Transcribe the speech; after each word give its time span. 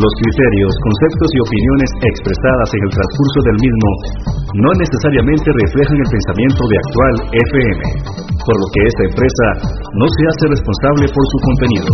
Los 0.00 0.16
criterios, 0.16 0.72
conceptos 0.80 1.28
y 1.28 1.38
opiniones 1.44 1.90
expresadas 2.08 2.68
en 2.72 2.82
el 2.88 2.92
transcurso 2.96 3.38
del 3.44 3.58
mismo 3.60 3.88
no 4.64 4.70
necesariamente 4.80 5.44
reflejan 5.60 5.98
el 6.00 6.08
pensamiento 6.08 6.62
de 6.64 6.76
actual 6.80 7.14
FM, 7.36 7.80
por 8.40 8.56
lo 8.56 8.66
que 8.72 8.80
esta 8.80 9.04
empresa 9.12 9.46
no 10.00 10.06
se 10.08 10.22
hace 10.24 10.44
responsable 10.56 11.04
por 11.04 11.24
su 11.28 11.38
contenido. 11.44 11.90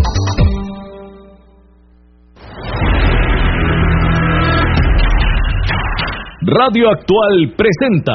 Radio 6.46 6.94
Actual 6.94 7.58
presenta 7.58 8.14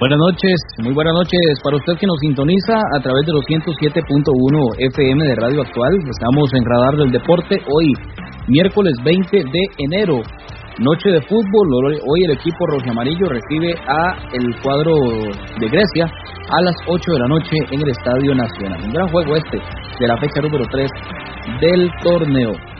Buenas 0.00 0.18
noches, 0.18 0.56
muy 0.82 0.92
buenas 0.92 1.14
noches 1.14 1.40
para 1.62 1.76
usted 1.76 1.94
que 2.00 2.06
nos 2.06 2.18
sintoniza 2.18 2.74
a 2.74 3.00
través 3.00 3.24
de 3.24 3.32
los 3.32 3.44
107.1 3.46 4.74
FM 4.78 5.24
de 5.24 5.34
Radio 5.36 5.62
Actual. 5.62 5.94
Estamos 6.10 6.50
en 6.54 6.64
Radar 6.64 6.96
del 6.96 7.12
Deporte 7.12 7.62
hoy, 7.72 7.92
miércoles 8.48 8.94
20 9.04 9.30
de 9.30 9.62
enero, 9.78 10.22
noche 10.80 11.10
de 11.10 11.22
fútbol. 11.22 12.00
Hoy 12.04 12.24
el 12.24 12.32
equipo 12.32 12.66
rojo 12.66 12.90
amarillo 12.90 13.28
recibe 13.28 13.74
a 13.86 14.16
el 14.32 14.60
cuadro 14.60 14.92
de 15.60 15.68
Grecia 15.68 16.10
a 16.50 16.62
las 16.62 16.74
8 16.88 17.12
de 17.12 17.18
la 17.20 17.28
noche 17.28 17.56
en 17.70 17.80
el 17.80 17.88
Estadio 17.88 18.34
Nacional. 18.34 18.82
Un 18.82 18.92
gran 18.92 19.08
juego 19.08 19.36
este 19.36 19.58
de 20.00 20.08
la 20.08 20.16
fecha 20.16 20.40
número 20.42 20.64
3 20.68 20.90
del 21.60 21.90
torneo. 22.02 22.75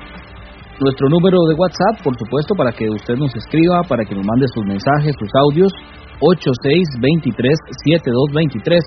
Nuestro 0.76 1.08
número 1.08 1.40
de 1.48 1.56
WhatsApp, 1.56 2.04
por 2.04 2.12
supuesto, 2.18 2.54
para 2.54 2.70
que 2.70 2.90
usted 2.90 3.16
nos 3.16 3.34
escriba, 3.34 3.80
para 3.88 4.04
que 4.04 4.14
nos 4.14 4.26
mande 4.26 4.46
sus 4.52 4.62
mensajes, 4.66 5.16
sus 5.18 5.30
audios, 5.48 5.72
8623-7223, 6.20 8.84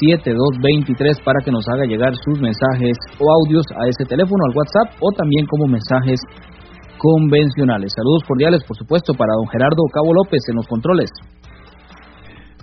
8623-7223 0.00 1.20
para 1.24 1.40
que 1.44 1.52
nos 1.52 1.68
haga 1.68 1.84
llegar 1.84 2.16
sus 2.16 2.40
mensajes 2.40 2.96
o 3.20 3.30
audios 3.44 3.66
a 3.76 3.86
ese 3.86 4.06
teléfono, 4.08 4.42
al 4.48 4.56
WhatsApp 4.56 4.96
o 5.00 5.12
también 5.12 5.44
como 5.46 5.66
mensajes 5.66 6.20
convencionales. 6.96 7.92
Saludos 7.94 8.24
cordiales, 8.26 8.64
por 8.64 8.78
supuesto, 8.78 9.12
para 9.12 9.34
don 9.36 9.46
Gerardo 9.48 9.84
Cabo 9.92 10.14
López 10.14 10.40
en 10.48 10.56
los 10.56 10.66
controles. 10.66 11.10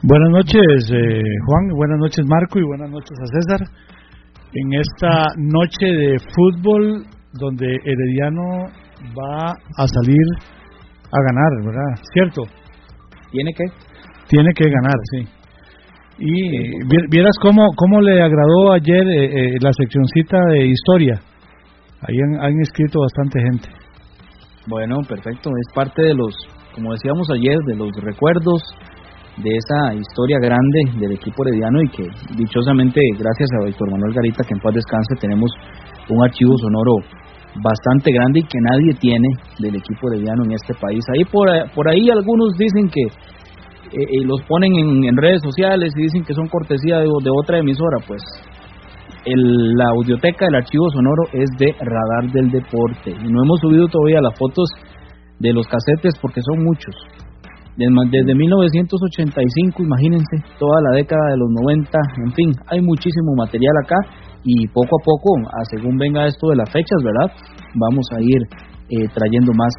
Buenas 0.02 0.32
noches, 0.32 0.90
eh, 0.90 1.22
Juan, 1.46 1.78
buenas 1.78 2.00
noches, 2.00 2.26
Marco, 2.26 2.58
y 2.58 2.64
buenas 2.66 2.90
noches 2.90 3.16
a 3.22 3.28
César. 3.38 3.70
En 4.54 4.74
esta 4.74 5.28
noche 5.38 5.86
de 5.86 6.18
fútbol, 6.36 7.06
donde 7.34 7.68
Herediano 7.86 8.68
va 9.18 9.52
a 9.52 9.88
salir 9.88 10.26
a 11.12 11.22
ganar, 11.22 11.66
¿verdad? 11.66 12.04
¿Cierto? 12.14 12.44
¿Tiene 13.32 13.52
que? 13.54 13.64
Tiene 14.28 14.50
que 14.54 14.70
ganar, 14.70 14.96
sí. 15.12 15.28
Y 16.20 16.86
vieras 17.10 17.36
cómo, 17.42 17.66
cómo 17.76 18.02
le 18.02 18.22
agradó 18.22 18.74
ayer 18.74 19.08
eh, 19.08 19.26
eh, 19.26 19.58
la 19.62 19.72
seccioncita 19.74 20.38
de 20.52 20.68
historia. 20.68 21.22
Ahí 22.02 22.18
han, 22.20 22.60
escrito 22.62 23.00
bastante 23.00 23.40
gente. 23.40 23.70
Bueno, 24.68 24.98
perfecto. 25.08 25.50
Es 25.50 25.74
parte 25.74 26.02
de 26.02 26.14
los, 26.14 26.36
como 26.76 26.92
decíamos 26.92 27.30
ayer, 27.32 27.58
de 27.66 27.76
los 27.76 27.92
recuerdos 28.02 28.62
de 29.38 29.50
esa 29.50 29.96
historia 29.96 30.38
grande 30.40 31.00
del 31.00 31.14
equipo 31.14 31.44
herediano 31.46 31.82
y 31.82 31.90
que 31.90 32.04
dichosamente, 32.36 33.00
gracias 33.18 33.50
a 33.56 33.66
Víctor 33.66 33.92
Manuel 33.92 34.14
Garita, 34.14 34.44
que 34.44 34.54
en 34.54 34.60
paz 34.60 34.76
descanse, 34.76 35.16
tenemos 35.20 35.50
un 36.10 36.24
archivo 36.24 36.58
sonoro 36.58 36.96
bastante 37.64 38.12
grande 38.12 38.40
y 38.40 38.44
que 38.44 38.60
nadie 38.60 38.94
tiene 39.00 39.28
del 39.60 39.76
equipo 39.76 40.10
de 40.12 40.20
Viano 40.20 40.44
en 40.46 40.52
este 40.52 40.74
país. 40.76 41.04
Ahí 41.16 41.24
por, 41.26 41.48
por 41.76 41.88
ahí 41.88 42.10
algunos 42.10 42.56
dicen 42.58 42.90
que 42.90 43.04
eh, 43.04 44.04
eh, 44.04 44.24
los 44.24 44.42
ponen 44.48 44.72
en, 45.04 45.18
redes 45.18 45.42
sociales 45.42 45.94
y 45.96 46.04
dicen 46.04 46.24
que 46.24 46.34
son 46.34 46.48
cortesía 46.48 47.00
de, 47.00 47.08
otra 47.08 47.60
emisora, 47.60 47.98
pues 48.08 48.22
el, 49.26 49.74
la 49.76 49.90
audioteca 49.90 50.46
del 50.46 50.56
archivo 50.56 50.90
sonoro 50.92 51.24
es 51.34 51.50
de 51.58 51.76
Radar 51.80 52.32
del 52.32 52.52
Deporte 52.52 53.12
y 53.12 53.28
no 53.32 53.44
hemos 53.44 53.60
subido 53.60 53.88
todavía 53.88 54.22
las 54.22 54.38
fotos 54.38 54.70
de 55.40 55.54
los 55.54 55.68
casetes 55.68 56.14
porque 56.22 56.42
son 56.42 56.64
muchos. 56.64 56.96
Desde 57.78 58.36
1985, 58.36 59.84
imagínense, 59.84 60.44
toda 60.60 60.78
la 60.90 60.98
década 60.98 61.24
de 61.32 61.38
los 61.38 61.50
90, 61.50 61.88
en 62.26 62.32
fin, 62.34 62.52
hay 62.68 62.82
muchísimo 62.82 63.34
material 63.38 63.74
acá 63.84 63.96
y 64.44 64.68
poco 64.68 64.92
a 65.00 65.04
poco, 65.06 65.40
a 65.48 65.64
según 65.72 65.98
venga 65.98 66.28
esto 66.28 66.50
de 66.50 66.58
las 66.58 66.70
fechas, 66.70 67.00
¿verdad? 67.04 67.32
Vamos 67.80 68.06
a 68.12 68.20
ir 68.20 68.42
eh, 68.92 69.08
trayendo 69.16 69.54
más 69.56 69.72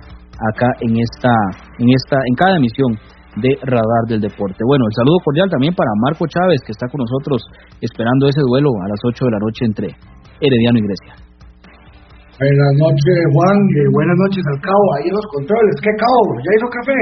acá 0.55 0.73
en 0.81 0.97
esta, 0.97 1.33
en 1.79 1.89
esta, 1.93 2.17
en 2.17 2.35
cada 2.35 2.57
emisión 2.57 2.97
de 3.37 3.57
Radar 3.61 4.05
del 4.09 4.21
Deporte. 4.21 4.61
Bueno, 4.65 4.85
el 4.89 4.95
saludo 4.97 5.19
cordial 5.25 5.49
también 5.51 5.75
para 5.75 5.89
Marco 6.01 6.25
Chávez, 6.27 6.61
que 6.65 6.73
está 6.73 6.89
con 6.89 7.01
nosotros 7.01 7.45
esperando 7.81 8.29
ese 8.29 8.41
duelo 8.41 8.73
a 8.85 8.89
las 8.89 9.01
8 9.05 9.25
de 9.25 9.31
la 9.31 9.41
noche 9.41 9.65
entre 9.65 9.87
Herediano 10.41 10.79
y 10.81 10.85
Grecia. 10.89 11.13
Buenas 12.43 12.75
noches, 12.75 13.17
Juan, 13.37 13.57
buenas 13.93 14.19
noches 14.19 14.43
al 14.51 14.61
cabo, 14.65 14.85
ahí 14.99 15.07
los 15.15 15.27
controles. 15.31 15.77
¿Qué 15.79 15.93
cabo? 15.95 16.21
¿Ya 16.43 16.51
hizo 16.57 16.69
café? 16.75 17.01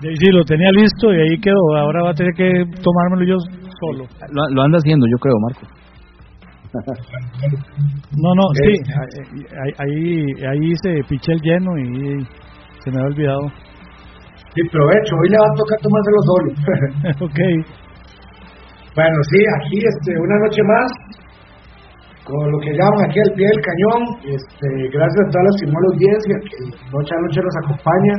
Sí, 0.00 0.30
lo 0.30 0.44
tenía 0.44 0.70
listo 0.70 1.12
y 1.12 1.16
ahí 1.16 1.40
quedó. 1.40 1.76
Ahora 1.76 2.04
va 2.04 2.10
a 2.10 2.14
tener 2.14 2.32
que 2.34 2.64
tomármelo 2.82 3.24
yo 3.24 3.36
solo. 3.80 4.04
lo 4.30 4.62
anda 4.62 4.78
haciendo, 4.78 5.06
yo 5.06 5.18
creo, 5.18 5.34
Marco. 5.40 5.78
No, 8.16 8.34
no, 8.34 8.42
sí, 8.54 8.72
eh, 8.72 9.72
ahí, 9.78 10.26
ahí 10.46 10.70
hice 10.70 11.00
piché 11.08 11.32
el 11.32 11.40
lleno 11.40 11.78
y 11.78 12.24
se 12.84 12.90
me 12.90 13.00
ha 13.00 13.06
olvidado. 13.06 13.40
Sí, 14.54 14.62
provecho, 14.70 15.14
hoy 15.22 15.28
le 15.30 15.38
va 15.38 15.46
a 15.46 15.56
tocar 15.56 15.78
tomárselo 15.80 16.20
solo. 16.28 16.50
ok. 17.26 17.40
Bueno, 18.94 19.16
sí, 19.30 19.38
aquí 19.60 19.78
este, 19.78 20.18
una 20.20 20.38
noche 20.44 20.62
más, 20.62 20.92
con 22.28 22.44
lo 22.52 22.58
que 22.60 22.76
llaman 22.76 23.08
aquí 23.08 23.18
al 23.24 23.32
pie 23.32 23.46
del 23.48 23.64
cañón, 23.64 24.00
este, 24.36 24.68
gracias 24.92 25.22
a 25.24 25.30
toda 25.32 25.44
la 25.48 25.52
estimada 25.56 25.86
audiencia 25.88 26.34
que 26.44 26.56
noche 26.92 27.12
a 27.16 27.20
noche 27.24 27.40
nos 27.40 27.56
acompaña. 27.64 28.14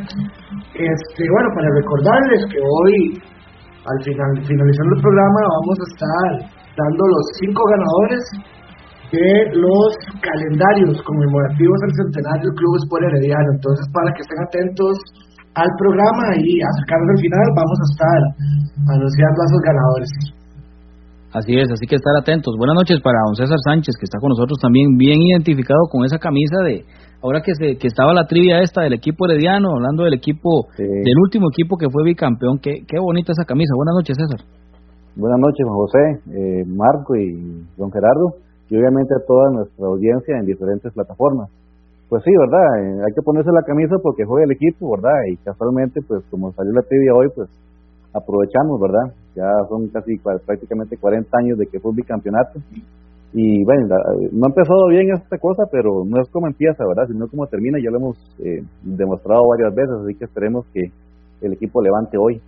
Este, 0.73 1.21
bueno, 1.29 1.47
para 1.53 1.69
recordarles 1.77 2.41
que 2.49 2.57
hoy, 2.57 2.93
al 3.85 3.99
final, 4.01 4.29
finalizando 4.49 4.91
el 4.97 5.01
programa, 5.05 5.39
vamos 5.45 5.77
a 5.77 5.87
estar 5.93 6.29
dando 6.73 7.03
los 7.05 7.25
cinco 7.37 7.61
ganadores 7.69 8.23
de 9.13 9.29
los 9.61 9.89
calendarios 10.25 10.97
conmemorativos 11.05 11.77
del 11.85 11.93
centenario 12.01 12.49
del 12.49 12.57
Club 12.57 12.73
Sport 12.89 13.03
Herediano. 13.13 13.49
Entonces, 13.61 13.85
para 13.93 14.09
que 14.17 14.21
estén 14.25 14.41
atentos 14.41 14.93
al 15.53 15.69
programa 15.77 16.25
y 16.41 16.57
acercarnos 16.65 17.13
al 17.13 17.21
final, 17.21 17.45
vamos 17.53 17.77
a 17.77 17.87
estar 17.93 18.19
anunciando 18.89 19.37
a 19.37 19.45
esos 19.49 19.61
ganadores. 19.69 20.38
Así 21.29 21.53
es, 21.53 21.69
así 21.69 21.85
que 21.85 21.93
estar 21.93 22.17
atentos. 22.17 22.57
Buenas 22.57 22.73
noches 22.73 22.97
para 23.05 23.21
don 23.21 23.35
César 23.37 23.61
Sánchez, 23.61 23.93
que 24.01 24.09
está 24.09 24.17
con 24.17 24.29
nosotros 24.29 24.57
también 24.57 24.97
bien 24.97 25.21
identificado 25.21 25.85
con 25.85 26.03
esa 26.03 26.17
camisa 26.17 26.57
de, 26.65 26.85
ahora 27.21 27.45
que 27.45 27.53
se, 27.53 27.77
que 27.77 27.85
estaba 27.85 28.17
la 28.17 28.25
trivia 28.25 28.65
esta 28.65 28.81
del 28.81 28.93
equipo 28.93 29.29
herediano, 29.29 29.77
hablando 29.77 30.09
del 30.09 30.15
equipo, 30.15 30.65
del 30.75 31.17
último 31.21 31.53
equipo 31.53 31.77
que 31.77 31.85
fue 31.85 32.01
bicampeón, 32.03 32.57
qué, 32.57 32.81
qué 32.81 32.97
bonita 32.97 33.33
esa 33.33 33.45
camisa. 33.45 33.77
Buenas 33.77 33.93
noches, 33.93 34.17
César. 34.17 34.41
Buenas 35.15 35.37
noches, 35.37 35.61
Juan 35.69 35.77
José, 35.77 36.03
eh, 36.33 36.63
Marco 36.65 37.13
y 37.15 37.61
don 37.77 37.91
Gerardo, 37.93 38.41
y 38.65 38.77
obviamente 38.77 39.13
a 39.13 39.21
toda 39.21 39.53
nuestra 39.53 39.85
audiencia 39.85 40.33
en 40.33 40.49
diferentes 40.49 40.91
plataformas. 40.93 41.53
Pues 42.09 42.23
sí, 42.25 42.31
¿verdad? 42.41 42.65
Eh, 42.81 43.05
hay 43.05 43.13
que 43.13 43.21
ponerse 43.21 43.51
la 43.53 43.61
camisa 43.61 44.01
porque 44.01 44.25
juega 44.25 44.45
el 44.45 44.57
equipo, 44.57 44.97
¿verdad? 44.97 45.13
Y 45.29 45.37
casualmente, 45.45 46.01
pues 46.07 46.25
como 46.31 46.51
salió 46.53 46.73
la 46.73 46.81
trivia 46.81 47.13
hoy, 47.13 47.29
pues 47.35 47.49
aprovechamos, 48.13 48.79
¿verdad? 48.79 49.13
Ya 49.35 49.47
son 49.69 49.87
casi 49.89 50.17
prácticamente 50.45 50.97
40 50.97 51.29
años 51.37 51.57
de 51.57 51.67
que 51.67 51.79
fue 51.79 51.93
bicampeonato. 51.95 52.59
Y 53.31 53.63
bueno, 53.63 53.87
no 54.31 54.45
ha 54.45 54.49
empezado 54.49 54.87
bien 54.89 55.13
esta 55.13 55.37
cosa, 55.37 55.63
pero 55.71 56.03
no 56.05 56.19
es 56.19 56.29
como 56.31 56.47
empieza, 56.47 56.83
¿verdad? 56.87 57.05
Sino 57.07 57.27
como 57.27 57.45
termina, 57.45 57.77
ya 57.77 57.91
lo 57.91 57.97
hemos 57.97 58.17
eh, 58.39 58.65
demostrado 58.81 59.43
varias 59.47 59.75
veces, 59.75 59.95
así 60.01 60.17
que 60.17 60.25
esperemos 60.25 60.65
que 60.73 60.89
el 61.41 61.53
equipo 61.53 61.81
Levante 61.81 62.17
hoy. 62.17 62.41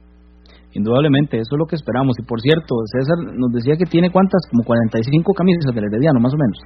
Indudablemente, 0.74 1.38
eso 1.38 1.54
es 1.54 1.60
lo 1.60 1.68
que 1.68 1.75
esperamos. 1.75 2.16
Y 2.18 2.24
por 2.24 2.40
cierto, 2.40 2.75
César 2.98 3.36
nos 3.38 3.52
decía 3.52 3.75
que 3.78 3.86
tiene 3.86 4.10
cuántas, 4.10 4.42
como 4.50 4.63
45 4.63 5.34
camisas 5.34 5.69
del 5.75 5.86
Herediano, 5.86 6.19
más 6.19 6.34
o 6.34 6.38
menos. 6.38 6.58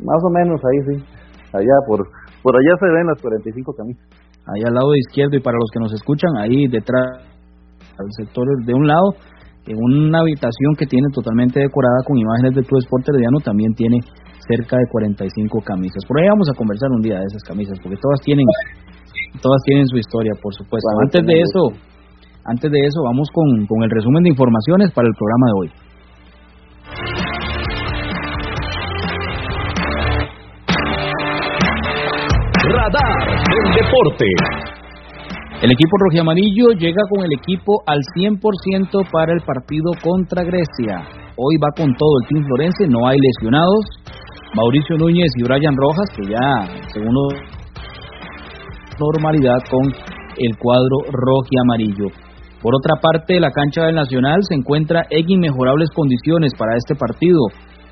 Más 0.00 0.20
o 0.22 0.30
menos, 0.30 0.60
ahí 0.64 0.80
sí. 0.88 1.04
Allá, 1.52 1.76
por, 1.86 2.06
por 2.42 2.54
allá 2.54 2.72
se 2.78 2.86
ven 2.86 3.06
las 3.06 3.20
45 3.20 3.74
camisas. 3.74 4.04
Ahí 4.46 4.62
al 4.64 4.74
lado 4.74 4.94
izquierdo 4.96 5.36
y 5.36 5.42
para 5.42 5.58
los 5.58 5.68
que 5.72 5.80
nos 5.80 5.92
escuchan, 5.92 6.30
ahí 6.38 6.68
detrás, 6.68 7.20
al 7.98 8.10
sector 8.16 8.46
de 8.64 8.74
un 8.74 8.86
lado, 8.86 9.14
en 9.66 9.76
una 9.76 10.20
habitación 10.20 10.74
que 10.78 10.86
tiene 10.86 11.08
totalmente 11.12 11.60
decorada 11.60 12.00
con 12.06 12.16
imágenes 12.16 12.54
del 12.54 12.64
Club 12.64 12.80
Sport 12.80 13.08
Herediano, 13.10 13.38
también 13.44 13.74
tiene 13.74 13.98
cerca 14.48 14.78
de 14.78 14.86
45 14.90 15.60
camisas. 15.60 16.00
Por 16.08 16.20
ahí 16.20 16.28
vamos 16.28 16.48
a 16.48 16.56
conversar 16.56 16.88
un 16.90 17.02
día 17.02 17.20
de 17.20 17.26
esas 17.28 17.42
camisas, 17.44 17.76
porque 17.82 17.98
todas 18.00 18.20
tienen 18.24 18.46
todas 19.42 19.60
tienen 19.64 19.86
su 19.86 19.96
historia, 19.98 20.32
por 20.40 20.54
supuesto. 20.54 20.88
Antes 21.04 21.26
de 21.26 21.40
eso, 21.40 21.60
antes 22.44 22.70
de 22.70 22.80
eso, 22.80 23.02
vamos 23.04 23.28
con, 23.32 23.66
con 23.66 23.82
el 23.82 23.90
resumen 23.90 24.22
de 24.22 24.30
informaciones 24.30 24.90
para 24.92 25.06
el 25.06 25.14
programa 25.14 25.46
de 25.46 25.54
hoy. 25.58 25.68
Radar 32.72 33.20
del 33.48 33.74
deporte. 33.74 34.26
El 35.60 35.72
equipo 35.72 35.96
rojiamarillo 35.98 36.70
llega 36.78 37.02
con 37.10 37.24
el 37.24 37.32
equipo 37.34 37.82
al 37.84 37.98
100% 38.14 39.10
para 39.10 39.32
el 39.34 39.40
partido 39.42 39.90
contra 40.00 40.44
Grecia. 40.44 41.02
Hoy 41.34 41.56
va 41.58 41.74
con 41.74 41.92
todo 41.98 42.14
el 42.22 42.28
Team 42.28 42.44
Florense, 42.46 42.86
no 42.86 43.08
hay 43.08 43.18
lesionados. 43.18 43.82
Mauricio 44.54 44.96
Núñez 44.96 45.32
y 45.34 45.42
Brian 45.42 45.74
Rojas, 45.74 46.08
que 46.14 46.30
ya, 46.30 46.62
según 46.94 47.12
normalidad 49.00 49.58
con 49.68 49.82
el 50.38 50.56
cuadro 50.58 51.10
rojo 51.10 51.48
y 51.50 51.58
amarillo. 51.58 52.06
Por 52.62 52.76
otra 52.76 52.94
parte, 53.02 53.40
la 53.40 53.50
cancha 53.50 53.82
del 53.82 53.96
Nacional 53.96 54.38
se 54.48 54.54
encuentra 54.54 55.06
en 55.10 55.28
inmejorables 55.28 55.90
condiciones 55.90 56.52
para 56.56 56.76
este 56.76 56.94
partido. 56.94 57.40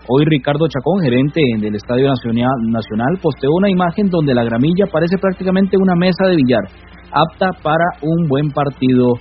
Hoy 0.07 0.25
Ricardo 0.25 0.69
Chacón, 0.69 1.03
gerente 1.03 1.41
del 1.59 1.75
Estadio 1.75 2.07
Nacional, 2.07 3.19
posteó 3.21 3.51
una 3.59 3.69
imagen 3.69 4.09
donde 4.09 4.35
la 4.35 4.45
gramilla 4.45 4.87
parece 4.87 5.19
prácticamente 5.19 5.77
una 5.77 5.97
mesa 5.97 6.31
de 6.31 6.37
billar, 6.37 6.63
apta 7.17 7.51
para 7.63 7.85
un 8.03 8.29
buen 8.29 8.51
partido 8.51 9.15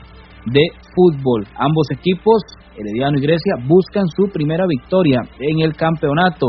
de 0.45 0.61
fútbol. 0.93 1.47
Ambos 1.57 1.87
equipos, 1.91 2.41
Herediano 2.77 3.17
y 3.17 3.21
Grecia, 3.21 3.55
buscan 3.67 4.05
su 4.15 4.31
primera 4.31 4.65
victoria 4.67 5.21
en 5.39 5.61
el 5.61 5.75
campeonato. 5.75 6.47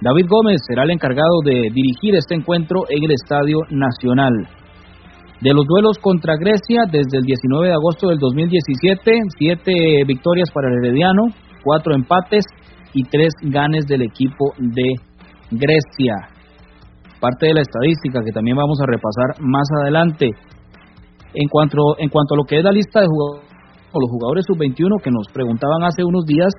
David 0.00 0.26
Gómez 0.28 0.60
será 0.66 0.82
el 0.84 0.90
encargado 0.90 1.40
de 1.44 1.70
dirigir 1.72 2.14
este 2.14 2.34
encuentro 2.34 2.82
en 2.88 3.04
el 3.04 3.12
Estadio 3.12 3.58
Nacional. 3.70 4.32
De 5.40 5.54
los 5.54 5.66
duelos 5.66 5.98
contra 5.98 6.36
Grecia, 6.36 6.84
desde 6.86 7.18
el 7.18 7.24
19 7.24 7.66
de 7.66 7.72
agosto 7.72 8.08
del 8.08 8.18
2017, 8.18 9.12
siete 9.38 9.72
victorias 10.06 10.50
para 10.52 10.68
el 10.68 10.84
Herediano, 10.84 11.22
cuatro 11.64 11.94
empates 11.94 12.44
y 12.94 13.04
tres 13.04 13.32
ganes 13.42 13.86
del 13.86 14.02
equipo 14.02 14.52
de 14.58 14.94
Grecia. 15.50 16.31
Parte 17.22 17.46
de 17.46 17.54
la 17.54 17.62
estadística 17.62 18.18
que 18.24 18.34
también 18.34 18.56
vamos 18.56 18.82
a 18.82 18.86
repasar 18.90 19.38
más 19.38 19.68
adelante. 19.80 20.26
En 21.34 21.48
cuanto, 21.48 21.78
en 21.98 22.10
cuanto 22.10 22.34
a 22.34 22.36
lo 22.36 22.42
que 22.42 22.58
es 22.58 22.64
la 22.64 22.72
lista 22.72 22.98
de 22.98 23.06
jugadores, 23.06 23.46
o 23.92 24.00
los 24.00 24.10
jugadores 24.10 24.44
sub-21 24.48 24.98
que 24.98 25.14
nos 25.14 25.30
preguntaban 25.32 25.84
hace 25.84 26.02
unos 26.02 26.26
días, 26.26 26.50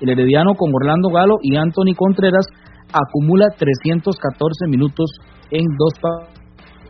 el 0.00 0.10
Herediano 0.10 0.54
con 0.54 0.70
Orlando 0.72 1.08
Galo 1.10 1.34
y 1.42 1.56
Anthony 1.56 1.98
Contreras 1.98 2.46
acumula 2.94 3.46
314 3.58 4.68
minutos 4.68 5.10
en 5.50 5.66
dos 5.78 5.94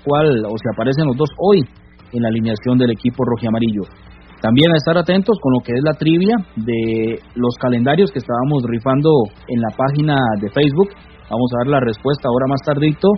cual 0.05 0.45
o 0.45 0.55
se 0.61 0.69
aparecen 0.75 1.07
los 1.07 1.17
dos 1.17 1.31
hoy 1.39 1.65
en 2.13 2.23
la 2.23 2.29
alineación 2.29 2.77
del 2.77 2.91
equipo 2.91 3.25
rojiamarillo. 3.25 3.89
También 4.45 4.71
a 4.73 4.77
estar 4.77 4.99
atentos 4.99 5.39
con 5.41 5.55
lo 5.55 5.61
que 5.65 5.73
es 5.73 5.81
la 5.83 5.95
trivia 5.95 6.37
de 6.57 7.19
los 7.35 7.55
calendarios 7.57 8.11
que 8.13 8.19
estábamos 8.19 8.63
rifando 8.69 9.09
en 9.49 9.61
la 9.61 9.73
página 9.75 10.17
de 10.41 10.51
Facebook. 10.51 10.91
Vamos 11.31 11.51
a 11.55 11.59
dar 11.65 11.69
la 11.69 11.81
respuesta 11.81 12.29
ahora 12.29 12.47
más 12.49 12.61
tardito 12.65 13.09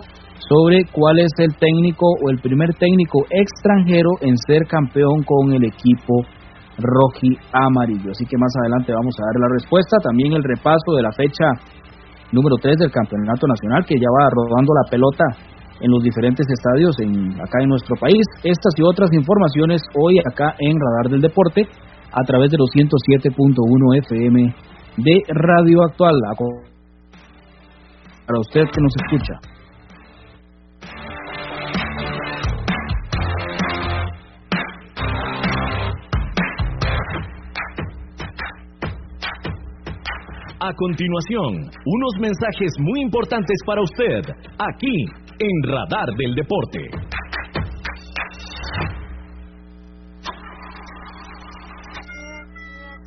sobre 0.47 0.85
cuál 0.91 1.19
es 1.19 1.31
el 1.39 1.55
técnico 1.55 2.07
o 2.23 2.29
el 2.29 2.39
primer 2.39 2.73
técnico 2.75 3.25
extranjero 3.29 4.11
en 4.21 4.37
ser 4.37 4.65
campeón 4.67 5.23
con 5.23 5.51
el 5.53 5.65
equipo 5.65 6.23
roji 6.77 7.35
amarillo. 7.51 8.11
Así 8.11 8.25
que 8.25 8.37
más 8.37 8.53
adelante 8.61 8.93
vamos 8.93 9.15
a 9.19 9.25
dar 9.25 9.41
la 9.41 9.49
respuesta. 9.59 9.97
También 10.01 10.33
el 10.33 10.43
repaso 10.43 10.95
de 10.95 11.03
la 11.03 11.11
fecha 11.11 11.45
número 12.31 12.55
3 12.61 12.77
del 12.77 12.91
Campeonato 12.91 13.47
Nacional, 13.47 13.85
que 13.85 13.95
ya 13.95 14.07
va 14.07 14.29
rodando 14.29 14.73
la 14.73 14.89
pelota 14.89 15.25
en 15.79 15.91
los 15.91 16.03
diferentes 16.03 16.45
estadios 16.47 16.95
en, 16.99 17.33
acá 17.41 17.59
en 17.61 17.69
nuestro 17.69 17.95
país. 17.99 18.23
Estas 18.43 18.73
y 18.77 18.83
otras 18.83 19.11
informaciones 19.13 19.81
hoy 19.95 20.19
acá 20.19 20.55
en 20.59 20.77
Radar 20.79 21.11
del 21.11 21.21
Deporte 21.21 21.67
a 22.11 22.23
través 22.23 22.51
de 22.51 22.57
los 22.57 22.69
107.1 22.71 23.97
FM 23.99 24.55
de 24.97 25.23
Radio 25.27 25.83
Actual. 25.83 26.15
Para 28.27 28.39
usted 28.41 28.61
que 28.73 28.81
nos 28.81 28.93
escucha. 28.97 29.57
A 40.59 40.73
continuación, 40.73 41.71
unos 41.85 42.13
mensajes 42.19 42.73
muy 42.79 42.99
importantes 43.01 43.55
para 43.65 43.81
usted, 43.81 44.21
aquí 44.59 45.05
en 45.39 45.71
Radar 45.71 46.09
del 46.17 46.35
Deporte. 46.35 46.89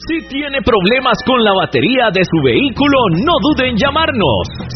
Si 0.09 0.27
tiene 0.29 0.59
problemas 0.63 1.19
con 1.27 1.45
la 1.45 1.53
batería 1.53 2.11
de 2.13 2.25
su 2.25 2.43
vehículo, 2.43 2.99
no 3.25 3.35
dude 3.43 3.69
en 3.69 3.77
llamarnos. 3.77 4.49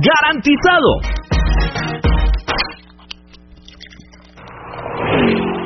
¡Garantizado! 0.00 1.00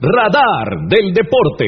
Radar 0.00 0.68
del 0.88 1.12
Deporte. 1.12 1.66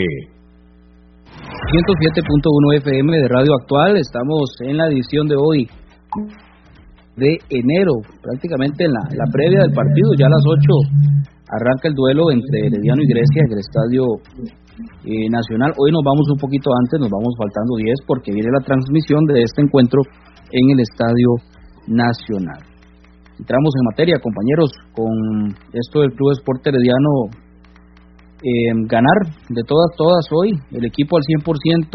107.1 1.68 2.76
FM 2.78 3.18
de 3.18 3.28
Radio 3.28 3.54
Actual, 3.60 3.96
estamos 3.96 4.54
en 4.60 4.76
la 4.76 4.86
edición 4.88 5.26
de 5.28 5.36
hoy 5.36 5.68
de 7.16 7.36
enero, 7.50 7.92
prácticamente 8.22 8.84
en 8.84 8.92
la, 8.92 9.26
previa 9.32 9.62
del 9.62 9.72
partido, 9.72 10.10
ya 10.18 10.26
a 10.26 10.30
las 10.30 10.44
8 10.46 10.60
arranca 11.50 11.88
el 11.88 11.94
duelo 11.94 12.30
entre 12.30 12.68
Herediano 12.68 13.02
y 13.02 13.08
Grecia 13.08 13.42
en 13.44 13.52
el 13.52 13.58
Estadio 13.58 14.04
eh, 15.04 15.28
Nacional. 15.30 15.72
Hoy 15.76 15.90
nos 15.90 16.04
vamos 16.04 16.28
un 16.30 16.38
poquito 16.38 16.70
antes, 16.84 17.00
nos 17.00 17.10
vamos 17.10 17.34
faltando 17.36 17.76
10 17.76 18.06
porque 18.06 18.32
viene 18.32 18.50
la 18.52 18.64
transmisión 18.64 19.24
de 19.24 19.42
este 19.42 19.62
encuentro 19.62 20.02
en 20.52 20.70
el 20.70 20.80
Estadio 20.80 21.30
Nacional. 21.88 22.67
Entramos 23.38 23.70
en 23.78 23.84
materia, 23.84 24.18
compañeros, 24.18 24.70
con 24.92 25.54
esto 25.72 26.00
del 26.00 26.10
Club 26.10 26.32
Esporte 26.32 26.70
Herediano 26.70 27.30
eh, 28.42 28.74
ganar 28.86 29.18
de 29.48 29.62
todas, 29.62 29.94
todas 29.96 30.26
hoy, 30.32 30.58
el 30.72 30.84
equipo 30.84 31.16
al 31.16 31.22
100%, 31.22 31.86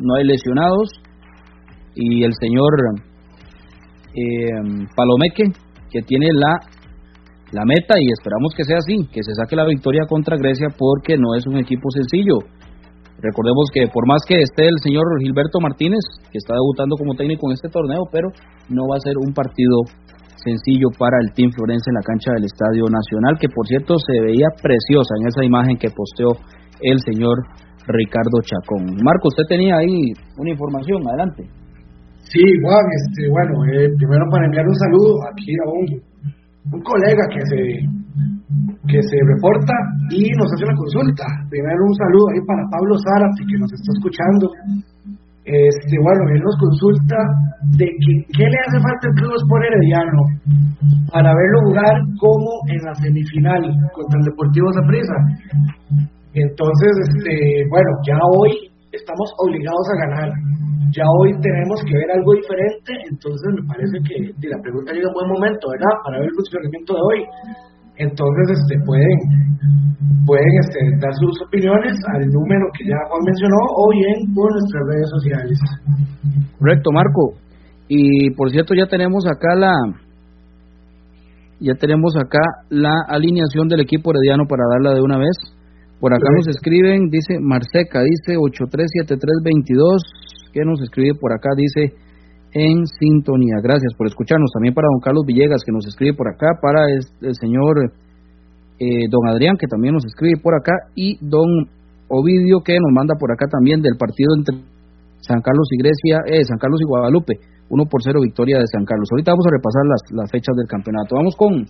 no 0.00 0.14
hay 0.16 0.24
lesionados 0.24 0.88
y 1.94 2.24
el 2.24 2.32
señor 2.40 2.72
eh, 4.14 4.86
Palomeque, 4.96 5.44
que 5.90 6.00
tiene 6.02 6.28
la, 6.32 6.56
la 7.52 7.64
meta 7.66 7.96
y 8.00 8.06
esperamos 8.10 8.54
que 8.56 8.64
sea 8.64 8.78
así, 8.78 8.96
que 9.12 9.22
se 9.22 9.34
saque 9.34 9.56
la 9.56 9.66
victoria 9.66 10.02
contra 10.08 10.38
Grecia 10.38 10.68
porque 10.76 11.16
no 11.18 11.34
es 11.34 11.46
un 11.46 11.58
equipo 11.58 11.90
sencillo. 11.90 12.38
Recordemos 13.20 13.68
que 13.74 13.88
por 13.92 14.06
más 14.06 14.22
que 14.26 14.40
esté 14.40 14.68
el 14.68 14.78
señor 14.82 15.04
Gilberto 15.20 15.60
Martínez, 15.60 16.00
que 16.30 16.38
está 16.38 16.54
debutando 16.54 16.96
como 16.96 17.14
técnico 17.14 17.48
en 17.48 17.54
este 17.54 17.68
torneo, 17.68 18.04
pero 18.10 18.28
no 18.70 18.86
va 18.88 18.96
a 18.96 19.00
ser 19.00 19.18
un 19.18 19.34
partido 19.34 19.82
sencillo 20.48 20.88
para 20.96 21.20
el 21.20 21.32
Team 21.36 21.52
Florencia 21.52 21.92
en 21.92 22.00
la 22.00 22.08
cancha 22.08 22.32
del 22.32 22.48
Estadio 22.48 22.88
Nacional, 22.88 23.36
que 23.36 23.52
por 23.52 23.66
cierto 23.68 23.94
se 24.00 24.16
veía 24.20 24.48
preciosa 24.56 25.12
en 25.20 25.28
esa 25.28 25.44
imagen 25.44 25.76
que 25.76 25.92
posteó 25.92 26.40
el 26.80 26.98
señor 27.04 27.36
Ricardo 27.88 28.40
Chacón. 28.44 28.96
Marco, 29.04 29.28
usted 29.28 29.44
tenía 29.48 29.76
ahí 29.76 30.12
una 30.36 30.50
información, 30.50 31.00
adelante. 31.08 31.44
Sí, 32.28 32.44
Juan, 32.60 32.84
este, 32.92 33.28
bueno, 33.32 33.64
eh, 33.72 33.88
primero 33.96 34.24
para 34.30 34.44
enviar 34.44 34.66
un 34.68 34.76
saludo 34.76 35.16
aquí 35.32 35.52
a 35.56 35.66
un, 35.72 36.82
colega 36.84 37.24
que 37.32 37.40
se 37.48 37.60
que 38.84 39.00
se 39.00 39.16
reporta 39.24 39.72
y 40.12 40.28
nos 40.36 40.52
hace 40.52 40.64
una 40.64 40.76
consulta. 40.76 41.24
Primero 41.48 41.80
un 41.84 41.94
saludo 41.96 42.24
ahí 42.32 42.40
para 42.44 42.62
Pablo 42.68 42.96
Zárate 43.00 43.44
que 43.48 43.56
nos 43.56 43.72
está 43.72 43.90
escuchando. 43.96 44.44
Este, 45.48 45.96
bueno, 46.04 46.28
él 46.28 46.42
nos 46.44 46.56
consulta 46.60 47.16
de 47.80 47.86
que, 47.88 48.12
qué 48.36 48.44
le 48.44 48.58
hace 48.68 48.78
falta 48.84 49.08
al 49.08 49.16
Club 49.16 49.32
Sport 49.32 49.64
Herediano 49.64 50.20
para 51.08 51.32
verlo 51.32 51.58
jugar 51.72 51.94
como 52.20 52.50
en 52.68 52.84
la 52.84 52.94
semifinal 53.00 53.62
contra 53.96 54.20
el 54.20 54.26
Deportivo 54.28 54.68
Zaprisa. 54.76 55.16
Entonces, 56.36 56.92
este, 57.08 57.64
bueno, 57.70 57.90
ya 58.04 58.20
hoy 58.36 58.68
estamos 58.92 59.32
obligados 59.40 59.86
a 59.88 60.06
ganar 60.06 60.30
ya 60.96 61.04
hoy 61.20 61.32
tenemos 61.40 61.84
que 61.84 61.92
ver 61.92 62.10
algo 62.16 62.32
diferente, 62.32 62.92
entonces 63.10 63.48
me 63.60 63.64
parece 63.68 63.96
que 64.08 64.48
la 64.48 64.60
pregunta 64.62 64.92
llega 64.92 65.08
en 65.08 65.14
buen 65.14 65.28
momento, 65.28 65.68
¿verdad? 65.68 65.94
Para 66.04 66.18
ver 66.18 66.28
el 66.28 66.34
funcionamiento 66.34 66.94
de 66.94 67.00
hoy. 67.00 67.20
Entonces, 67.98 68.58
este, 68.58 68.78
pueden, 68.86 69.18
pueden 70.24 70.52
este, 70.62 70.78
dar 71.02 71.12
sus 71.14 71.34
opiniones 71.46 71.94
al 72.14 72.22
número 72.30 72.64
que 72.78 72.86
ya 72.86 72.96
Juan 73.08 73.22
mencionó 73.24 73.58
o 73.74 73.84
bien 73.90 74.34
por 74.34 74.50
nuestras 74.52 74.82
redes 74.86 75.08
sociales. 75.10 75.58
Correcto, 76.58 76.90
Marco. 76.92 77.34
Y 77.88 78.30
por 78.32 78.50
cierto, 78.50 78.74
ya 78.74 78.86
tenemos 78.86 79.26
acá 79.26 79.54
la, 79.56 79.72
ya 81.60 81.74
tenemos 81.74 82.14
acá 82.16 82.40
la 82.70 83.02
alineación 83.08 83.66
del 83.68 83.80
equipo 83.80 84.10
herediano 84.10 84.44
para 84.48 84.62
darla 84.70 84.94
de 84.94 85.02
una 85.02 85.18
vez. 85.18 85.36
Por 85.98 86.14
acá 86.14 86.26
nos 86.36 86.46
escriben, 86.46 87.08
dice 87.10 87.40
Marseca, 87.40 88.02
dice 88.02 88.36
837322 88.38 90.02
que 90.52 90.64
nos 90.64 90.80
escribe 90.82 91.18
por 91.18 91.32
acá, 91.32 91.50
dice 91.56 91.96
en 92.52 92.86
sintonía. 92.86 93.56
Gracias 93.62 93.94
por 93.96 94.06
escucharnos. 94.06 94.50
También 94.52 94.74
para 94.74 94.88
don 94.90 95.00
Carlos 95.00 95.24
Villegas, 95.26 95.62
que 95.64 95.72
nos 95.72 95.86
escribe 95.86 96.14
por 96.14 96.28
acá, 96.28 96.58
para 96.60 96.86
el 96.90 97.34
señor 97.34 97.92
eh, 98.78 99.08
don 99.10 99.28
Adrián, 99.28 99.56
que 99.58 99.66
también 99.66 99.94
nos 99.94 100.04
escribe 100.04 100.40
por 100.42 100.54
acá, 100.54 100.72
y 100.94 101.18
don 101.20 101.68
Ovidio, 102.08 102.60
que 102.64 102.74
nos 102.74 102.92
manda 102.92 103.14
por 103.18 103.32
acá 103.32 103.46
también 103.50 103.82
del 103.82 103.96
partido 103.98 104.32
entre 104.36 104.56
San 105.20 105.42
Carlos 105.42 105.68
y 105.72 105.78
Grecia, 105.78 106.20
eh, 106.26 106.44
San 106.44 106.58
Carlos 106.58 106.80
y 106.80 106.88
Guadalupe. 106.88 107.34
1 107.70 107.84
por 107.84 108.02
0 108.02 108.20
victoria 108.22 108.58
de 108.58 108.66
San 108.66 108.84
Carlos. 108.84 109.08
Ahorita 109.12 109.32
vamos 109.32 109.44
a 109.46 109.52
repasar 109.52 109.82
las 110.16 110.30
fechas 110.30 110.56
del 110.56 110.66
campeonato. 110.66 111.16
Vamos 111.16 111.36
con, 111.36 111.66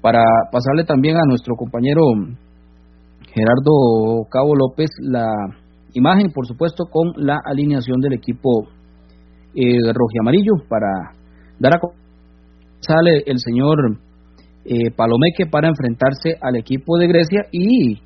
para 0.00 0.24
pasarle 0.50 0.84
también 0.84 1.16
a 1.16 1.24
nuestro 1.28 1.54
compañero 1.54 2.00
Gerardo 3.32 4.26
Cabo 4.28 4.56
López, 4.56 4.90
la 5.00 5.30
imagen, 5.94 6.32
por 6.32 6.46
supuesto, 6.46 6.86
con 6.90 7.12
la 7.16 7.38
alineación 7.44 8.00
del 8.00 8.14
equipo 8.14 8.66
eh, 9.54 10.20
amarillo 10.20 10.54
para 10.68 11.12
dar 11.58 11.74
a 11.74 11.80
sale 12.80 13.22
el 13.26 13.38
señor 13.38 13.98
eh, 14.64 14.90
Palomeque 14.96 15.46
para 15.50 15.68
enfrentarse 15.68 16.36
al 16.40 16.56
equipo 16.56 16.98
de 16.98 17.06
Grecia 17.06 17.42
y 17.52 18.00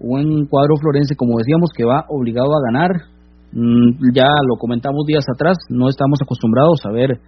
un 0.00 0.46
cuadro 0.46 0.76
florense, 0.80 1.16
como 1.16 1.38
decíamos, 1.38 1.70
que 1.76 1.84
va 1.84 2.04
obligado 2.08 2.50
a 2.54 2.72
ganar. 2.72 2.90
Mm, 3.52 4.12
ya 4.14 4.28
lo 4.46 4.56
comentamos 4.58 5.04
días 5.06 5.24
atrás, 5.32 5.56
no 5.70 5.88
estamos 5.88 6.18
acostumbrados 6.22 6.80
a 6.84 6.90
ver 6.90 7.18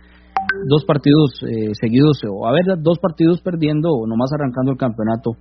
dos 0.68 0.84
partidos 0.84 1.32
eh, 1.42 1.70
seguidos 1.80 2.20
o 2.28 2.46
a 2.46 2.52
ver 2.52 2.64
dos 2.82 2.98
partidos 2.98 3.40
perdiendo 3.40 3.90
o 3.90 4.06
nomás 4.06 4.30
arrancando 4.32 4.72
el 4.72 4.78
campeonato 4.78 5.32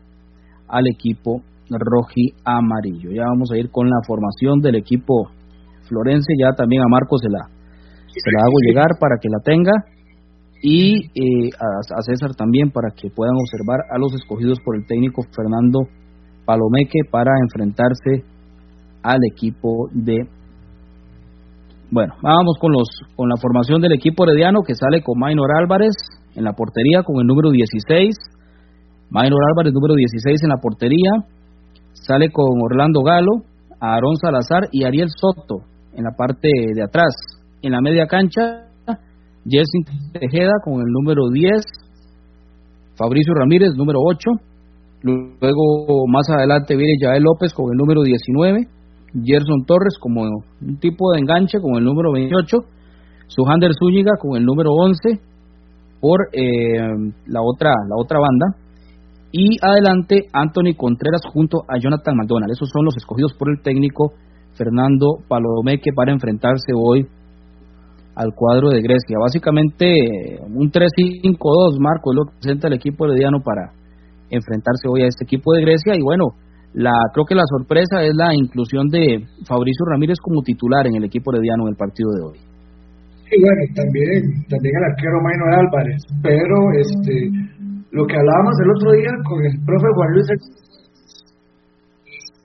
al 0.67 0.87
equipo 0.87 1.41
roji 1.69 2.33
amarillo. 2.43 3.11
Ya 3.11 3.25
vamos 3.25 3.51
a 3.51 3.57
ir 3.57 3.69
con 3.71 3.89
la 3.89 3.99
formación 4.07 4.59
del 4.59 4.75
equipo 4.75 5.29
florense, 5.87 6.33
ya 6.39 6.53
también 6.53 6.81
a 6.81 6.89
Marcos 6.89 7.21
se 7.21 7.29
la, 7.29 7.49
se 8.13 8.31
la 8.31 8.41
hago 8.41 8.57
llegar 8.65 8.97
para 8.99 9.17
que 9.21 9.29
la 9.29 9.39
tenga 9.43 9.71
y 10.61 11.05
eh, 11.15 11.49
a, 11.55 12.01
César 12.01 12.35
también 12.35 12.71
para 12.71 12.91
que 12.91 13.09
puedan 13.09 13.35
observar 13.35 13.79
a 13.91 13.97
los 13.97 14.13
escogidos 14.13 14.59
por 14.63 14.75
el 14.75 14.85
técnico 14.85 15.23
Fernando 15.35 15.79
Palomeque 16.45 17.07
para 17.09 17.31
enfrentarse 17.41 18.25
al 19.03 19.19
equipo 19.31 19.87
de 19.93 20.27
bueno, 21.91 22.13
vamos 22.21 22.57
con 22.59 22.71
los 22.71 22.87
con 23.15 23.29
la 23.29 23.37
formación 23.41 23.81
del 23.81 23.93
equipo 23.93 24.23
herediano 24.23 24.61
que 24.61 24.75
sale 24.75 25.01
con 25.01 25.17
Maynor 25.17 25.49
Álvarez 25.57 25.95
en 26.35 26.43
la 26.43 26.53
portería 26.53 27.03
con 27.03 27.19
el 27.19 27.27
número 27.27 27.51
16. 27.51 28.15
Maynor 29.09 29.39
Álvarez 29.51 29.73
número 29.73 29.95
16 29.95 30.43
en 30.43 30.49
la 30.49 30.57
portería, 30.61 31.11
Sale 31.93 32.31
con 32.31 32.61
Orlando 32.61 33.01
Galo, 33.01 33.43
Aarón 33.79 34.15
Salazar 34.15 34.69
y 34.71 34.83
Ariel 34.85 35.09
Soto 35.09 35.65
en 35.93 36.03
la 36.03 36.11
parte 36.15 36.47
de 36.73 36.83
atrás. 36.83 37.13
En 37.61 37.73
la 37.73 37.81
media 37.81 38.07
cancha, 38.07 38.69
Jesse 39.45 39.83
Tejeda 40.13 40.53
con 40.63 40.79
el 40.79 40.87
número 40.87 41.29
10, 41.29 41.51
Fabricio 42.95 43.33
Ramírez, 43.33 43.75
número 43.75 43.99
8. 44.01 44.31
Luego, 45.01 46.07
más 46.07 46.29
adelante, 46.29 46.77
viene 46.77 46.93
Yael 47.01 47.23
López 47.23 47.53
con 47.53 47.65
el 47.71 47.77
número 47.77 48.03
19. 48.03 48.65
Gerson 49.25 49.65
Torres 49.65 49.97
como 49.99 50.21
un 50.21 50.77
tipo 50.79 51.11
de 51.11 51.19
enganche 51.19 51.59
con 51.59 51.75
el 51.75 51.83
número 51.83 52.13
28. 52.13 52.57
Sujander 53.27 53.71
Zúñiga 53.77 54.11
con 54.17 54.37
el 54.37 54.45
número 54.45 54.71
11. 54.71 55.19
por 55.99 56.29
eh, 56.31 56.77
la 57.27 57.41
otra 57.41 57.71
la 57.89 57.95
otra 57.97 58.19
banda 58.19 58.55
y 59.33 59.57
adelante 59.61 60.27
Anthony 60.31 60.75
Contreras 60.77 61.21
junto 61.33 61.63
a 61.67 61.77
Jonathan 61.77 62.15
McDonald. 62.15 62.51
Esos 62.51 62.69
son 62.69 62.85
los 62.85 62.95
escogidos 62.95 63.33
por 63.33 63.49
el 63.49 63.61
técnico 63.61 64.13
Fernando 64.53 65.17
Palomeque 65.27 65.91
para 65.93 66.13
enfrentarse 66.13 66.71
hoy 66.73 67.05
al 68.19 68.35
cuadro 68.35 68.67
de 68.67 68.83
Grecia. 68.83 69.15
Básicamente 69.15 69.87
un 70.43 70.67
3-5-2, 70.67 71.79
Marco, 71.79 72.11
es 72.11 72.15
lo 72.19 72.25
que 72.27 72.35
presenta 72.35 72.67
el 72.67 72.75
equipo 72.75 73.05
herediano 73.07 73.39
para 73.39 73.71
enfrentarse 74.29 74.91
hoy 74.91 75.03
a 75.03 75.07
este 75.07 75.23
equipo 75.23 75.55
de 75.55 75.63
Grecia. 75.63 75.95
Y 75.95 76.03
bueno, 76.03 76.35
la 76.75 76.91
creo 77.15 77.23
que 77.23 77.39
la 77.39 77.47
sorpresa 77.47 78.03
es 78.03 78.11
la 78.13 78.35
inclusión 78.35 78.91
de 78.91 79.23
Fabricio 79.47 79.87
Ramírez 79.87 80.19
como 80.19 80.43
titular 80.43 80.85
en 80.85 80.99
el 80.99 81.05
equipo 81.07 81.31
herediano 81.31 81.63
en 81.63 81.71
el 81.71 81.79
partido 81.79 82.11
de 82.11 82.21
hoy. 82.27 82.39
Sí, 83.23 83.39
bueno, 83.39 83.61
también, 83.71 84.43
también 84.51 84.73
el 84.75 84.83
arquero 84.83 85.15
Maynor 85.23 85.53
Álvarez, 85.63 86.01
pero 86.21 86.55
este 86.75 87.31
lo 87.91 88.05
que 88.05 88.17
hablábamos 88.19 88.53
el 88.59 88.69
otro 88.69 88.91
día 88.99 89.11
con 89.23 89.39
el 89.47 89.55
profe 89.65 89.87
Juan 89.95 90.11
Luis 90.13 90.27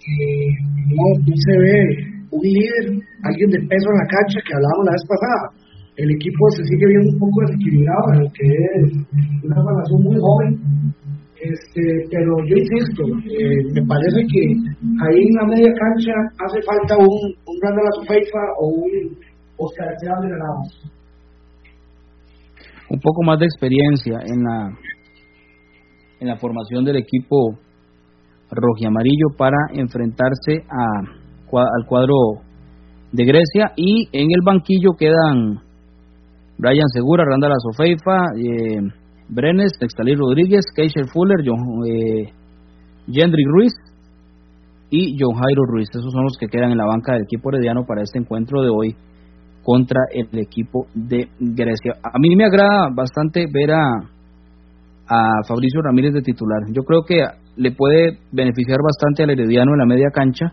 no, 0.07 1.04
no 1.19 1.35
se 1.35 1.54
ve 1.59 2.14
un 2.31 2.40
líder, 2.40 2.85
alguien 3.25 3.50
de 3.50 3.59
peso 3.66 3.88
en 3.90 3.99
la 3.99 4.07
cancha 4.07 4.38
que 4.38 4.54
hablábamos 4.54 4.85
la 4.87 4.95
vez 4.95 5.07
pasada. 5.11 5.63
El 5.96 6.10
equipo 6.10 6.50
se 6.56 6.64
sigue 6.64 6.86
viendo 6.86 7.12
un 7.12 7.18
poco 7.18 7.40
desequilibrado, 7.46 8.02
en 8.14 8.20
el 8.22 8.32
que 8.32 8.46
es 8.46 9.44
una 9.44 9.62
formación 9.62 10.02
muy 10.02 10.16
joven, 10.18 10.58
este, 11.38 11.82
pero 12.10 12.32
yo 12.48 12.56
insisto, 12.56 13.02
eh, 13.30 13.62
me 13.74 13.82
parece 13.86 14.26
que 14.26 14.42
ahí 15.04 15.20
en 15.22 15.34
la 15.34 15.46
media 15.46 15.72
cancha 15.72 16.12
hace 16.44 16.62
falta 16.62 16.96
un, 16.96 17.20
un 17.46 17.56
Randall 17.62 17.88
Azufeifa 17.92 18.42
o 18.60 18.68
un 18.68 19.18
Oscar 19.56 19.88
de 20.00 20.28
Un 22.90 23.00
poco 23.00 23.22
más 23.22 23.38
de 23.38 23.46
experiencia 23.46 24.18
en 24.26 24.42
la 24.42 24.72
en 26.20 26.28
la 26.28 26.36
formación 26.36 26.84
del 26.84 26.96
equipo 26.96 27.58
amarillo 28.86 29.28
para 29.36 29.56
enfrentarse 29.74 30.64
a, 30.70 31.00
al 31.00 31.86
cuadro 31.86 32.14
de 33.12 33.24
Grecia 33.24 33.72
y 33.76 34.08
en 34.12 34.28
el 34.30 34.40
banquillo 34.44 34.92
quedan 34.98 35.63
Brian 36.58 36.88
Segura, 36.92 37.25
Randall 37.25 37.52
Azofeifa, 37.52 38.26
eh, 38.37 38.80
Brenes, 39.28 39.73
Textalí 39.78 40.14
Rodríguez, 40.14 40.64
Keisher 40.75 41.06
Fuller, 41.12 41.38
John, 41.44 41.58
eh, 41.87 42.32
Ruiz 43.46 43.73
y 44.90 45.16
John 45.18 45.34
Jairo 45.34 45.62
Ruiz. 45.66 45.88
Esos 45.90 46.12
son 46.12 46.25
los 46.25 46.37
que 46.38 46.46
quedan 46.46 46.70
en 46.70 46.78
la 46.78 46.87
banca 46.87 47.14
del 47.14 47.23
equipo 47.23 47.50
herediano 47.50 47.84
para 47.87 48.02
este 48.02 48.18
encuentro 48.18 48.62
de 48.62 48.70
hoy 48.70 48.96
contra 49.62 50.00
el 50.12 50.38
equipo 50.38 50.87
de 50.94 51.28
Grecia. 51.40 51.94
A 52.02 52.18
mí 52.18 52.37
me 52.37 52.44
agrada 52.44 52.90
bastante 52.94 53.46
ver 53.52 53.73
a, 53.73 53.96
a 55.08 55.42
Fabricio 55.49 55.80
Ramírez 55.82 56.12
de 56.12 56.20
titular. 56.20 56.61
Yo 56.73 56.82
creo 56.82 57.02
que 57.02 57.25
le 57.56 57.73
puede 57.73 58.18
beneficiar 58.30 58.78
bastante 58.82 59.23
al 59.23 59.30
Herediano 59.30 59.73
en 59.73 59.78
la 59.78 59.87
media 59.87 60.11
cancha 60.12 60.52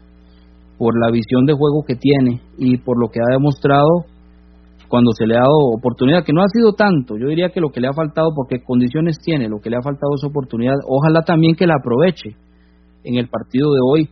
por 0.78 0.94
la 1.00 1.12
visión 1.12 1.46
de 1.46 1.54
juego 1.54 1.84
que 1.86 1.96
tiene 1.96 2.42
y 2.58 2.78
por 2.78 3.00
lo 3.00 3.10
que 3.10 3.20
ha 3.20 3.34
demostrado 3.34 4.06
cuando 4.92 5.12
se 5.18 5.26
le 5.26 5.36
ha 5.36 5.40
dado 5.40 5.72
oportunidad, 5.74 6.26
que 6.26 6.34
no 6.34 6.42
ha 6.42 6.50
sido 6.50 6.74
tanto, 6.74 7.16
yo 7.18 7.28
diría 7.28 7.50
que 7.50 7.62
lo 7.62 7.70
que 7.70 7.80
le 7.80 7.88
ha 7.88 7.94
faltado, 7.94 8.32
porque 8.36 8.62
condiciones 8.62 9.18
tiene, 9.24 9.48
lo 9.48 9.60
que 9.62 9.70
le 9.70 9.78
ha 9.78 9.82
faltado 9.82 10.12
es 10.16 10.24
oportunidad, 10.26 10.76
ojalá 10.86 11.22
también 11.22 11.56
que 11.56 11.66
la 11.66 11.76
aproveche 11.80 12.36
en 13.06 13.16
el 13.16 13.30
partido 13.30 13.72
de 13.72 13.80
hoy, 13.82 14.10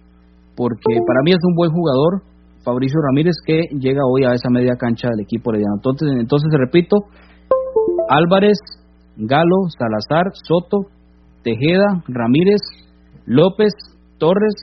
porque 0.56 0.96
para 1.06 1.20
mí 1.26 1.32
es 1.32 1.44
un 1.44 1.54
buen 1.54 1.70
jugador, 1.72 2.24
Fabricio 2.64 2.98
Ramírez, 3.02 3.36
que 3.46 3.64
llega 3.78 4.00
hoy 4.10 4.24
a 4.24 4.34
esa 4.34 4.50
media 4.50 4.76
cancha 4.80 5.10
del 5.10 5.20
equipo 5.20 5.52
herediano. 5.52 5.76
Entonces, 5.76 6.10
entonces 6.18 6.50
repito, 6.58 6.96
Álvarez, 8.08 8.58
Galo, 9.18 9.68
Salazar, 9.78 10.32
Soto, 10.34 10.88
Tejeda, 11.44 12.04
Ramírez, 12.08 12.62
López, 13.26 13.74
Torres, 14.18 14.56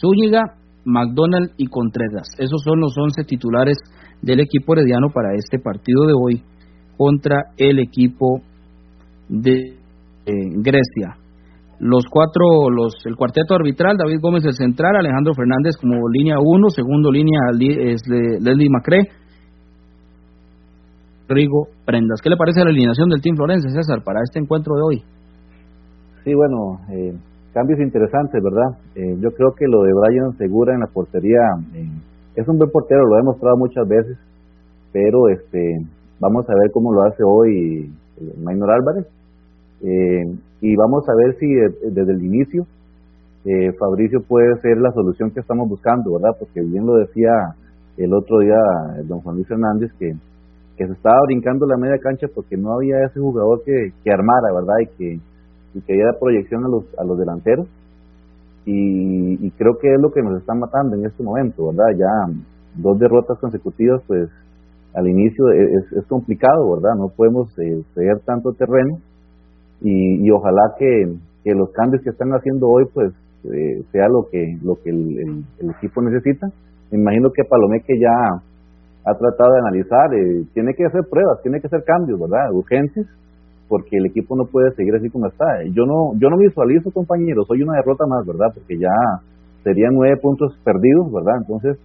Zúñiga, 0.00 0.56
McDonald 0.84 1.52
y 1.56 1.66
Contreras. 1.66 2.28
Esos 2.38 2.62
son 2.64 2.80
los 2.80 2.96
11 2.98 3.24
titulares 3.24 3.78
del 4.22 4.40
equipo 4.40 4.74
herediano 4.74 5.08
para 5.12 5.34
este 5.34 5.58
partido 5.58 6.06
de 6.06 6.12
hoy 6.14 6.42
contra 6.96 7.52
el 7.56 7.78
equipo 7.78 8.40
de 9.28 9.76
eh, 10.26 10.32
Grecia. 10.62 11.16
Los 11.78 12.04
cuatro, 12.10 12.70
los, 12.70 12.94
el 13.04 13.16
cuarteto 13.16 13.54
arbitral, 13.54 13.96
David 13.98 14.18
Gómez 14.20 14.44
el 14.46 14.54
central, 14.54 14.96
Alejandro 14.96 15.34
Fernández 15.34 15.76
como 15.78 16.08
línea 16.08 16.36
1, 16.40 16.70
segundo 16.70 17.12
línea 17.12 17.40
es 17.60 18.00
Leslie 18.08 18.70
Macré, 18.70 19.02
Rigo 21.28 21.68
Prendas. 21.84 22.20
¿Qué 22.22 22.30
le 22.30 22.36
parece 22.36 22.64
la 22.64 22.70
alineación 22.70 23.08
del 23.08 23.20
Team 23.20 23.36
Florencia, 23.36 23.70
César, 23.70 24.02
para 24.04 24.20
este 24.22 24.38
encuentro 24.38 24.74
de 24.74 24.82
hoy? 24.82 25.02
Sí, 26.24 26.34
bueno, 26.34 26.80
eh, 26.90 27.12
cambios 27.52 27.80
interesantes, 27.80 28.42
¿verdad? 28.42 28.80
Eh, 28.94 29.16
yo 29.20 29.30
creo 29.30 29.52
que 29.56 29.66
lo 29.68 29.82
de 29.82 29.92
Brian 29.92 30.36
Segura 30.38 30.74
en 30.74 30.80
la 30.80 30.86
portería 30.92 31.40
eh, 31.74 31.88
es 32.36 32.46
un 32.48 32.58
buen 32.58 32.70
portero, 32.70 33.04
lo 33.04 33.14
ha 33.14 33.18
demostrado 33.18 33.56
muchas 33.56 33.86
veces, 33.88 34.16
pero 34.92 35.28
este 35.28 35.80
vamos 36.20 36.48
a 36.48 36.54
ver 36.60 36.70
cómo 36.72 36.92
lo 36.92 37.02
hace 37.02 37.22
hoy 37.24 37.90
Maynor 38.42 38.70
Álvarez 38.70 39.06
y 39.82 40.76
vamos 40.76 41.06
a 41.08 41.14
ver 41.14 41.36
si 41.38 41.46
desde 41.90 42.12
el 42.12 42.24
inicio 42.24 42.66
Fabricio 43.78 44.20
puede 44.26 44.58
ser 44.60 44.78
la 44.78 44.90
solución 44.92 45.30
que 45.30 45.40
estamos 45.40 45.68
buscando, 45.68 46.14
¿verdad? 46.14 46.36
Porque 46.38 46.62
bien 46.62 46.86
lo 46.86 46.94
decía 46.94 47.30
el 47.96 48.12
otro 48.14 48.38
día 48.38 48.56
don 49.04 49.20
Juan 49.20 49.36
Luis 49.36 49.50
Hernández 49.50 49.90
que 49.98 50.14
que 50.76 50.86
se 50.86 50.92
estaba 50.92 51.20
brincando 51.26 51.66
la 51.66 51.78
media 51.78 51.98
cancha 51.98 52.26
porque 52.34 52.56
no 52.56 52.74
había 52.74 53.02
ese 53.04 53.18
jugador 53.18 53.62
que, 53.64 53.92
que 54.04 54.10
armara, 54.10 54.52
¿verdad? 54.54 54.74
Y 54.82 54.86
que, 54.96 55.20
y 55.74 55.80
que 55.80 55.92
diera 55.94 56.12
proyección 56.20 56.64
a 56.64 56.68
los, 56.68 56.84
a 56.98 57.04
los 57.04 57.18
delanteros. 57.18 57.66
Y, 58.68 59.50
creo 59.52 59.78
que 59.78 59.94
es 59.94 60.00
lo 60.00 60.10
que 60.10 60.22
nos 60.22 60.40
está 60.40 60.52
matando 60.54 60.96
en 60.96 61.06
este 61.06 61.22
momento, 61.22 61.68
¿verdad? 61.68 61.96
Ya 61.96 62.34
dos 62.74 62.98
derrotas 62.98 63.38
consecutivas, 63.38 64.02
pues 64.08 64.28
al 64.92 65.08
inicio 65.08 65.50
es, 65.52 65.92
es 65.92 66.04
complicado, 66.06 66.74
¿verdad? 66.74 66.96
No 66.96 67.08
podemos 67.08 67.48
eh, 67.58 67.82
ceder 67.94 68.18
tanto 68.24 68.52
terreno 68.52 68.98
y, 69.80 70.26
y 70.26 70.30
ojalá 70.30 70.74
que, 70.78 71.14
que, 71.44 71.54
los 71.54 71.70
cambios 71.70 72.02
que 72.02 72.10
están 72.10 72.30
haciendo 72.30 72.66
hoy, 72.68 72.86
pues 72.92 73.12
eh, 73.44 73.84
sea 73.92 74.08
lo 74.08 74.26
que, 74.30 74.58
lo 74.62 74.74
que 74.82 74.90
el, 74.90 75.44
el, 75.60 75.70
equipo 75.70 76.02
necesita. 76.02 76.48
Me 76.90 76.98
imagino 76.98 77.30
que 77.30 77.44
Palomeque 77.44 77.98
ya 78.00 78.42
ha 79.04 79.14
tratado 79.14 79.52
de 79.52 79.60
analizar, 79.60 80.14
eh, 80.14 80.44
tiene 80.54 80.74
que 80.74 80.86
hacer 80.86 81.02
pruebas, 81.08 81.40
tiene 81.42 81.60
que 81.60 81.68
hacer 81.68 81.84
cambios, 81.84 82.18
¿verdad? 82.18 82.50
Urgentes, 82.52 83.06
porque 83.68 83.96
el 83.96 84.06
equipo 84.06 84.36
no 84.36 84.44
puede 84.46 84.72
seguir 84.72 84.94
así 84.94 85.10
como 85.10 85.26
está. 85.26 85.62
Yo 85.72 85.84
no, 85.86 86.12
yo 86.18 86.28
no 86.30 86.36
visualizo, 86.36 86.90
compañeros, 86.90 87.46
soy 87.46 87.62
una 87.62 87.76
derrota 87.76 88.06
más, 88.06 88.26
¿verdad? 88.26 88.48
Porque 88.54 88.78
ya 88.78 88.94
serían 89.64 89.94
nueve 89.94 90.16
puntos 90.20 90.56
perdidos, 90.64 91.12
¿verdad? 91.12 91.34
Entonces, 91.38 91.78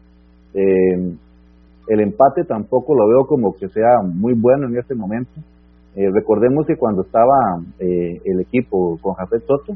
eh, 0.54 1.15
el 1.88 2.00
empate 2.00 2.44
tampoco 2.44 2.96
lo 2.96 3.08
veo 3.08 3.26
como 3.26 3.54
que 3.54 3.67
sea 3.70 4.02
muy 4.04 4.34
bueno 4.34 4.67
en 4.67 4.78
este 4.78 4.96
momento. 4.96 5.32
Eh, 5.96 6.10
recordemos 6.12 6.65
que 6.65 6.78
cuando 6.78 7.02
estaba 7.02 7.60
el 7.80 8.39
equipo 8.39 8.98
con 9.02 9.13
Jafet 9.15 9.44
Soto, 9.46 9.74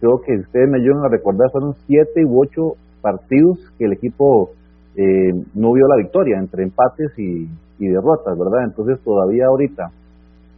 creo 0.00 0.20
que 0.26 0.34
ustedes 0.34 0.68
me 0.68 0.80
ayudan 0.80 1.04
a 1.04 1.08
recordar, 1.08 1.50
fueron 1.52 1.74
siete 1.86 2.24
u 2.24 2.42
ocho 2.42 2.74
partidos 3.00 3.58
que 3.78 3.84
el 3.84 3.92
equipo 3.92 4.50
eh, 4.96 5.32
no 5.54 5.72
vio 5.72 5.86
la 5.86 5.96
victoria 5.96 6.38
entre 6.38 6.64
empates 6.64 7.18
y, 7.18 7.48
derrotas, 7.78 8.38
¿verdad? 8.38 8.64
Entonces 8.64 9.00
todavía 9.02 9.46
ahorita 9.46 9.90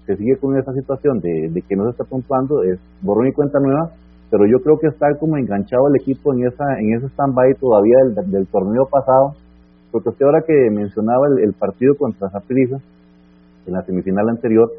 se 0.06 0.16
sigue 0.16 0.36
con 0.36 0.56
esa 0.56 0.72
situación 0.72 1.20
de, 1.20 1.62
que 1.66 1.76
no 1.76 1.84
se 1.84 1.90
está 1.90 2.04
puntuando, 2.04 2.62
es 2.62 2.78
borrón 3.02 3.28
y 3.28 3.32
cuenta 3.32 3.58
nueva, 3.58 3.90
pero 4.30 4.44
yo 4.46 4.58
creo 4.62 4.78
que 4.78 4.88
está 4.88 5.06
como 5.18 5.36
enganchado 5.36 5.88
el 5.88 6.00
equipo 6.00 6.34
en 6.34 6.46
esa 6.46 6.64
en 6.78 6.94
ese 6.94 7.06
stand-by 7.08 7.54
todavía 7.54 7.96
del, 8.26 8.46
torneo 8.48 8.86
pasado, 8.90 9.34
porque 9.90 10.10
usted 10.10 10.26
ahora 10.26 10.42
que 10.46 10.70
mencionaba 10.70 11.26
el, 11.40 11.52
partido 11.54 11.94
contra 11.96 12.30
Zaprisa, 12.30 12.78
en 13.66 13.72
la 13.72 13.82
semifinal 13.82 14.28
anterior, 14.28 14.70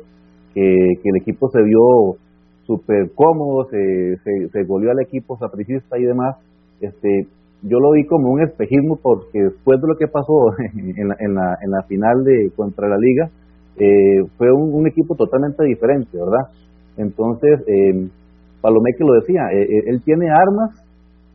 que, 0.54 0.62
el 0.62 1.16
equipo 1.22 1.50
se 1.50 1.62
vio 1.64 2.18
súper 2.64 3.12
cómodo, 3.16 3.66
se, 3.70 4.18
se, 4.24 4.50
se 4.50 4.64
goleó 4.64 4.92
al 4.92 5.02
equipo 5.02 5.38
sapricista 5.38 5.98
y 5.98 6.04
demás, 6.04 6.36
este 6.82 7.28
yo 7.68 7.80
lo 7.80 7.94
vi 7.94 8.06
como 8.06 8.30
un 8.30 8.44
espejismo 8.44 9.00
porque 9.02 9.42
después 9.42 9.82
de 9.82 9.88
lo 9.88 9.96
que 9.96 10.08
pasó 10.08 10.54
en 10.76 11.08
la, 11.08 11.16
en 11.20 11.34
la, 11.34 11.58
en 11.62 11.72
la 11.72 11.82
final 11.88 12.24
de 12.24 12.52
contra 12.56 12.88
la 12.88 12.98
liga, 12.98 13.30
eh, 13.78 14.24
fue 14.38 14.52
un, 14.52 14.88
equipo 14.88 15.16
totalmente 15.16 15.64
diferente, 15.64 16.18
¿verdad? 16.18 16.50
Entonces, 16.98 17.60
eh, 17.68 18.10
que 18.98 19.04
lo 19.04 19.14
decía, 19.14 19.42
eh, 19.52 19.64
eh, 19.64 19.84
él 19.88 20.02
tiene 20.04 20.30
armas 20.32 20.72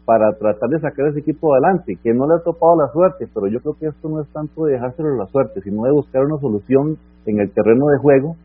para 0.05 0.33
tratar 0.33 0.69
de 0.71 0.81
sacar 0.81 1.09
ese 1.09 1.21
equipo 1.21 1.55
adelante, 1.55 1.97
que 2.03 2.13
no 2.13 2.27
le 2.27 2.35
ha 2.35 2.45
topado 2.45 2.77
la 2.77 2.89
suerte, 2.93 3.27
pero 3.33 3.47
yo 3.47 3.61
creo 3.61 3.75
que 3.79 3.87
esto 3.87 4.09
no 4.09 4.21
es 4.21 4.29
tanto 4.33 4.65
de 4.65 4.73
dejárselo 4.73 5.15
la 5.17 5.27
suerte, 5.27 5.61
sino 5.61 5.85
de 5.85 5.93
buscar 5.93 6.25
una 6.25 6.39
solución 6.39 6.97
en 7.27 7.41
el 7.41 7.51
terreno 7.53 7.87
de 7.87 7.99
juego 7.99 8.37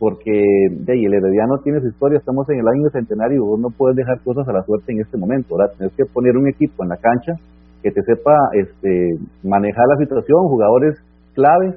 porque 0.00 0.32
de 0.70 0.92
ahí, 0.94 1.04
el 1.04 1.12
Herediano 1.12 1.58
tiene 1.58 1.80
su 1.80 1.88
historia, 1.88 2.18
estamos 2.18 2.48
en 2.48 2.58
el 2.58 2.66
año 2.66 2.88
centenario 2.90 3.44
vos 3.44 3.60
no 3.60 3.68
puedes 3.68 3.96
dejar 3.96 4.18
cosas 4.24 4.48
a 4.48 4.52
la 4.52 4.62
suerte 4.62 4.92
en 4.92 5.00
este 5.02 5.18
momento, 5.18 5.54
¿verdad? 5.54 5.74
Tienes 5.76 5.94
que 5.94 6.06
poner 6.06 6.38
un 6.38 6.48
equipo 6.48 6.82
en 6.82 6.88
la 6.88 6.96
cancha 6.96 7.34
que 7.82 7.90
te 7.90 8.00
sepa 8.02 8.32
este, 8.54 9.18
manejar 9.44 9.84
la 9.88 9.98
situación, 9.98 10.48
jugadores 10.48 10.96
claves, 11.34 11.76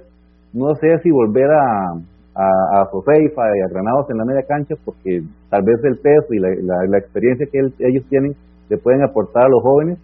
no 0.54 0.74
sé 0.76 0.88
si 1.02 1.10
volver 1.10 1.50
a, 1.50 1.98
a, 2.36 2.82
a 2.82 2.90
Sofeifa 2.92 3.42
y 3.58 3.62
a 3.62 3.70
Granados 3.70 4.10
en 4.10 4.18
la 4.18 4.26
media 4.26 4.44
cancha 4.48 4.76
porque 4.84 5.22
tal 5.50 5.62
vez 5.64 5.78
el 5.84 5.98
peso 5.98 6.34
y 6.34 6.40
la, 6.40 6.98
experiencia 6.98 7.48
que 7.52 7.60
ellos 7.60 8.04
tienen 8.10 8.34
le 8.70 8.78
pueden 8.78 9.04
aportar 9.04 9.46
a 9.46 9.50
los 9.50 9.62
jóvenes, 9.62 10.00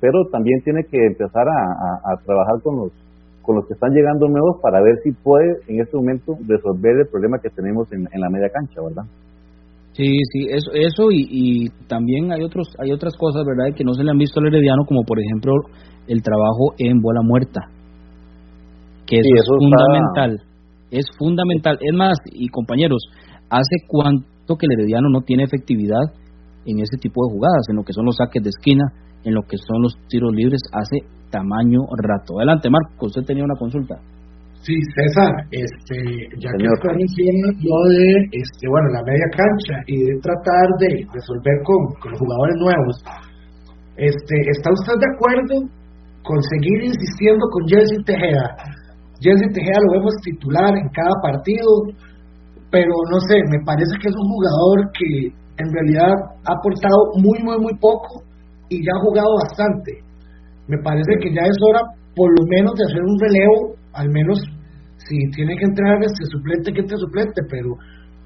pero 0.00 0.26
también 0.30 0.60
tiene 0.62 0.84
que 0.84 1.06
empezar 1.06 1.46
a, 1.48 2.16
trabajar 2.24 2.62
con 2.62 2.76
los 2.76 2.92
con 3.42 3.54
los 3.54 3.66
que 3.68 3.74
están 3.74 3.92
llegando 3.92 4.26
nuevos 4.26 4.58
para 4.60 4.82
ver 4.82 4.98
si 5.04 5.12
puede 5.12 5.46
en 5.68 5.80
este 5.80 5.96
momento 5.96 6.34
resolver 6.48 6.98
el 6.98 7.06
problema 7.06 7.38
que 7.38 7.48
tenemos 7.48 7.86
en, 7.92 8.02
la 8.20 8.28
media 8.28 8.50
cancha, 8.50 8.82
¿verdad? 8.82 9.04
Sí, 9.92 10.18
sí, 10.32 10.48
eso, 10.50 10.72
eso 10.74 11.12
y, 11.12 11.22
y, 11.30 11.68
también 11.86 12.32
hay 12.32 12.42
otros, 12.42 12.74
hay 12.82 12.90
otras 12.90 13.14
cosas, 13.16 13.44
¿verdad?, 13.46 13.72
que 13.74 13.84
no 13.84 13.94
se 13.94 14.02
le 14.02 14.10
han 14.10 14.18
visto 14.18 14.40
al 14.40 14.48
Herediano, 14.48 14.82
como 14.84 15.04
por 15.06 15.20
ejemplo 15.20 15.52
el 16.08 16.22
trabajo 16.22 16.74
en 16.78 17.00
bola 17.00 17.20
muerta, 17.22 17.70
que 19.06 19.16
eso, 19.18 19.30
es 19.32 19.46
fundamental 19.58 20.42
es 20.90 21.06
fundamental. 21.18 21.78
Es 21.80 21.94
más, 21.94 22.18
y 22.32 22.48
compañeros, 22.48 23.02
¿hace 23.50 23.86
cuánto 23.88 24.56
que 24.56 24.66
el 24.66 24.78
Herediano 24.78 25.08
no 25.10 25.22
tiene 25.22 25.44
efectividad 25.44 26.02
en 26.64 26.80
ese 26.80 26.96
tipo 27.00 27.26
de 27.26 27.34
jugadas, 27.34 27.66
en 27.70 27.76
lo 27.76 27.84
que 27.84 27.92
son 27.92 28.06
los 28.06 28.16
saques 28.16 28.42
de 28.42 28.50
esquina, 28.50 28.84
en 29.24 29.34
lo 29.34 29.42
que 29.42 29.56
son 29.56 29.82
los 29.82 29.94
tiros 30.08 30.32
libres, 30.34 30.60
hace 30.72 30.98
tamaño 31.30 31.80
rato? 31.98 32.38
Adelante, 32.38 32.70
Marco, 32.70 33.06
usted 33.06 33.22
tenía 33.22 33.44
una 33.44 33.58
consulta. 33.58 33.96
Sí, 34.62 34.74
César, 34.98 35.30
este, 35.52 35.94
ya 36.42 36.50
que 36.58 36.66
usted 36.66 36.90
menciona 36.98 37.54
lo 37.62 37.78
de, 37.86 38.10
este, 38.34 38.66
bueno, 38.66 38.88
la 38.90 39.02
media 39.06 39.28
cancha 39.30 39.78
y 39.86 39.94
de 39.94 40.18
tratar 40.18 40.66
de 40.80 41.06
resolver 41.06 41.56
con, 41.62 41.78
con 42.02 42.10
los 42.10 42.18
jugadores 42.18 42.56
nuevos, 42.58 42.96
este, 43.94 44.34
¿está 44.50 44.70
usted 44.74 44.98
de 44.98 45.08
acuerdo 45.14 45.54
con 46.24 46.42
seguir 46.42 46.82
insistiendo 46.82 47.46
con 47.52 47.62
Jesse 47.68 48.02
Tejeda 48.04 48.56
Jesse 49.26 49.50
Tejeda 49.50 49.82
lo 49.82 49.98
vemos 49.98 50.14
titular 50.22 50.70
en 50.70 50.86
cada 50.94 51.10
partido, 51.18 51.66
pero 52.70 52.94
no 53.10 53.18
sé, 53.26 53.42
me 53.50 53.58
parece 53.66 53.90
que 53.98 54.06
es 54.06 54.14
un 54.14 54.28
jugador 54.30 54.78
que 54.94 55.10
en 55.34 55.68
realidad 55.74 56.14
ha 56.46 56.52
aportado 56.54 57.18
muy, 57.18 57.38
muy, 57.42 57.58
muy 57.58 57.74
poco 57.82 58.22
y 58.70 58.78
ya 58.78 58.92
ha 58.94 59.02
jugado 59.02 59.30
bastante. 59.42 59.98
Me 60.70 60.78
parece 60.78 61.10
que 61.18 61.34
ya 61.34 61.42
es 61.42 61.58
hora, 61.66 61.82
por 62.14 62.30
lo 62.30 62.42
menos, 62.54 62.74
de 62.78 62.86
hacer 62.86 63.02
un 63.02 63.18
relevo, 63.18 63.58
al 63.94 64.08
menos 64.10 64.38
si 65.02 65.16
tiene 65.34 65.58
que 65.58 65.66
entrar 65.66 65.98
este 66.02 66.26
suplente, 66.30 66.70
que 66.70 66.82
entre 66.86 66.98
suplente, 66.98 67.40
pero 67.50 67.74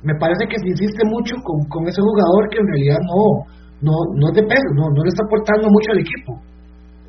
me 0.04 0.16
parece 0.20 0.48
que 0.48 0.60
se 0.60 0.68
insiste 0.68 1.04
mucho 1.08 1.36
con, 1.44 1.64
con 1.68 1.88
ese 1.88 2.00
jugador 2.00 2.48
que 2.52 2.60
en 2.60 2.68
realidad 2.68 3.00
no, 3.08 3.48
no, 3.88 3.94
no 4.16 4.24
es 4.28 4.34
de 4.36 4.44
peso, 4.44 4.68
no, 4.76 4.88
no 4.92 5.00
le 5.00 5.08
está 5.08 5.24
aportando 5.24 5.68
mucho 5.68 5.92
al 5.92 6.00
equipo. 6.04 6.36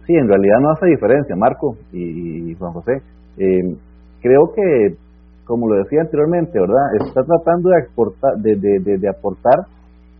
Sí, 0.07 0.13
en 0.15 0.27
realidad 0.27 0.59
no 0.63 0.69
hace 0.71 0.87
diferencia, 0.87 1.35
Marco 1.35 1.75
y 1.91 2.53
Juan 2.55 2.73
José. 2.73 2.99
Eh, 3.37 3.75
creo 4.21 4.53
que, 4.53 4.95
como 5.45 5.67
lo 5.67 5.83
decía 5.83 6.01
anteriormente, 6.01 6.59
¿verdad? 6.59 6.95
Está 7.07 7.23
tratando 7.23 7.69
de, 7.69 7.79
exportar, 7.79 8.35
de, 8.37 8.55
de, 8.55 9.09
aportar 9.09 9.65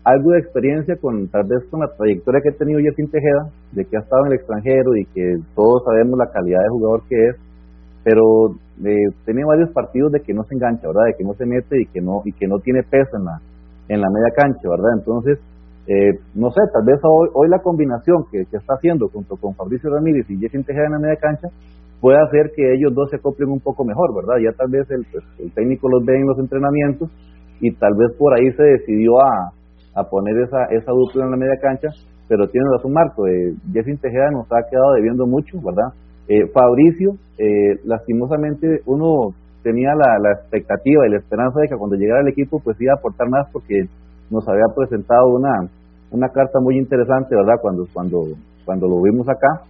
algo 0.04 0.32
de 0.32 0.40
experiencia 0.40 0.96
con 0.98 1.28
tal 1.28 1.44
vez 1.48 1.64
con 1.70 1.82
la 1.82 1.88
trayectoria 1.96 2.42
que 2.42 2.50
ha 2.50 2.58
tenido 2.58 2.80
Jessin 2.80 3.10
Tejeda, 3.10 3.50
de 3.72 3.86
que 3.86 3.98
ha 3.98 4.02
estado 4.02 4.26
en 4.26 4.32
el 4.32 4.40
extranjero 4.40 4.96
y 4.96 5.06
que 5.06 5.38
todos 5.56 5.84
sabemos 5.86 6.18
la 6.18 6.32
calidad 6.32 6.60
de 6.64 6.70
jugador 6.70 7.04
que 7.08 7.16
es, 7.16 7.36
pero 8.04 8.56
eh, 8.84 9.14
tiene 9.26 9.46
varios 9.46 9.70
partidos 9.72 10.12
de 10.12 10.22
que 10.22 10.34
no 10.34 10.44
se 10.44 10.56
engancha, 10.56 10.88
¿verdad? 10.88 11.06
De 11.06 11.14
que 11.18 11.24
no 11.24 11.34
se 11.36 11.46
mete 11.46 11.82
y 11.82 11.86
que 11.86 12.02
no 12.02 12.22
y 12.26 12.34
que 12.34 12.48
no 12.48 12.58
tiene 12.60 12.82
peso 12.82 13.18
en 13.18 13.26
la 13.26 13.40
en 13.90 14.02
la 14.02 14.08
media 14.10 14.34
cancha, 14.36 14.70
¿verdad? 14.70 14.94
Entonces, 14.98 15.40
eh, 15.88 16.18
no 16.36 16.50
sé, 16.52 16.62
tal 16.74 16.86
vez 16.86 17.00
hoy, 17.04 17.30
hoy 17.34 17.50
la 17.50 17.60
combinación 17.60 18.24
que, 18.32 18.46
que, 18.46 18.58
está 18.58 18.76
haciendo 18.76 19.10
junto 19.10 19.36
con 19.36 19.54
Fabricio 19.56 19.90
Ramírez 19.90 20.30
y 20.30 20.38
Jessin 20.38 20.64
Tejeda 20.64 20.86
en 20.86 20.94
la 20.94 21.00
media 21.00 21.18
cancha 21.18 21.50
puede 22.02 22.18
hacer 22.18 22.52
que 22.56 22.74
ellos 22.74 22.94
dos 22.94 23.10
se 23.10 23.18
acoplen 23.18 23.50
un 23.50 23.62
poco 23.62 23.86
mejor, 23.86 24.14
¿verdad? 24.16 24.42
Ya 24.44 24.52
tal 24.58 24.70
vez 24.70 24.90
el, 24.90 25.06
pues, 25.12 25.24
el 25.40 25.54
técnico 25.54 25.88
los 25.88 26.04
ve 26.04 26.18
en 26.18 26.28
los 26.28 26.40
entrenamientos 26.40 27.10
y 27.62 27.72
tal 27.76 27.94
vez 27.96 28.12
por 28.18 28.34
ahí 28.34 28.52
se 28.58 28.64
decidió 28.64 29.22
a, 29.22 29.54
poner 30.10 30.36
esa, 30.42 30.66
esa 30.72 30.92
dupla 30.92 31.26
en 31.26 31.32
la 31.32 31.38
media 31.38 31.60
cancha, 31.62 31.90
pero 32.28 32.48
tiene 32.48 32.66
razón 32.76 32.92
Marco, 32.92 33.28
eh, 33.28 33.54
Tejeda 33.72 34.32
nos 34.32 34.48
ha 34.52 34.68
quedado 34.70 34.94
debiendo 34.96 35.28
mucho, 35.28 35.62
¿verdad? 35.62 35.94
Eh, 36.28 36.48
Fabricio, 36.54 37.12
eh, 37.38 37.78
lastimosamente 37.86 38.82
uno 38.86 39.36
tenía 39.64 39.94
la, 39.94 40.18
la 40.20 40.32
expectativa 40.32 41.06
y 41.06 41.12
la 41.12 41.18
esperanza 41.18 41.60
de 41.60 41.68
que 41.68 41.78
cuando 41.78 41.98
llegara 41.98 42.22
el 42.22 42.30
equipo 42.30 42.60
pues 42.64 42.80
iba 42.82 42.94
a 42.94 42.98
aportar 42.98 43.30
más 43.30 43.48
porque 43.52 43.86
nos 44.32 44.48
había 44.48 44.66
presentado 44.76 45.28
una, 45.28 45.70
una 46.10 46.30
carta 46.30 46.60
muy 46.60 46.78
interesante, 46.78 47.36
¿verdad? 47.36 47.60
Cuando, 47.62 47.86
cuando, 47.94 48.24
cuando 48.66 48.88
lo 48.88 49.02
vimos 49.02 49.28
acá, 49.30 49.64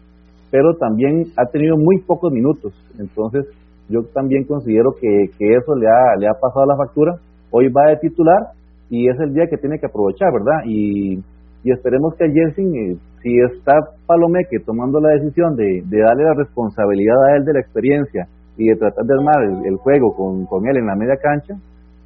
pero 0.51 0.75
también 0.75 1.23
ha 1.37 1.45
tenido 1.45 1.77
muy 1.77 2.01
pocos 2.05 2.31
minutos. 2.31 2.73
Entonces, 2.99 3.45
yo 3.89 4.03
también 4.13 4.43
considero 4.43 4.91
que, 4.99 5.23
eso 5.39 5.75
le 5.75 5.87
ha, 5.87 6.15
le 6.19 6.27
ha 6.27 6.33
pasado 6.39 6.65
la 6.65 6.75
factura. 6.75 7.15
Hoy 7.49 7.69
va 7.69 7.89
de 7.89 7.97
titular 7.97 8.51
y 8.89 9.09
es 9.09 9.19
el 9.19 9.33
día 9.33 9.47
que 9.49 9.57
tiene 9.57 9.79
que 9.79 9.87
aprovechar, 9.87 10.31
¿verdad? 10.31 10.63
Y, 10.65 11.19
esperemos 11.63 12.15
que 12.15 12.25
a 12.25 12.27
Jensen, 12.27 12.75
eh, 12.75 12.97
si 13.21 13.39
está 13.39 13.73
Palomeque 14.05 14.59
tomando 14.65 14.99
la 14.99 15.11
decisión 15.11 15.55
de, 15.55 15.83
darle 15.89 16.23
la 16.23 16.33
responsabilidad 16.33 17.15
a 17.23 17.37
él 17.37 17.45
de 17.45 17.53
la 17.53 17.59
experiencia 17.61 18.27
y 18.57 18.67
de 18.67 18.75
tratar 18.75 19.05
de 19.05 19.13
armar 19.13 19.65
el, 19.65 19.75
juego 19.77 20.13
con, 20.15 20.45
con, 20.47 20.67
él 20.67 20.77
en 20.77 20.87
la 20.87 20.95
media 20.95 21.15
cancha, 21.21 21.53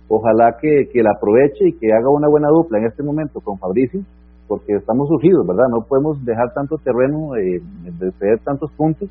ojalá 0.08 0.58
que, 0.62 0.90
que 0.92 1.02
la 1.02 1.12
aproveche 1.18 1.70
y 1.70 1.74
que 1.80 1.94
haga 1.94 2.10
una 2.10 2.28
buena 2.28 2.50
dupla 2.50 2.80
en 2.80 2.86
este 2.86 3.02
momento 3.02 3.40
con 3.42 3.58
Fabricio 3.58 4.02
porque 4.48 4.74
estamos 4.74 5.08
surgidos, 5.10 5.46
¿verdad? 5.46 5.66
No 5.70 5.86
podemos 5.88 6.24
dejar 6.24 6.54
tanto 6.54 6.78
terreno, 6.78 7.36
eh, 7.36 7.62
de 7.84 8.12
ceder 8.20 8.40
tantos 8.40 8.72
puntos, 8.74 9.10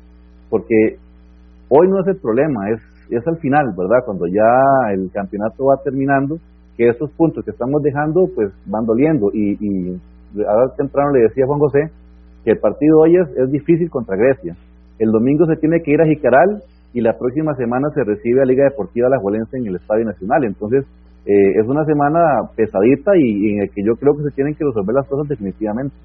porque 0.49 0.97
hoy 1.69 1.87
no 1.89 1.99
es 2.01 2.07
el 2.07 2.17
problema, 2.17 2.69
es, 2.69 2.81
es 3.09 3.27
al 3.27 3.37
final, 3.37 3.73
¿verdad? 3.77 4.05
Cuando 4.05 4.27
ya 4.27 4.93
el 4.93 5.11
campeonato 5.11 5.65
va 5.65 5.83
terminando, 5.83 6.37
que 6.77 6.89
esos 6.89 7.09
puntos 7.11 7.43
que 7.45 7.51
estamos 7.51 7.81
dejando, 7.81 8.27
pues 8.33 8.51
van 8.65 8.85
doliendo. 8.85 9.31
Y, 9.33 9.57
y 9.59 9.99
ahora 10.45 10.73
temprano 10.75 11.11
le 11.11 11.21
decía 11.21 11.45
Juan 11.45 11.59
José 11.59 11.91
que 12.43 12.51
el 12.51 12.59
partido 12.59 12.99
hoy 12.99 13.15
es, 13.15 13.27
es 13.37 13.51
difícil 13.51 13.89
contra 13.89 14.15
Grecia. 14.15 14.55
El 14.99 15.11
domingo 15.11 15.45
se 15.45 15.55
tiene 15.55 15.81
que 15.81 15.91
ir 15.91 16.01
a 16.01 16.05
Jicaral 16.05 16.61
y 16.93 17.01
la 17.01 17.17
próxima 17.17 17.55
semana 17.55 17.89
se 17.93 18.03
recibe 18.03 18.41
a 18.41 18.45
Liga 18.45 18.63
Deportiva 18.63 19.09
La 19.09 19.19
Juelense 19.19 19.57
en 19.57 19.67
el 19.67 19.75
Estadio 19.75 20.05
Nacional. 20.05 20.43
Entonces, 20.45 20.85
eh, 21.25 21.57
es 21.57 21.65
una 21.67 21.83
semana 21.85 22.21
pesadita 22.55 23.11
y, 23.17 23.57
en 23.57 23.61
el 23.65 23.69
que 23.73 23.81
yo 23.81 23.97
creo 23.97 24.13
que 24.13 24.29
se 24.29 24.35
tienen 24.35 24.53
que 24.53 24.65
resolver 24.65 24.93
las 24.93 25.07
cosas 25.09 25.27
definitivamente. 25.27 25.95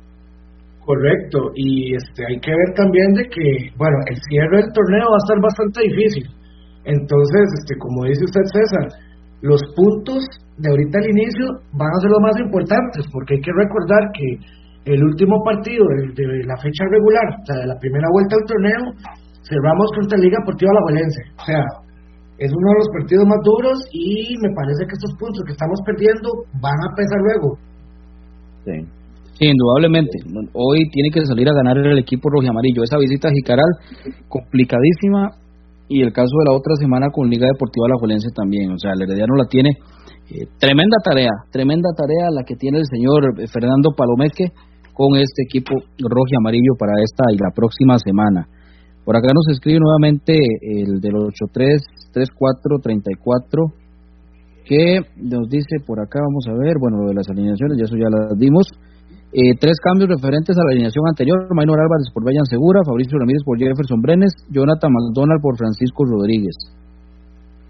Correcto, 0.81 1.53
y 1.55 1.95
este 1.95 2.25
hay 2.25 2.41
que 2.41 2.51
ver 2.51 2.75
también 2.75 3.13
de 3.13 3.29
que, 3.29 3.71
bueno, 3.77 3.97
el 4.09 4.17
cierre 4.29 4.65
del 4.65 4.73
torneo 4.73 5.13
va 5.13 5.21
a 5.21 5.25
estar 5.25 5.39
bastante 5.41 5.79
difícil. 5.87 6.25
Entonces, 6.89 7.45
este 7.61 7.77
como 7.77 8.09
dice 8.09 8.25
usted 8.25 8.49
César, 8.49 8.87
los 9.43 9.61
puntos 9.77 10.25
de 10.57 10.69
ahorita 10.69 10.99
al 10.99 11.11
inicio 11.13 11.47
van 11.77 11.93
a 11.93 12.01
ser 12.01 12.11
los 12.11 12.25
más 12.25 12.37
importantes, 12.41 13.05
porque 13.13 13.35
hay 13.37 13.41
que 13.41 13.53
recordar 13.53 14.03
que 14.17 14.29
el 14.93 15.05
último 15.05 15.37
partido 15.45 15.85
de, 16.17 16.49
la 16.49 16.57
fecha 16.57 16.85
regular, 16.89 17.29
o 17.29 17.45
sea, 17.45 17.57
de 17.61 17.69
la 17.69 17.79
primera 17.79 18.09
vuelta 18.13 18.37
del 18.37 18.49
torneo, 18.49 18.83
cerramos 19.45 19.89
contra 19.95 20.19
Liga 20.19 20.41
Deportiva 20.41 20.73
La 20.73 20.89
Valencia. 20.89 21.25
O 21.37 21.45
sea, 21.45 21.65
es 22.41 22.49
uno 22.49 22.69
de 22.73 22.79
los 22.81 22.89
partidos 22.89 23.25
más 23.29 23.41
duros 23.45 23.77
y 23.93 24.33
me 24.41 24.49
parece 24.57 24.89
que 24.89 24.97
estos 24.97 25.13
puntos 25.21 25.45
que 25.45 25.53
estamos 25.53 25.79
perdiendo 25.85 26.49
van 26.57 26.81
a 26.81 26.91
pesar 26.97 27.21
luego. 27.21 27.49
Sí. 28.65 28.77
Sí, 29.37 29.45
indudablemente. 29.49 30.21
Hoy 30.53 30.89
tiene 30.93 31.09
que 31.13 31.25
salir 31.25 31.49
a 31.49 31.55
ganar 31.55 31.77
el 31.77 31.99
equipo 31.99 32.29
rojo 32.29 32.45
y 32.45 32.49
amarillo. 32.49 32.83
Esa 32.83 32.99
visita 32.99 33.29
a 33.29 33.33
Jicaral, 33.33 33.73
complicadísima, 34.29 35.33
y 35.89 36.03
el 36.03 36.13
caso 36.13 36.31
de 36.39 36.53
la 36.53 36.57
otra 36.57 36.77
semana 36.77 37.09
con 37.11 37.29
Liga 37.29 37.47
Deportiva 37.49 37.89
La 37.89 37.99
Juelense 37.99 38.29
también. 38.35 38.71
O 38.71 38.79
sea, 38.79 38.93
el 38.93 39.03
Herediano 39.03 39.35
la 39.37 39.49
tiene. 39.49 39.71
Eh, 40.31 40.47
tremenda 40.59 40.97
tarea, 41.03 41.33
tremenda 41.51 41.91
tarea 41.97 42.31
la 42.31 42.45
que 42.45 42.55
tiene 42.55 42.79
el 42.79 42.87
señor 42.87 43.35
Fernando 43.51 43.91
Palomeque 43.97 44.53
con 44.95 45.17
este 45.17 45.43
equipo 45.43 45.75
rojo 45.99 46.31
y 46.31 46.37
amarillo 46.37 46.79
para 46.79 46.93
esta 47.03 47.25
y 47.33 47.37
la 47.37 47.51
próxima 47.55 47.99
semana. 47.99 48.47
Por 49.05 49.17
acá 49.17 49.29
nos 49.35 49.49
escribe 49.51 49.81
nuevamente 49.81 50.39
el 50.63 51.01
del 51.01 51.17
833434 52.13 53.73
que 54.65 55.01
nos 55.17 55.49
dice 55.49 55.83
por 55.85 55.99
acá, 55.99 56.21
vamos 56.23 56.47
a 56.47 56.55
ver, 56.55 56.79
bueno, 56.79 57.03
lo 57.03 57.09
de 57.09 57.15
las 57.15 57.29
alineaciones, 57.29 57.77
ya 57.79 57.85
eso 57.85 57.97
ya 57.97 58.07
las 58.07 58.39
dimos. 58.39 58.71
Eh, 59.33 59.55
tres 59.59 59.79
cambios 59.83 60.11
referentes 60.11 60.57
a 60.59 60.63
la 60.63 60.71
alineación 60.71 61.07
anterior, 61.07 61.47
Maynor 61.55 61.81
Álvarez 61.81 62.11
por 62.15 62.25
Bellan 62.25 62.47
Segura, 62.47 62.81
Fabricio 62.87 63.19
Ramírez 63.19 63.43
por 63.45 63.59
Jefferson 63.59 64.01
Brenes, 64.03 64.31
Jonathan 64.51 64.91
McDonald 64.91 65.43
por 65.43 65.57
Francisco 65.57 66.05
Rodríguez. 66.05 66.55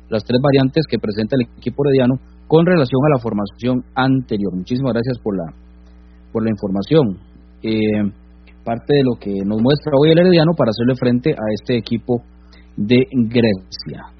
Las 0.08 0.24
tres 0.24 0.40
variantes 0.42 0.84
que 0.88 0.98
presenta 0.98 1.36
el 1.36 1.48
equipo 1.56 1.84
herediano 1.84 2.16
con 2.48 2.66
relación 2.66 3.00
a 3.06 3.16
la 3.16 3.22
formación 3.22 3.84
anterior. 3.94 4.52
Muchísimas 4.56 4.92
gracias 4.92 5.18
por 5.22 5.36
la, 5.36 5.44
por 6.32 6.42
la 6.44 6.50
información. 6.50 7.16
Eh, 7.62 8.12
parte 8.64 8.94
de 8.94 9.04
lo 9.04 9.16
que 9.18 9.32
nos 9.44 9.60
muestra 9.60 9.92
hoy 9.96 10.10
el 10.10 10.18
Herediano 10.18 10.52
para 10.56 10.70
hacerle 10.70 10.96
frente 10.96 11.32
a 11.32 11.44
este 11.54 11.76
equipo 11.76 12.22
de 12.76 13.06
Grecia. 13.10 14.19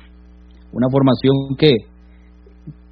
Una 0.72 0.86
formación 0.90 1.56
que 1.58 1.70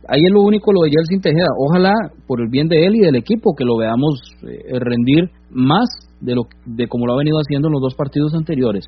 ahí 0.08 0.20
es 0.24 0.32
lo 0.32 0.42
único 0.42 0.72
lo 0.72 0.82
de 0.82 0.90
Yeltsin 0.90 1.20
Tejeda. 1.20 1.52
Ojalá 1.58 1.92
por 2.26 2.40
el 2.40 2.48
bien 2.48 2.68
de 2.68 2.86
él 2.86 2.96
y 2.96 3.00
del 3.00 3.16
equipo 3.16 3.54
que 3.56 3.64
lo 3.64 3.76
veamos 3.76 4.20
eh, 4.42 4.78
rendir 4.78 5.30
más 5.50 5.88
de 6.20 6.34
lo 6.34 6.42
de 6.66 6.88
como 6.88 7.06
lo 7.06 7.14
ha 7.14 7.18
venido 7.18 7.38
haciendo 7.38 7.68
en 7.68 7.72
los 7.72 7.82
dos 7.82 7.94
partidos 7.94 8.34
anteriores. 8.34 8.84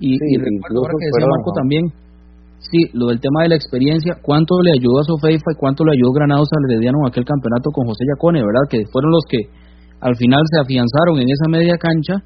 Y, 0.00 0.14
recuerdo 0.14 0.78
ahora 0.78 0.94
que 0.94 1.06
decía 1.10 1.26
Marco 1.26 1.52
también 1.56 1.92
Sí, 2.58 2.90
lo 2.92 3.06
del 3.06 3.20
tema 3.20 3.46
de 3.46 3.50
la 3.50 3.54
experiencia, 3.54 4.18
cuánto 4.20 4.58
le 4.60 4.72
ayudó 4.72 4.98
a 4.98 5.04
Sofeifa 5.06 5.54
y 5.54 5.58
cuánto 5.58 5.84
le 5.84 5.94
ayudó 5.94 6.10
Granados 6.10 6.50
al 6.50 6.66
Herediano 6.66 6.98
en 7.02 7.08
aquel 7.08 7.24
campeonato 7.24 7.70
con 7.70 7.86
José 7.86 8.02
Yacone, 8.02 8.42
¿verdad? 8.42 8.66
Que 8.68 8.82
fueron 8.90 9.12
los 9.12 9.22
que 9.30 9.46
al 10.00 10.16
final 10.16 10.42
se 10.50 10.60
afianzaron 10.60 11.22
en 11.22 11.30
esa 11.30 11.46
media 11.48 11.78
cancha 11.78 12.18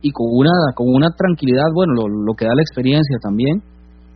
y 0.00 0.12
con 0.12 0.30
una, 0.30 0.54
con 0.74 0.86
una 0.88 1.10
tranquilidad, 1.10 1.66
bueno, 1.74 1.94
lo, 1.94 2.08
lo 2.08 2.32
que 2.38 2.46
da 2.46 2.54
la 2.54 2.62
experiencia 2.62 3.18
también, 3.20 3.60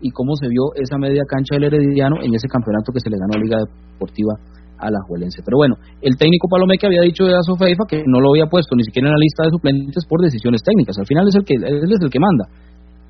y 0.00 0.10
cómo 0.10 0.36
se 0.36 0.48
vio 0.48 0.74
esa 0.74 0.98
media 0.98 1.22
cancha 1.28 1.56
del 1.56 1.64
Herediano 1.64 2.16
en 2.22 2.34
ese 2.34 2.48
campeonato 2.48 2.92
que 2.92 3.00
se 3.00 3.10
le 3.10 3.16
ganó 3.18 3.34
a 3.34 3.42
Liga 3.42 3.58
Deportiva 3.58 4.34
a 4.78 4.90
la 4.90 5.00
Juelense. 5.06 5.42
Pero 5.44 5.56
bueno, 5.56 5.76
el 6.02 6.16
técnico 6.16 6.48
Palomeque 6.48 6.86
había 6.86 7.02
dicho 7.02 7.24
de 7.24 7.32
Sofeifa 7.42 7.84
que 7.88 8.02
no 8.06 8.20
lo 8.20 8.30
había 8.30 8.46
puesto 8.46 8.74
ni 8.76 8.84
siquiera 8.84 9.08
en 9.08 9.14
la 9.14 9.22
lista 9.22 9.44
de 9.44 9.50
suplentes 9.50 10.04
por 10.08 10.20
decisiones 10.20 10.62
técnicas. 10.62 10.98
Al 10.98 11.06
final 11.06 11.28
es 11.28 11.34
el 11.36 11.44
que 11.44 11.54
él 11.54 11.88
es 11.88 12.02
el 12.02 12.10
que 12.10 12.20
manda. 12.20 12.44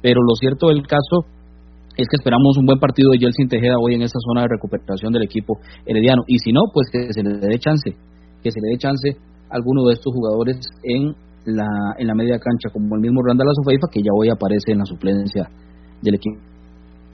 Pero 0.02 0.20
lo 0.20 0.34
cierto 0.36 0.68
del 0.68 0.86
caso 0.86 1.24
es 1.96 2.06
que 2.08 2.16
esperamos 2.18 2.58
un 2.58 2.66
buen 2.66 2.78
partido 2.78 3.10
de 3.12 3.18
Jelsin 3.18 3.48
Tejeda 3.48 3.78
hoy 3.80 3.94
en 3.94 4.02
esta 4.02 4.18
zona 4.20 4.42
de 4.42 4.48
recuperación 4.48 5.12
del 5.12 5.22
equipo 5.22 5.58
herediano. 5.86 6.22
Y 6.26 6.38
si 6.38 6.52
no, 6.52 6.60
pues 6.72 6.88
que 6.90 7.12
se 7.12 7.22
le 7.22 7.38
dé 7.38 7.58
chance, 7.58 7.90
que 8.42 8.50
se 8.50 8.60
le 8.60 8.70
dé 8.72 8.78
chance 8.78 9.16
a 9.50 9.54
alguno 9.56 9.84
de 9.86 9.94
estos 9.94 10.12
jugadores 10.12 10.58
en 10.82 11.14
la, 11.46 11.94
en 11.98 12.06
la 12.06 12.14
media 12.14 12.38
cancha, 12.38 12.70
como 12.72 12.96
el 12.96 13.00
mismo 13.00 13.22
Randall 13.22 13.48
Azufeifa, 13.48 13.86
que 13.90 14.00
ya 14.00 14.10
hoy 14.12 14.28
aparece 14.28 14.72
en 14.72 14.78
la 14.78 14.84
suplencia 14.84 15.48
del 16.02 16.16
equipo. 16.16 16.53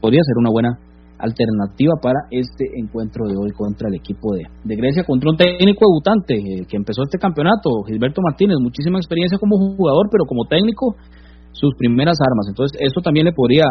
Podría 0.01 0.21
ser 0.25 0.37
una 0.39 0.51
buena 0.51 0.79
alternativa 1.19 1.95
para 2.01 2.21
este 2.31 2.65
encuentro 2.81 3.29
de 3.29 3.37
hoy 3.37 3.51
contra 3.53 3.89
el 3.89 3.95
equipo 3.95 4.33
de, 4.33 4.77
Grecia, 4.77 5.05
contra 5.05 5.31
un 5.31 5.37
técnico 5.37 5.85
debutante 5.85 6.35
eh, 6.35 6.65
que 6.67 6.77
empezó 6.77 7.03
este 7.03 7.19
campeonato, 7.19 7.83
Gilberto 7.87 8.23
Martínez, 8.23 8.57
muchísima 8.61 8.99
experiencia 8.99 9.39
como 9.39 9.59
jugador, 9.77 10.09
pero 10.11 10.25
como 10.25 10.47
técnico, 10.49 10.97
sus 11.53 11.75
primeras 11.77 12.17
armas. 12.25 12.47
Entonces, 12.49 12.81
eso 12.81 13.01
también 13.03 13.27
le 13.27 13.33
podría 13.33 13.67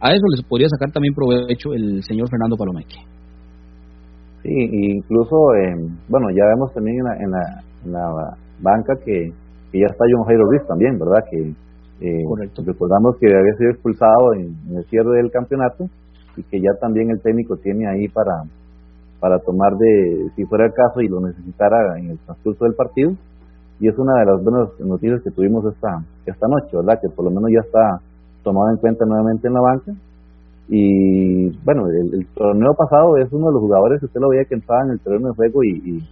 a 0.00 0.10
eso 0.14 0.22
les 0.30 0.46
podría 0.46 0.68
sacar 0.68 0.92
también 0.92 1.14
provecho 1.14 1.74
el 1.74 2.02
señor 2.04 2.30
Fernando 2.30 2.56
Palomeque. 2.56 3.02
Sí, 4.42 4.54
incluso, 4.94 5.34
eh, 5.58 5.74
bueno, 6.08 6.30
ya 6.30 6.46
vemos 6.54 6.72
también 6.72 6.98
en 6.98 7.04
la, 7.04 7.44
en 7.84 7.92
la, 7.92 8.36
banca 8.60 8.94
que, 9.04 9.30
ya 9.72 9.86
está 9.86 10.04
John 10.10 10.24
Jairo 10.26 10.44
Ruiz 10.44 10.62
también, 10.68 10.98
¿verdad? 10.98 11.24
Que 11.30 11.52
eh, 12.00 12.24
recordamos 12.64 13.16
que 13.18 13.26
había 13.26 13.56
sido 13.56 13.70
expulsado 13.70 14.34
en, 14.34 14.54
el 14.76 14.84
cierre 14.84 15.16
del 15.16 15.30
campeonato 15.30 15.86
y 16.36 16.42
que 16.44 16.60
ya 16.60 16.70
también 16.80 17.10
el 17.10 17.20
técnico 17.20 17.56
tiene 17.56 17.88
ahí 17.88 18.08
para, 18.08 18.44
para 19.18 19.40
tomar 19.40 19.76
de, 19.76 20.30
si 20.36 20.44
fuera 20.44 20.66
el 20.66 20.72
caso 20.72 21.00
y 21.00 21.08
lo 21.08 21.20
necesitara 21.20 21.98
en 21.98 22.10
el 22.10 22.18
transcurso 22.18 22.64
del 22.64 22.74
partido. 22.74 23.12
Y 23.80 23.88
es 23.88 23.98
una 23.98 24.20
de 24.20 24.26
las 24.26 24.42
buenas 24.42 24.68
noticias 24.80 25.22
que 25.22 25.30
tuvimos 25.30 25.64
esta, 25.64 26.02
esta 26.26 26.46
noche, 26.48 26.76
¿verdad? 26.76 27.00
Que 27.00 27.08
por 27.08 27.24
lo 27.24 27.30
menos 27.30 27.50
ya 27.52 27.60
está 27.60 28.00
tomado 28.42 28.70
en 28.70 28.76
cuenta 28.78 29.04
nuevamente 29.04 29.48
en 29.48 29.54
la 29.54 29.60
banca. 29.60 29.92
Y 30.68 31.50
bueno, 31.64 31.86
el, 31.88 32.26
torneo 32.34 32.74
pasado 32.74 33.16
es 33.16 33.32
uno 33.32 33.46
de 33.46 33.52
los 33.54 33.62
jugadores 33.62 34.00
que 34.00 34.06
usted 34.06 34.20
lo 34.20 34.28
veía 34.28 34.44
que 34.44 34.54
entraba 34.54 34.84
en 34.84 34.90
el 34.92 35.00
terreno 35.00 35.28
de 35.28 35.34
juego 35.34 35.64
y, 35.64 36.04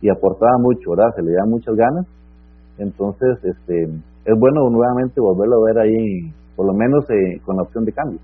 y, 0.00 0.08
aportaba 0.08 0.58
mucho, 0.58 0.90
¿verdad? 0.90 1.14
Se 1.14 1.22
le 1.22 1.32
daban 1.32 1.50
muchas 1.50 1.74
ganas. 1.76 2.06
Entonces, 2.78 3.38
este 3.44 3.88
es 4.28 4.36
bueno 4.36 4.68
nuevamente 4.68 5.20
volverlo 5.24 5.56
a 5.56 5.64
ver 5.72 5.76
ahí, 5.88 6.28
por 6.52 6.68
lo 6.68 6.74
menos 6.76 7.00
eh, 7.08 7.40
con 7.44 7.56
la 7.56 7.64
opción 7.64 7.84
de 7.84 7.92
cambio. 7.92 8.20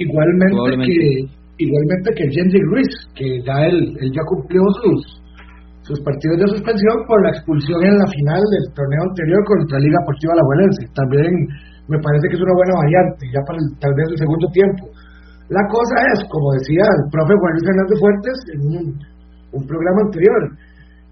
Igualmente 0.00 0.80
que 0.80 1.28
igualmente 1.60 2.08
que 2.16 2.24
Jenny 2.32 2.60
Ruiz, 2.72 2.88
que 3.12 3.44
ya 3.44 3.68
él, 3.68 3.92
él 4.00 4.08
ya 4.16 4.24
cumplió 4.24 4.64
sus, 4.80 5.20
sus 5.84 6.00
partidos 6.00 6.40
de 6.40 6.46
suspensión 6.56 7.04
por 7.04 7.20
la 7.20 7.36
expulsión 7.36 7.84
en 7.84 8.00
la 8.00 8.08
final 8.08 8.40
del 8.40 8.64
torneo 8.72 9.02
anterior 9.12 9.44
contra 9.44 9.76
Liga 9.76 10.00
Deportiva 10.00 10.32
La 10.40 10.44
También 10.96 11.32
me 11.84 11.98
parece 12.00 12.24
que 12.32 12.36
es 12.40 12.44
una 12.48 12.56
buena 12.56 12.74
variante, 12.80 13.22
ya 13.28 13.42
para 13.44 13.60
tal 13.76 13.92
vez 13.92 14.06
el 14.08 14.18
segundo 14.24 14.48
tiempo. 14.56 14.88
La 15.52 15.60
cosa 15.68 15.96
es, 16.16 16.18
como 16.32 16.48
decía 16.56 16.80
el 16.80 17.04
profe 17.12 17.34
Juan 17.36 17.52
Luis 17.52 17.66
Fernández 17.68 17.98
Fuertes 18.00 18.36
en 18.56 18.60
un, 19.52 19.62
programa 19.68 20.00
anterior, 20.08 20.40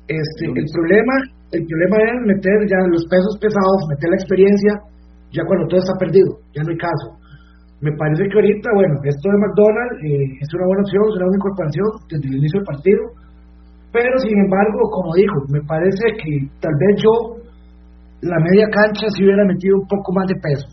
este, 0.09 0.49
el 0.49 0.69
problema 0.73 1.15
el 1.53 1.65
problema 1.65 1.97
es 1.97 2.17
meter 2.29 2.59
ya 2.69 2.81
los 2.93 3.05
pesos 3.09 3.39
pesados, 3.41 3.89
meter 3.89 4.11
la 4.11 4.21
experiencia, 4.21 4.73
ya 5.33 5.43
cuando 5.49 5.69
todo 5.69 5.81
está 5.81 5.97
perdido, 5.97 6.45
ya 6.53 6.63
no 6.63 6.71
hay 6.71 6.81
caso. 6.81 7.17
Me 7.81 7.95
parece 7.97 8.27
que 8.29 8.37
ahorita, 8.37 8.69
bueno, 8.75 8.95
esto 9.05 9.27
de 9.31 9.39
McDonald's 9.39 9.97
eh, 10.03 10.45
es 10.45 10.49
una 10.53 10.67
buena 10.67 10.83
opción, 10.83 11.03
es 11.09 11.15
una 11.17 11.27
buena 11.31 11.41
incorporación 11.41 11.89
desde 12.11 12.27
el 12.29 12.37
inicio 12.37 12.59
del 12.59 12.69
partido, 12.69 13.03
pero 13.93 14.15
sin 14.19 14.37
embargo, 14.37 14.81
como 14.93 15.15
dijo, 15.15 15.37
me 15.49 15.63
parece 15.65 16.05
que 16.21 16.33
tal 16.61 16.75
vez 16.77 16.93
yo 17.01 17.15
la 18.29 18.39
media 18.45 18.67
cancha 18.69 19.07
si 19.15 19.25
hubiera 19.25 19.47
metido 19.47 19.79
un 19.79 19.87
poco 19.87 20.13
más 20.13 20.27
de 20.27 20.37
peso. 20.37 20.69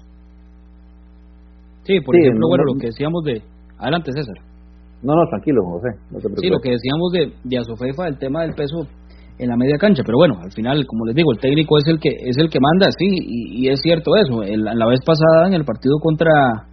Sí, 1.86 2.02
por 2.02 2.18
ejemplo, 2.18 2.50
bueno, 2.50 2.64
lo 2.66 2.80
que 2.82 2.88
decíamos 2.88 3.24
de... 3.24 3.44
Adelante, 3.78 4.12
César. 4.12 4.36
No, 5.04 5.14
no, 5.14 5.28
tranquilo, 5.30 5.62
José. 5.64 5.90
sí, 6.42 6.50
lo 6.50 6.60
que 6.60 6.72
decíamos 6.72 7.12
de, 7.14 7.32
de 7.44 7.58
Azofefa, 7.60 8.08
el 8.08 8.18
tema 8.18 8.42
del 8.42 8.56
peso 8.56 8.88
en 9.38 9.50
la 9.50 9.58
media 9.58 9.78
cancha, 9.78 10.04
pero 10.06 10.18
bueno, 10.18 10.36
al 10.42 10.52
final, 10.52 10.86
como 10.88 11.06
les 11.06 11.16
digo, 11.16 11.32
el 11.32 11.40
técnico 11.40 11.78
es 11.78 11.88
el 11.88 12.00
que 12.00 12.10
es 12.10 12.38
el 12.38 12.50
que 12.50 12.60
manda, 12.60 12.90
sí, 12.98 13.06
y, 13.10 13.68
es 13.68 13.80
cierto 13.82 14.16
eso. 14.16 14.44
la 14.44 14.88
vez 14.88 15.00
pasada, 15.06 15.48
en 15.48 15.54
el 15.54 15.66
partido 15.66 15.98
contra 16.00 16.68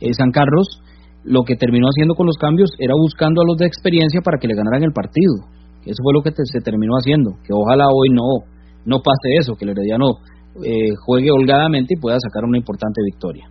eh, 0.00 0.14
San 0.14 0.30
Carlos, 0.30 0.80
lo 1.24 1.42
que 1.42 1.56
terminó 1.56 1.86
haciendo 1.86 2.14
con 2.14 2.26
los 2.26 2.36
cambios 2.36 2.70
era 2.78 2.94
buscando 2.94 3.42
a 3.42 3.44
los 3.46 3.58
de 3.58 3.66
experiencia 3.66 4.20
para 4.24 4.38
que 4.38 4.48
le 4.48 4.54
ganaran 4.54 4.82
el 4.82 4.92
partido. 4.92 5.34
Eso 5.84 5.98
fue 6.02 6.14
lo 6.14 6.22
que 6.22 6.30
se 6.30 6.60
terminó 6.60 6.94
haciendo, 6.94 7.32
que 7.44 7.52
ojalá 7.52 7.88
hoy 7.90 8.08
no 8.10 8.46
no 8.84 8.98
pase 8.98 9.38
eso, 9.38 9.54
que 9.54 9.64
el 9.64 9.70
Herediano 9.70 10.18
eh, 10.64 10.94
juegue 11.06 11.30
holgadamente 11.30 11.94
y 11.96 12.00
pueda 12.00 12.18
sacar 12.18 12.44
una 12.44 12.58
importante 12.58 13.00
victoria. 13.04 13.46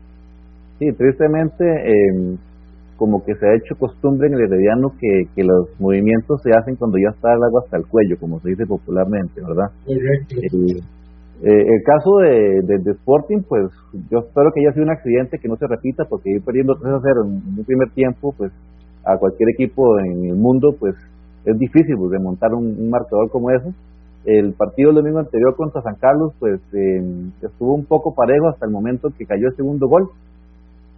Sí, 0.80 0.88
tristemente, 0.98 1.64
eh, 1.64 2.38
como 3.02 3.26
que 3.26 3.34
se 3.34 3.48
ha 3.48 3.56
hecho 3.56 3.74
costumbre 3.80 4.28
en 4.28 4.36
el 4.36 4.42
Herediano 4.42 4.94
que, 5.00 5.24
que 5.36 5.44
los 5.44 5.70
movimientos 5.80 6.40
se 6.44 6.52
hacen 6.52 6.76
cuando 6.76 7.00
ya 7.00 7.10
está 7.10 7.34
el 7.34 7.42
agua 7.42 7.64
hasta 7.64 7.78
el 7.78 7.88
cuello, 7.88 8.16
como 8.20 8.40
se 8.42 8.50
dice 8.50 8.68
popularmente, 8.68 9.42
¿verdad? 9.42 9.72
El, 9.88 10.78
eh, 11.42 11.66
el 11.66 11.82
caso 11.84 12.18
de, 12.18 12.62
de, 12.78 12.92
Sporting, 12.92 13.42
pues 13.50 13.72
yo 14.12 14.20
espero 14.20 14.52
que 14.54 14.62
haya 14.62 14.74
sido 14.74 14.86
un 14.86 14.92
accidente 14.92 15.40
que 15.40 15.48
no 15.48 15.56
se 15.56 15.66
repita, 15.66 16.06
porque 16.06 16.30
ir 16.30 16.44
perdiendo 16.46 16.76
3 16.76 16.94
a 16.94 17.00
0 17.02 17.22
en 17.26 17.58
un 17.58 17.66
primer 17.66 17.90
tiempo, 17.90 18.36
pues 18.38 18.52
a 19.04 19.18
cualquier 19.18 19.50
equipo 19.50 19.98
en 19.98 20.26
el 20.26 20.36
mundo, 20.36 20.76
pues 20.80 20.94
es 21.46 21.58
difícil 21.58 21.96
pues, 21.98 22.12
de 22.12 22.20
montar 22.20 22.54
un, 22.54 22.68
un 22.78 22.90
marcador 22.92 23.32
como 23.32 23.50
ese 23.50 23.74
el 24.26 24.54
partido 24.54 24.90
del 24.90 24.98
domingo 24.98 25.18
anterior 25.18 25.56
contra 25.56 25.82
San 25.82 25.96
Carlos, 25.96 26.34
pues 26.40 26.62
eh, 26.74 27.02
estuvo 27.42 27.74
un 27.74 27.86
poco 27.86 28.14
parejo 28.14 28.50
hasta 28.50 28.68
el 28.68 28.72
momento 28.72 29.10
que 29.18 29.26
cayó 29.26 29.48
el 29.48 29.56
segundo 29.56 29.88
gol. 29.88 30.10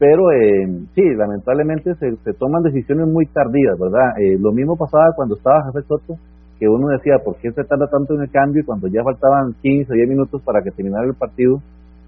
Pero 0.03 0.33
eh, 0.33 0.67
sí, 0.95 1.01
lamentablemente 1.15 1.95
se, 1.95 2.17
se, 2.25 2.33
toman 2.33 2.61
decisiones 2.61 3.07
muy 3.07 3.25
tardías, 3.27 3.79
¿verdad? 3.79 4.19
Eh, 4.19 4.35
lo 4.37 4.51
mismo 4.51 4.75
pasaba 4.75 5.13
cuando 5.15 5.37
estaba 5.37 5.63
José 5.71 5.87
Soto, 5.87 6.15
que 6.59 6.67
uno 6.67 6.89
decía, 6.89 7.19
¿por 7.23 7.37
qué 7.37 7.53
se 7.53 7.63
tarda 7.63 7.87
tanto 7.87 8.15
en 8.15 8.23
el 8.23 8.29
cambio? 8.29 8.61
Y 8.61 8.65
cuando 8.65 8.89
ya 8.89 9.01
faltaban 9.01 9.55
15 9.61 9.93
o 9.93 9.95
10 9.95 10.09
minutos 10.09 10.41
para 10.43 10.61
que 10.61 10.71
terminara 10.71 11.05
el 11.07 11.15
partido, 11.15 11.55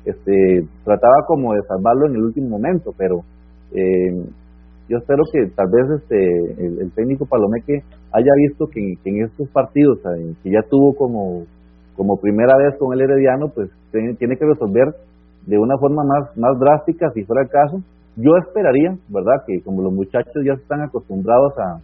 este, 0.03 0.67
trataba 0.83 1.23
como 1.25 1.53
de 1.53 1.61
salvarlo 1.61 2.07
en 2.07 2.15
el 2.15 2.23
último 2.23 2.49
momento, 2.49 2.91
pero 2.97 3.21
eh, 3.71 4.27
yo 4.89 4.97
espero 4.97 5.23
que 5.31 5.47
tal 5.55 5.67
vez 5.71 6.01
este 6.01 6.65
el, 6.65 6.91
técnico 6.95 7.25
Palomeque 7.25 7.79
haya 8.11 8.31
visto 8.35 8.67
que, 8.67 8.95
en 9.05 9.23
estos 9.23 9.47
partidos 9.51 9.99
que 10.43 10.51
ya 10.51 10.63
tuvo 10.69 10.93
como 10.95 11.45
como 11.95 12.19
primera 12.19 12.57
vez 12.57 12.77
con 12.77 12.93
el 12.93 13.01
Herediano 13.01 13.47
pues 13.55 13.69
tiene, 13.91 14.37
que 14.37 14.45
resolver 14.45 14.93
de 15.45 15.57
una 15.57 15.77
forma 15.77 16.03
más 16.03 16.35
más 16.37 16.59
drástica 16.59 17.11
si 17.13 17.23
fuera 17.23 17.43
el 17.43 17.49
caso 17.49 17.81
yo 18.15 18.37
esperaría 18.37 18.95
verdad 19.09 19.43
que 19.45 19.61
como 19.61 19.81
los 19.81 19.93
muchachos 19.93 20.43
ya 20.45 20.53
están 20.53 20.81
acostumbrados 20.81 21.53
a 21.59 21.79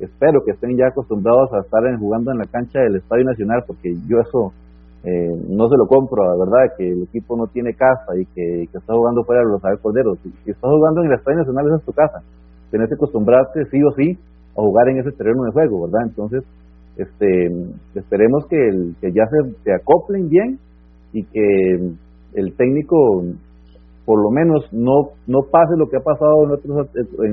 espero 0.00 0.44
que 0.44 0.52
estén 0.52 0.76
ya 0.76 0.88
acostumbrados 0.88 1.52
a 1.52 1.60
estar 1.60 1.82
jugando 1.98 2.32
en 2.32 2.38
la 2.38 2.46
cancha 2.46 2.80
del 2.80 2.96
Estadio 2.96 3.24
Nacional 3.24 3.64
porque 3.66 3.94
yo 4.08 4.20
eso 4.20 4.52
eh, 5.04 5.30
no 5.48 5.68
se 5.68 5.76
lo 5.76 5.86
compro, 5.86 6.22
verdad, 6.38 6.74
que 6.76 6.90
el 6.90 7.04
equipo 7.04 7.36
no 7.36 7.46
tiene 7.46 7.72
casa 7.74 8.18
y 8.18 8.26
que, 8.34 8.62
está 8.64 8.94
jugando 8.94 9.22
fuera 9.22 9.42
de 9.42 9.52
los 9.52 9.64
Aves 9.64 9.80
Corderos. 9.80 10.18
Si, 10.22 10.30
si 10.44 10.50
estás 10.50 10.70
jugando 10.70 11.02
en 11.02 11.06
el 11.06 11.18
Estadio 11.18 11.38
Nacional, 11.38 11.66
esa 11.66 11.76
es 11.76 11.84
tu 11.84 11.92
casa. 11.92 12.20
Tienes 12.70 12.88
que 12.88 12.96
acostumbrarte 12.96 13.64
sí 13.70 13.78
o 13.82 13.92
sí 13.92 14.18
a 14.56 14.60
jugar 14.60 14.88
en 14.88 14.98
ese 14.98 15.12
terreno 15.12 15.44
de 15.44 15.52
juego, 15.52 15.86
¿verdad? 15.86 16.08
Entonces, 16.08 16.44
este, 16.96 17.46
esperemos 17.94 18.46
que, 18.48 18.56
el, 18.56 18.96
que 19.00 19.12
ya 19.12 19.24
se, 19.26 19.54
se 19.62 19.72
acoplen 19.72 20.28
bien 20.28 20.58
y 21.12 21.22
que 21.24 21.94
el 22.34 22.54
técnico 22.56 23.24
por 24.04 24.22
lo 24.22 24.30
menos 24.30 24.64
no 24.72 25.10
no 25.26 25.40
pase 25.50 25.76
lo 25.76 25.88
que 25.88 25.96
ha 25.96 26.00
pasado 26.00 26.44
en 26.44 26.52
otros 26.52 26.88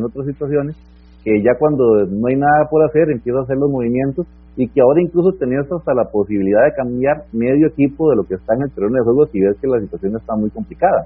otras 0.06 0.26
situaciones 0.26 0.76
que 1.24 1.42
ya 1.42 1.58
cuando 1.58 2.06
no 2.06 2.28
hay 2.28 2.36
nada 2.36 2.70
por 2.70 2.84
hacer 2.84 3.10
empieza 3.10 3.40
a 3.40 3.44
hacer 3.44 3.58
los 3.58 3.72
movimientos 3.72 4.28
y 4.58 4.68
que 4.70 4.82
ahora 4.82 5.02
incluso 5.02 5.38
tenías 5.38 5.70
hasta 5.72 5.94
la 5.94 6.06
posibilidad 6.06 6.64
de 6.64 6.76
cambiar 6.76 7.26
medio 7.34 7.68
equipo 7.68 8.10
de 8.10 8.16
lo 8.16 8.24
que 8.24 8.36
está 8.36 8.56
en 8.56 8.64
el 8.64 8.72
terreno 8.72 8.96
de 8.96 9.04
juego 9.04 9.26
si 9.28 9.42
ves 9.42 9.58
que 9.60 9.68
la 9.68 9.82
situación 9.82 10.16
está 10.16 10.36
muy 10.36 10.50
complicada. 10.50 11.06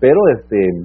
Pero 0.00 0.20
este 0.36 0.84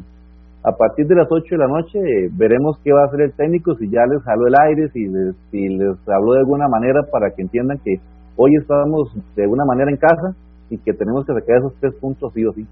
a 0.63 0.71
partir 0.75 1.07
de 1.07 1.15
las 1.15 1.27
8 1.29 1.43
de 1.51 1.57
la 1.57 1.67
noche 1.67 1.99
veremos 2.37 2.79
qué 2.83 2.91
va 2.91 3.03
a 3.03 3.05
hacer 3.05 3.21
el 3.21 3.33
técnico, 3.33 3.75
si 3.75 3.89
ya 3.89 4.05
les 4.05 4.21
jaló 4.23 4.47
el 4.47 4.55
aire, 4.67 4.89
si 4.89 5.07
les, 5.07 5.35
si 5.51 5.69
les 5.69 5.95
habló 6.07 6.33
de 6.33 6.39
alguna 6.39 6.67
manera 6.67 7.01
para 7.11 7.31
que 7.31 7.43
entiendan 7.43 7.77
que 7.83 7.95
hoy 8.35 8.51
estamos 8.59 9.13
de 9.35 9.43
alguna 9.43 9.65
manera 9.65 9.91
en 9.91 9.97
casa 9.97 10.35
y 10.69 10.77
que 10.77 10.93
tenemos 10.93 11.25
que 11.25 11.33
sacar 11.33 11.57
esos 11.57 11.73
tres 11.79 11.93
puntos 11.99 12.31
sí 12.33 12.45
o 12.45 12.53
sí. 12.53 12.65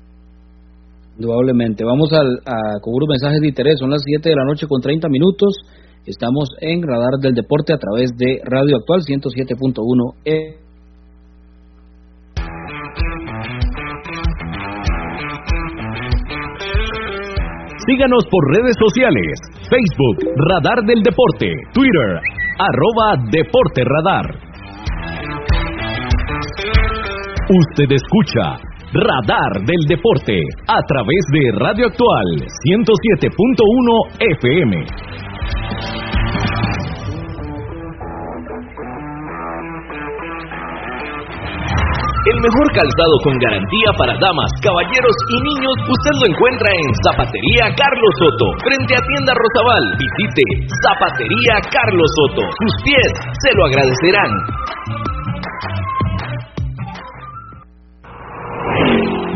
Indudablemente. 1.18 1.84
Vamos 1.84 2.14
al, 2.14 2.40
a, 2.46 2.80
con 2.82 2.94
unos 2.94 3.10
mensajes 3.10 3.42
de 3.42 3.48
interés. 3.48 3.80
Son 3.80 3.90
las 3.90 4.02
7 4.06 4.30
de 4.30 4.36
la 4.36 4.46
noche 4.46 4.68
con 4.68 4.82
30 4.82 5.10
minutos. 5.10 5.58
Estamos 6.06 6.50
en 6.62 6.84
Radar 6.84 7.20
del 7.20 7.34
Deporte 7.34 7.74
a 7.74 7.78
través 7.78 8.12
de 8.16 8.40
Radio 8.46 8.78
Actual 8.78 9.02
107.1. 9.02 10.14
E. 10.26 10.68
Síganos 17.88 18.24
por 18.30 18.44
redes 18.54 18.76
sociales, 18.78 19.40
Facebook, 19.70 20.18
Radar 20.36 20.84
del 20.86 21.02
Deporte, 21.02 21.48
Twitter, 21.74 22.20
arroba 22.60 23.16
Deporte 23.32 23.84
Radar. 23.84 24.47
Usted 27.48 27.88
escucha 27.96 28.60
Radar 28.92 29.64
del 29.64 29.80
Deporte 29.88 30.36
a 30.68 30.84
través 30.84 31.24
de 31.32 31.48
Radio 31.56 31.88
Actual 31.88 32.44
107.1 32.44 33.32
FM. 34.20 34.76
El 42.28 42.36
mejor 42.36 42.68
calzado 42.76 43.16
con 43.24 43.40
garantía 43.40 43.96
para 43.98 44.20
damas, 44.20 44.52
caballeros 44.60 45.16
y 45.32 45.40
niños 45.48 45.76
usted 45.88 46.20
lo 46.20 46.28
encuentra 46.28 46.68
en 46.68 46.92
Zapatería 47.08 47.72
Carlos 47.80 48.14
Soto, 48.20 48.52
frente 48.60 48.92
a 48.92 49.00
Tienda 49.08 49.32
Rosabal. 49.32 49.96
Visite 49.96 50.68
Zapatería 50.84 51.64
Carlos 51.72 52.12
Soto. 52.20 52.44
Sus 52.44 52.74
pies 52.84 53.12
se 53.40 53.56
lo 53.56 53.72
agradecerán. 53.72 55.07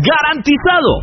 ¡Garantizado! 0.00 1.02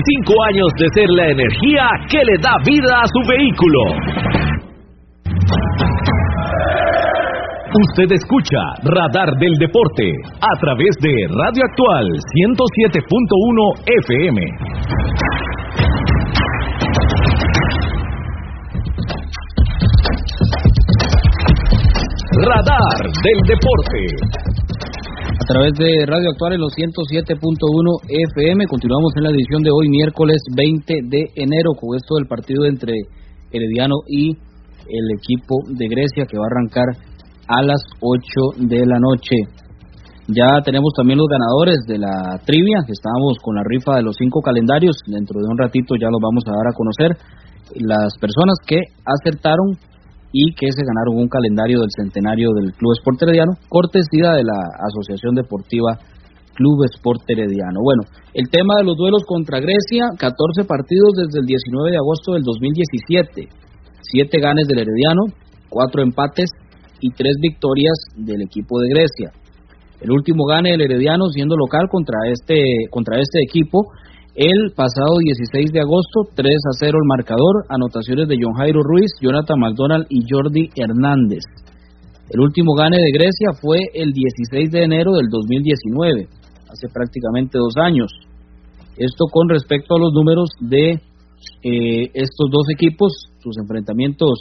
25 0.01 0.23
cinco 0.23 0.33
años 0.49 0.67
de 0.77 0.87
ser 0.93 1.09
la 1.09 1.27
energía 1.29 1.87
que 2.09 2.17
le 2.25 2.37
da 2.41 2.55
vida 2.65 3.01
a 3.01 3.07
su 3.07 3.21
vehículo. 3.29 3.79
Usted 7.73 8.11
escucha 8.15 8.59
Radar 8.83 9.31
del 9.39 9.53
Deporte 9.59 10.11
a 10.41 10.59
través 10.59 10.95
de 11.01 11.11
Radio 11.29 11.63
Actual 11.65 12.05
107.1 12.35 13.81
FM. 14.03 14.41
Radar 22.43 23.11
del 23.23 23.39
Deporte 23.45 24.50
a 25.41 25.43
través 25.43 25.73
de 25.73 26.05
Radio 26.05 26.29
Actual 26.29 26.53
en 26.53 26.61
los 26.61 26.73
107.1 26.77 27.41
FM. 28.29 28.67
Continuamos 28.67 29.09
en 29.17 29.23
la 29.23 29.31
edición 29.31 29.63
de 29.63 29.71
hoy, 29.73 29.89
miércoles 29.89 30.37
20 30.53 31.09
de 31.09 31.33
enero, 31.33 31.73
con 31.73 31.97
esto 31.97 32.13
del 32.21 32.29
partido 32.29 32.65
entre 32.69 32.93
Herediano 33.49 34.05
y 34.05 34.37
el 34.37 35.05
equipo 35.17 35.65
de 35.65 35.87
Grecia 35.89 36.29
que 36.29 36.37
va 36.37 36.45
a 36.45 36.51
arrancar 36.53 36.85
a 37.49 37.63
las 37.65 37.81
8 38.01 38.69
de 38.69 38.85
la 38.85 39.01
noche. 39.01 39.49
Ya 40.29 40.61
tenemos 40.61 40.93
también 40.93 41.17
los 41.17 41.25
ganadores 41.25 41.89
de 41.89 41.97
la 41.97 42.37
trivia, 42.45 42.85
estábamos 42.85 43.41
con 43.41 43.55
la 43.55 43.65
rifa 43.65 43.97
de 43.97 44.03
los 44.03 44.13
cinco 44.21 44.41
calendarios. 44.45 44.93
Dentro 45.07 45.41
de 45.41 45.49
un 45.49 45.57
ratito 45.57 45.95
ya 45.97 46.13
los 46.13 46.21
vamos 46.21 46.45
a 46.45 46.53
dar 46.53 46.69
a 46.69 46.77
conocer. 46.77 47.17
Las 47.81 48.13
personas 48.21 48.61
que 48.61 48.77
acertaron 49.09 49.73
y 50.31 50.53
que 50.55 50.71
se 50.71 50.83
ganaron 50.83 51.21
un 51.21 51.27
calendario 51.27 51.81
del 51.81 51.91
centenario 51.91 52.49
del 52.55 52.71
Club 52.73 52.93
Sport 52.99 53.23
Herediano, 53.23 53.53
cortesía 53.67 54.31
de 54.39 54.43
la 54.43 54.59
Asociación 54.79 55.35
Deportiva 55.35 55.99
Club 56.55 56.85
Sport 56.95 57.23
Herediano. 57.27 57.79
Bueno, 57.83 58.03
el 58.33 58.49
tema 58.49 58.75
de 58.77 58.83
los 58.83 58.95
duelos 58.95 59.23
contra 59.27 59.59
Grecia, 59.59 60.07
14 60.17 60.63
partidos 60.63 61.11
desde 61.15 61.39
el 61.39 61.45
19 61.45 61.91
de 61.91 61.97
agosto 61.97 62.33
del 62.33 62.43
2017, 62.43 63.47
7 63.47 64.39
ganes 64.39 64.67
del 64.67 64.79
Herediano, 64.79 65.31
4 65.69 66.03
empates 66.03 66.49
y 66.99 67.11
3 67.11 67.35
victorias 67.41 67.97
del 68.15 68.41
equipo 68.41 68.79
de 68.79 68.89
Grecia. 68.89 69.31
El 70.01 70.11
último 70.11 70.45
gane 70.45 70.71
del 70.71 70.81
Herediano 70.81 71.27
siendo 71.29 71.55
local 71.55 71.87
contra 71.89 72.17
este, 72.31 72.89
contra 72.89 73.19
este 73.19 73.39
equipo 73.43 73.91
el 74.35 74.71
pasado 74.75 75.19
16 75.19 75.71
de 75.73 75.81
agosto, 75.81 76.31
3 76.35 76.47
a 76.47 76.73
0 76.79 76.97
el 77.01 77.07
marcador, 77.07 77.65
anotaciones 77.67 78.27
de 78.29 78.37
John 78.39 78.53
Jairo 78.53 78.81
Ruiz, 78.81 79.11
Jonathan 79.19 79.59
McDonald 79.59 80.05
y 80.09 80.23
Jordi 80.29 80.69
Hernández. 80.75 81.43
El 82.29 82.39
último 82.39 82.73
gane 82.73 82.95
de 82.95 83.11
Grecia 83.11 83.51
fue 83.59 83.79
el 83.93 84.13
16 84.13 84.71
de 84.71 84.83
enero 84.83 85.11
del 85.11 85.27
2019, 85.29 86.29
hace 86.69 86.87
prácticamente 86.93 87.57
dos 87.57 87.75
años. 87.75 88.09
Esto 88.95 89.25
con 89.29 89.49
respecto 89.49 89.95
a 89.95 89.99
los 89.99 90.13
números 90.13 90.49
de 90.61 90.91
eh, 91.63 92.11
estos 92.13 92.49
dos 92.49 92.69
equipos, 92.71 93.11
sus 93.39 93.57
enfrentamientos, 93.57 94.39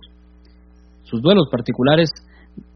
sus 1.03 1.21
duelos 1.21 1.49
particulares 1.51 2.11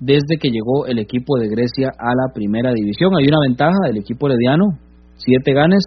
desde 0.00 0.38
que 0.40 0.50
llegó 0.50 0.86
el 0.86 0.98
equipo 0.98 1.38
de 1.38 1.48
Grecia 1.48 1.90
a 1.96 2.10
la 2.10 2.32
primera 2.34 2.72
división. 2.72 3.12
Hay 3.16 3.26
una 3.28 3.40
ventaja 3.40 3.86
del 3.86 3.98
equipo 3.98 4.26
herediano, 4.26 4.78
siete 5.16 5.52
ganes, 5.52 5.84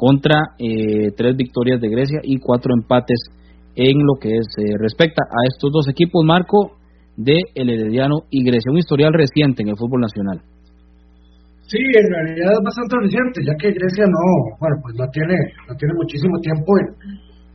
contra 0.00 0.56
eh, 0.56 1.12
tres 1.12 1.36
victorias 1.36 1.76
de 1.76 1.92
Grecia 1.92 2.24
y 2.24 2.40
cuatro 2.40 2.72
empates 2.72 3.20
en 3.76 4.00
lo 4.00 4.16
que 4.16 4.32
es, 4.32 4.48
eh, 4.56 4.72
respecta 4.80 5.28
a 5.28 5.44
estos 5.44 5.68
dos 5.68 5.92
equipos, 5.92 6.24
Marco, 6.24 6.80
de 7.20 7.36
El 7.52 7.68
Herediano 7.68 8.24
y 8.32 8.40
Grecia. 8.40 8.72
Un 8.72 8.80
historial 8.80 9.12
reciente 9.12 9.60
en 9.60 9.68
el 9.68 9.76
fútbol 9.76 10.00
nacional. 10.00 10.40
Sí, 11.68 11.76
en 11.76 12.08
realidad 12.16 12.48
es 12.48 12.64
bastante 12.64 12.96
reciente, 12.96 13.44
ya 13.44 13.52
que 13.60 13.76
Grecia 13.76 14.08
no, 14.08 14.56
bueno, 14.56 14.80
pues 14.80 14.96
no 14.96 15.04
tiene, 15.12 15.36
no 15.68 15.76
tiene 15.76 15.92
muchísimo 15.92 16.32
tiempo 16.40 16.80
en, 16.80 16.88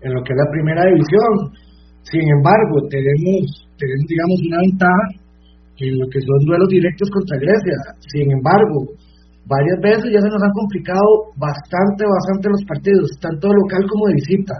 en 0.05 0.13
lo 0.13 0.21
que 0.21 0.29
es 0.29 0.37
la 0.37 0.49
primera 0.53 0.85
división. 0.85 1.49
Sin 2.05 2.21
embargo, 2.29 2.77
tenemos, 2.93 3.65
tenemos 3.73 4.05
digamos, 4.05 4.37
una 4.53 4.61
ventaja 4.69 5.05
en 5.81 5.97
lo 5.97 6.05
que 6.13 6.21
son 6.21 6.39
duelos 6.45 6.69
directos 6.69 7.09
contra 7.09 7.41
Grecia. 7.41 7.77
Sin 8.13 8.29
embargo, 8.29 8.93
varias 9.45 9.79
veces 9.81 10.11
ya 10.11 10.21
se 10.21 10.29
nos 10.29 10.41
han 10.41 10.55
complicado 10.57 11.33
bastante, 11.37 12.03
bastante 12.05 12.49
los 12.49 12.63
partidos, 12.65 13.09
tanto 13.21 13.47
local 13.47 13.83
como 13.89 14.07
de 14.07 14.15
visita. 14.15 14.55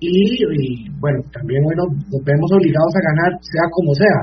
Y, 0.00 0.88
bueno, 0.98 1.20
también 1.32 1.62
bueno, 1.62 1.84
nos 2.08 2.24
vemos 2.24 2.48
obligados 2.52 2.94
a 2.96 3.06
ganar, 3.12 3.30
sea 3.44 3.66
como 3.72 3.92
sea. 3.94 4.18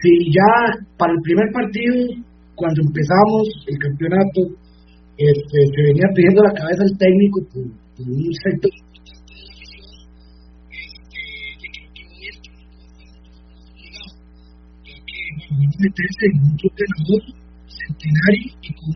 Si 0.00 0.32
ya 0.32 0.80
para 0.96 1.12
el 1.12 1.20
primer 1.20 1.52
partido, 1.52 2.24
cuando 2.54 2.80
empezamos 2.80 3.42
el 3.68 3.78
campeonato, 3.78 4.40
este, 5.18 5.58
se 5.74 5.82
venía 5.82 6.08
pidiendo 6.14 6.42
la 6.42 6.52
cabeza 6.52 6.84
el 6.84 6.96
técnico 6.96 7.40
por, 7.52 7.64
un 8.08 8.32
sector 8.44 8.70
meterse 15.78 16.26
en 16.26 16.40
un 16.42 17.47
centenario 17.88 18.52
y 18.62 18.74
con 18.74 18.92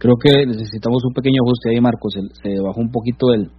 Creo 0.00 0.16
que 0.16 0.46
necesitamos 0.46 1.04
un 1.04 1.12
pequeño 1.12 1.44
ajuste 1.44 1.70
ahí, 1.70 1.80
Marcos. 1.80 2.16
Se, 2.42 2.48
bajó 2.60 2.80
un 2.80 2.90
poquito 2.90 3.34
el, 3.34 3.50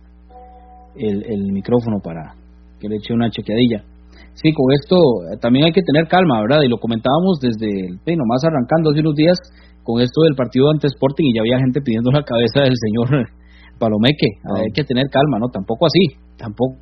el, 0.95 1.21
el, 1.21 1.53
micrófono 1.53 2.01
para 2.01 2.33
que 2.79 2.89
le 2.89 2.95
eche 2.95 3.13
una 3.13 3.29
chequeadilla. 3.29 3.85
Sí, 4.33 4.49
con 4.51 4.73
esto 4.73 4.97
eh, 5.29 5.37
también 5.39 5.65
hay 5.65 5.71
que 5.71 5.83
tener 5.85 6.07
calma, 6.07 6.41
¿verdad? 6.41 6.63
Y 6.65 6.67
lo 6.67 6.79
comentábamos 6.79 7.37
desde, 7.41 7.69
el, 7.85 7.99
sí, 8.01 8.15
nomás 8.15 8.41
arrancando 8.43 8.89
hace 8.89 9.01
unos 9.01 9.13
días 9.13 9.37
con 9.83 10.01
esto 10.01 10.23
del 10.23 10.33
partido 10.33 10.71
ante 10.71 10.87
Sporting 10.87 11.29
y 11.29 11.35
ya 11.35 11.41
había 11.41 11.59
gente 11.59 11.79
pidiendo 11.81 12.09
la 12.09 12.23
cabeza 12.25 12.65
del 12.65 12.73
señor 12.73 13.29
Palomeque. 13.77 14.41
Hay 14.57 14.73
que 14.73 14.83
tener 14.83 15.09
calma, 15.13 15.37
¿no? 15.37 15.49
Tampoco 15.53 15.85
así, 15.85 16.17
tampoco 16.37 16.81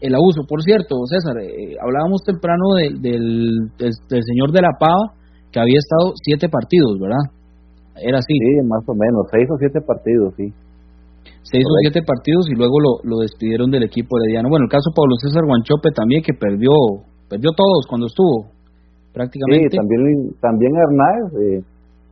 el 0.00 0.14
abuso. 0.14 0.42
Por 0.48 0.62
cierto, 0.62 0.96
César, 1.06 1.36
eh, 1.42 1.76
hablábamos 1.80 2.22
temprano 2.24 2.74
del, 2.78 3.00
del, 3.00 4.22
señor 4.22 4.52
de 4.52 4.62
la 4.62 4.76
Pava, 4.78 5.14
que 5.50 5.60
había 5.60 5.78
estado 5.78 6.12
siete 6.22 6.48
partidos, 6.48 6.98
¿verdad? 7.00 7.24
Era 7.96 8.18
así. 8.18 8.34
Sí, 8.34 8.62
más 8.66 8.84
o 8.86 8.94
menos, 8.94 9.26
seis 9.30 9.46
o 9.50 9.58
siete 9.58 9.80
partidos, 9.80 10.34
sí. 10.36 10.52
Seis 11.42 11.64
o 11.64 11.74
siete 11.82 12.02
partidos 12.02 12.48
y 12.50 12.54
luego 12.54 12.78
lo, 12.78 12.92
lo 13.02 13.16
despidieron 13.20 13.70
del 13.70 13.82
equipo 13.82 14.18
herediano. 14.18 14.48
Bueno, 14.48 14.64
el 14.64 14.70
caso 14.70 14.90
Pablo 14.94 15.16
César 15.18 15.44
Guanchope 15.44 15.90
también, 15.90 16.22
que 16.22 16.34
perdió 16.34 16.72
perdió 17.28 17.52
todos 17.52 17.86
cuando 17.88 18.06
estuvo, 18.06 18.48
prácticamente. 19.12 19.68
Sí, 19.70 19.76
también, 19.76 20.32
también 20.40 20.72
Hernández, 20.74 21.26
eh, 21.36 21.60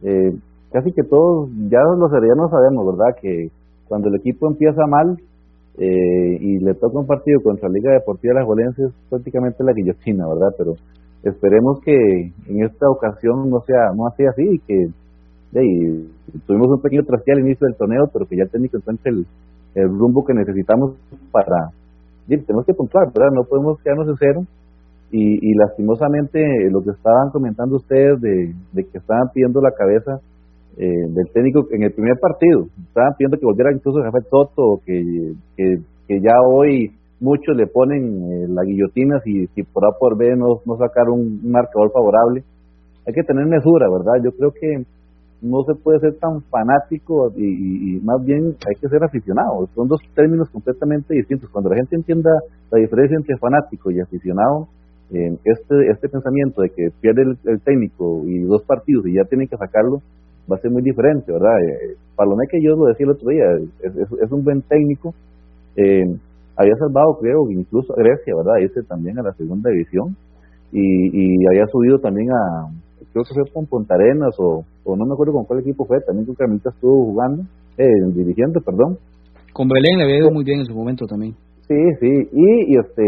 eh, 0.05 0.31
casi 0.71 0.93
que 0.93 1.03
todos, 1.09 1.49
ya 1.73 1.81
los 1.81 2.13
heredianos 2.13 2.51
sabemos, 2.53 2.85
¿verdad? 2.93 3.17
Que 3.21 3.49
cuando 3.89 4.09
el 4.09 4.21
equipo 4.21 4.49
empieza 4.49 4.87
mal, 4.87 5.17
eh, 5.79 6.39
y 6.41 6.59
le 6.59 6.75
toca 6.75 6.99
un 6.99 7.07
partido 7.07 7.41
contra 7.43 7.69
Liga 7.69 7.93
Deportiva 7.93 8.33
de 8.33 8.41
las 8.41 8.49
Valencias, 8.49 8.93
prácticamente 9.11 9.63
la 9.63 9.73
guillotina, 9.75 10.27
¿verdad? 10.27 10.55
Pero 10.57 10.73
esperemos 11.23 11.81
que 11.85 11.93
en 12.49 12.65
esta 12.65 12.89
ocasión 12.89 13.51
no 13.51 13.61
sea 13.61 13.93
no 13.95 14.09
sea 14.17 14.31
así 14.31 14.43
y 14.43 14.59
que 14.61 14.89
tuvimos 16.47 16.69
un 16.69 16.81
pequeño 16.81 17.05
traspié 17.05 17.35
al 17.35 17.41
inicio 17.41 17.67
del 17.67 17.77
torneo, 17.77 18.09
pero 18.13 18.27
que 18.27 18.37
ya 18.37 18.45
el 18.45 18.51
técnico 18.51 18.79
encuentre 18.79 19.13
el, 19.13 19.27
rumbo 19.75 20.25
que 20.25 20.33
necesitamos 20.33 20.97
para... 21.31 21.69
tenemos 22.27 22.65
que 22.65 22.73
puntuar, 22.73 23.13
¿verdad? 23.13 23.29
No 23.35 23.45
podemos 23.45 23.79
quedarnos 23.83 24.09
en 24.09 24.17
cero. 24.19 24.41
Y, 25.13 25.39
y 25.41 25.55
lastimosamente 25.55 26.41
lo 26.71 26.81
que 26.83 26.91
estaban 26.91 27.31
comentando 27.31 27.77
ustedes 27.77 28.21
de, 28.21 28.55
de 28.73 28.85
que 28.85 28.99
estaban 28.99 29.29
pidiendo 29.33 29.61
la 29.61 29.71
cabeza 29.73 30.19
eh, 30.79 31.07
del 31.09 31.27
técnico 31.33 31.67
en 31.71 31.85
el 31.85 31.93
primer 31.93 32.19
partido. 32.21 32.67
Estaban 32.89 33.15
pidiendo 33.17 33.39
que 33.39 33.47
volviera 33.47 33.73
incluso 33.73 34.03
Rafael 34.03 34.25
Soto, 34.29 34.81
que, 34.85 35.33
que, 35.57 36.21
ya 36.21 36.41
hoy 36.47 36.93
muchos 37.19 37.57
le 37.57 37.67
ponen 37.67 38.23
eh, 38.31 38.47
la 38.49 38.63
guillotina 38.63 39.21
si, 39.25 39.47
si 39.55 39.63
por 39.63 39.87
A 39.87 39.97
por 39.99 40.19
B 40.19 40.37
no, 40.37 40.61
no 40.67 40.77
sacaron 40.77 41.21
un, 41.21 41.51
marcador 41.51 41.91
favorable. 41.93 42.45
Hay 43.07 43.15
que 43.15 43.23
tener 43.23 43.47
mesura, 43.47 43.89
¿verdad? 43.89 44.23
Yo 44.23 44.33
creo 44.33 44.51
que 44.53 44.85
no 45.41 45.63
se 45.65 45.75
puede 45.75 46.01
ser 46.01 46.19
tan 46.19 46.43
fanático 46.43 47.33
y, 47.37 47.97
y, 47.97 48.01
más 48.01 48.23
bien 48.25 48.57
hay 48.69 48.81
que 48.81 48.89
ser 48.89 49.03
aficionado. 49.03 49.69
Son 49.75 49.89
dos 49.89 50.01
términos 50.15 50.51
completamente 50.51 51.15
distintos. 51.15 51.49
Cuando 51.51 51.71
la 51.71 51.77
gente 51.77 51.97
entienda 51.97 52.31
la 52.71 52.79
diferencia 52.81 53.17
entre 53.17 53.39
fanático 53.39 53.91
y 53.91 54.01
aficionado, 54.01 54.69
eh, 55.11 55.39
este, 55.45 55.91
este 55.91 56.09
pensamiento 56.09 56.63
de 56.63 56.71
que 56.71 56.89
pierde 57.01 57.23
el, 57.23 57.39
el, 57.45 57.61
técnico 57.61 58.25
y 58.27 58.41
dos 58.41 58.63
partidos 58.65 59.07
y 59.07 59.15
ya 59.15 59.25
tienen 59.25 59.47
que 59.47 59.57
sacarlo, 59.57 60.03
va 60.51 60.57
a 60.57 60.61
ser 60.61 60.71
muy 60.71 60.83
diferente, 60.83 61.33
¿verdad? 61.33 61.59
Eh, 61.61 61.97
que 62.51 62.63
yo 62.63 62.77
lo 62.77 62.87
decía 62.87 63.05
el 63.05 63.13
otro 63.13 63.29
día, 63.31 63.45
es, 63.83 64.33
un 64.33 64.45
buen 64.45 64.63
técnico, 64.63 65.15
eh, 65.77 66.05
había 66.57 66.75
salvado, 66.77 67.19
creo, 67.21 67.51
incluso 67.51 67.93
a 67.93 67.97
Grecia, 67.97 68.35
¿verdad? 68.37 68.63
Ese 68.63 68.83
también 68.83 69.19
a 69.19 69.23
la 69.23 69.33
segunda 69.35 69.71
división, 69.71 70.17
y, 70.73 70.81
y 71.13 71.47
había 71.47 71.67
subido 71.67 71.99
también 71.99 72.29
a, 72.31 72.69
creo 73.13 73.25
que 73.25 73.35
fue 73.35 73.53
con 73.53 73.67
Punta 73.67 73.95
Arenas, 73.95 74.35
o, 74.39 74.65
o 74.85 74.97
no 74.97 75.07
me 75.07 75.15
acuerdo 75.15 75.33
con 75.33 75.45
cuál 75.45 75.61
equipo 75.61 75.85
fue, 75.85 76.01
también 76.01 76.27
con 76.27 76.35
Carmelita 76.35 76.71
estuvo 76.71 77.05
jugando, 77.07 77.43
eh, 77.79 77.85
dirigiendo, 78.15 78.61
perdón. 78.61 78.99
Con 79.53 79.69
Belén 79.69 79.99
le 79.99 80.05
había 80.05 80.19
ido 80.19 80.31
muy 80.31 80.45
bien 80.45 80.61
en 80.61 80.67
su 80.67 80.75
momento 80.75 81.07
también. 81.07 81.35
Sí, 81.67 81.75
sí, 81.99 82.29
y, 82.33 82.75
y 82.75 82.79
este, 82.79 83.03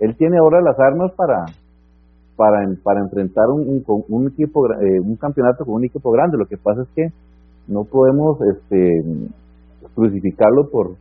él 0.00 0.16
tiene 0.18 0.36
ahora 0.38 0.60
las 0.60 0.78
armas 0.78 1.12
para, 1.16 1.46
para, 2.42 2.66
para 2.82 3.00
enfrentar 3.00 3.44
un, 3.50 3.84
un, 3.86 4.26
equipo, 4.26 4.66
eh, 4.66 4.98
un 4.98 5.14
campeonato 5.14 5.64
con 5.64 5.76
un 5.76 5.84
equipo 5.84 6.10
grande. 6.10 6.36
Lo 6.36 6.46
que 6.46 6.56
pasa 6.56 6.82
es 6.82 6.88
que 6.88 7.06
no 7.68 7.84
podemos 7.84 8.36
este, 8.42 9.04
crucificarlo 9.94 10.68
por, 10.68 10.96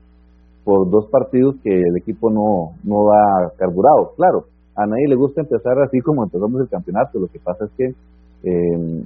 por 0.63 0.87
dos 0.91 1.09
partidos 1.09 1.55
que 1.63 1.71
el 1.73 1.97
equipo 1.97 2.29
no, 2.29 2.77
no 2.83 3.11
ha 3.11 3.49
carburado. 3.57 4.13
Claro, 4.17 4.45
a 4.75 4.85
nadie 4.85 5.07
le 5.07 5.15
gusta 5.15 5.41
empezar 5.41 5.81
así 5.81 5.99
como 6.01 6.23
empezamos 6.23 6.61
el 6.61 6.69
campeonato. 6.69 7.19
Lo 7.19 7.27
que 7.27 7.39
pasa 7.39 7.65
es 7.65 7.71
que 7.71 7.85
em, 8.43 8.99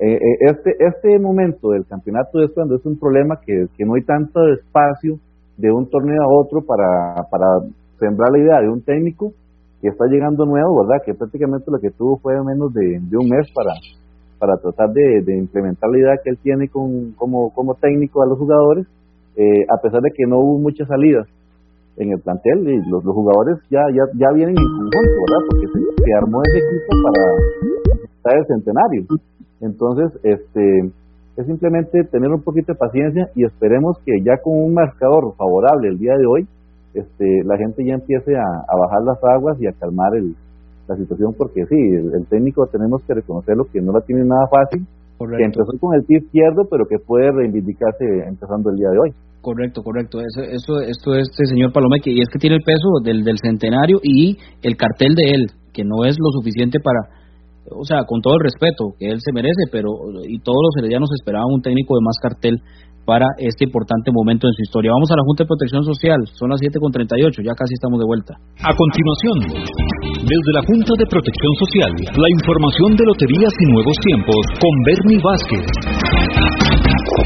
eh, 0.00 0.14
eh, 0.14 0.36
este, 0.50 0.74
este 0.80 1.16
momento 1.20 1.70
del 1.70 1.86
campeonato 1.86 2.42
es 2.42 2.50
cuando 2.50 2.74
es 2.74 2.84
un 2.86 2.98
problema 2.98 3.38
que, 3.46 3.66
que 3.76 3.84
no 3.84 3.94
hay 3.94 4.02
tanto 4.02 4.40
espacio 4.48 5.20
de 5.56 5.70
un 5.70 5.88
torneo 5.88 6.22
a 6.22 6.42
otro 6.42 6.60
para, 6.60 7.22
para 7.30 7.46
sembrar 8.00 8.32
la 8.32 8.38
idea 8.40 8.60
de 8.62 8.68
un 8.68 8.82
técnico 8.82 9.32
que 9.80 9.88
está 9.88 10.06
llegando 10.06 10.44
nuevo, 10.44 10.84
¿verdad? 10.84 11.02
Que 11.04 11.14
prácticamente 11.14 11.70
lo 11.70 11.78
que 11.78 11.90
tuvo 11.90 12.18
fue 12.18 12.34
menos 12.44 12.72
de, 12.72 12.98
un 13.16 13.28
mes 13.28 13.46
para, 13.54 13.72
para 14.38 14.56
tratar 14.56 14.92
de, 14.92 15.36
implementar 15.36 15.90
la 15.90 15.98
idea 15.98 16.20
que 16.22 16.30
él 16.30 16.38
tiene 16.42 16.68
con, 16.68 17.12
como, 17.12 17.52
como 17.54 17.74
técnico 17.74 18.22
a 18.22 18.26
los 18.26 18.38
jugadores, 18.38 18.86
eh, 19.36 19.64
a 19.68 19.80
pesar 19.80 20.00
de 20.00 20.10
que 20.10 20.26
no 20.26 20.38
hubo 20.38 20.58
muchas 20.58 20.88
salidas 20.88 21.28
en 21.98 22.12
el 22.12 22.20
plantel 22.20 22.68
y 22.68 22.90
los, 22.90 23.04
los 23.04 23.14
jugadores 23.14 23.58
ya, 23.70 23.82
ya, 23.94 24.04
ya 24.14 24.32
vienen 24.34 24.56
en 24.56 24.64
conjunto, 24.64 25.18
¿verdad? 25.26 25.42
Porque 25.50 25.66
se, 26.04 26.14
armó 26.14 26.42
ese 26.42 26.58
equipo 26.58 26.92
para 27.02 28.04
estar 28.04 28.36
el 28.38 28.46
centenario. 28.46 29.02
Entonces, 29.60 30.20
este 30.22 30.90
es 31.36 31.46
simplemente 31.46 32.02
tener 32.10 32.30
un 32.30 32.42
poquito 32.42 32.72
de 32.72 32.78
paciencia 32.78 33.30
y 33.34 33.44
esperemos 33.44 33.98
que 34.04 34.12
ya 34.24 34.38
con 34.42 34.58
un 34.58 34.74
marcador 34.74 35.34
favorable 35.36 35.88
el 35.88 35.98
día 35.98 36.14
de 36.16 36.26
hoy, 36.26 36.48
este, 37.00 37.42
la 37.44 37.56
gente 37.56 37.84
ya 37.84 37.94
empiece 37.94 38.36
a, 38.36 38.76
bajar 38.76 39.02
las 39.04 39.18
aguas 39.24 39.56
y 39.60 39.66
a 39.66 39.72
calmar 39.72 40.14
el, 40.16 40.34
la 40.88 40.96
situación, 40.96 41.34
porque 41.36 41.64
sí, 41.68 41.76
el, 41.76 42.26
técnico 42.28 42.66
tenemos 42.66 43.02
que 43.06 43.14
reconocerlo 43.14 43.64
que 43.72 43.80
no 43.80 43.92
la 43.92 44.00
tiene 44.00 44.24
nada 44.24 44.46
fácil, 44.50 44.86
que 45.18 45.44
empezó 45.44 45.72
con 45.80 45.94
el 45.94 46.04
pie 46.04 46.18
izquierdo, 46.18 46.66
pero 46.70 46.86
que 46.86 46.98
puede 46.98 47.30
reivindicarse 47.32 48.04
empezando 48.26 48.70
el 48.70 48.76
día 48.76 48.90
de 48.90 48.98
hoy. 48.98 49.10
Correcto, 49.40 49.82
correcto. 49.82 50.20
Eso, 50.20 50.42
eso, 50.42 50.80
esto 50.80 51.14
es 51.14 51.28
este 51.30 51.46
señor 51.46 51.72
Palomeque, 51.72 52.10
y 52.10 52.20
es 52.20 52.28
que 52.32 52.38
tiene 52.38 52.56
el 52.56 52.62
peso 52.62 53.02
del, 53.02 53.24
del 53.24 53.38
centenario 53.38 53.98
y 54.02 54.38
el 54.62 54.76
cartel 54.76 55.14
de 55.14 55.30
él, 55.34 55.46
que 55.72 55.84
no 55.84 56.04
es 56.04 56.16
lo 56.18 56.30
suficiente 56.30 56.78
para, 56.80 57.18
o 57.70 57.84
sea, 57.84 58.04
con 58.04 58.20
todo 58.20 58.34
el 58.34 58.44
respeto 58.44 58.94
que 58.98 59.10
él 59.10 59.18
se 59.20 59.32
merece, 59.32 59.68
pero 59.70 59.90
y 60.26 60.38
todos 60.40 60.58
los 60.62 60.74
heredianos 60.78 61.10
esperaban 61.14 61.52
un 61.52 61.62
técnico 61.62 61.94
de 61.94 62.04
más 62.04 62.16
cartel 62.22 62.56
para 63.08 63.24
este 63.40 63.64
importante 63.64 64.12
momento 64.12 64.44
en 64.44 64.52
su 64.52 64.60
historia. 64.68 64.92
Vamos 64.92 65.08
a 65.08 65.16
la 65.16 65.24
Junta 65.24 65.40
de 65.40 65.48
Protección 65.48 65.80
Social, 65.80 66.20
son 66.36 66.52
las 66.52 66.60
7.38, 66.60 67.40
ya 67.40 67.56
casi 67.56 67.72
estamos 67.72 67.96
de 67.96 68.04
vuelta. 68.04 68.36
A 68.60 68.76
continuación, 68.76 69.48
desde 70.28 70.50
la 70.52 70.60
Junta 70.68 70.92
de 70.92 71.08
Protección 71.08 71.52
Social, 71.56 71.90
la 72.04 72.28
información 72.28 73.00
de 73.00 73.08
Loterías 73.08 73.54
y 73.64 73.66
Nuevos 73.72 73.96
Tiempos 74.04 74.42
con 74.60 74.72
Bernie 74.84 75.24
Vázquez. 75.24 75.64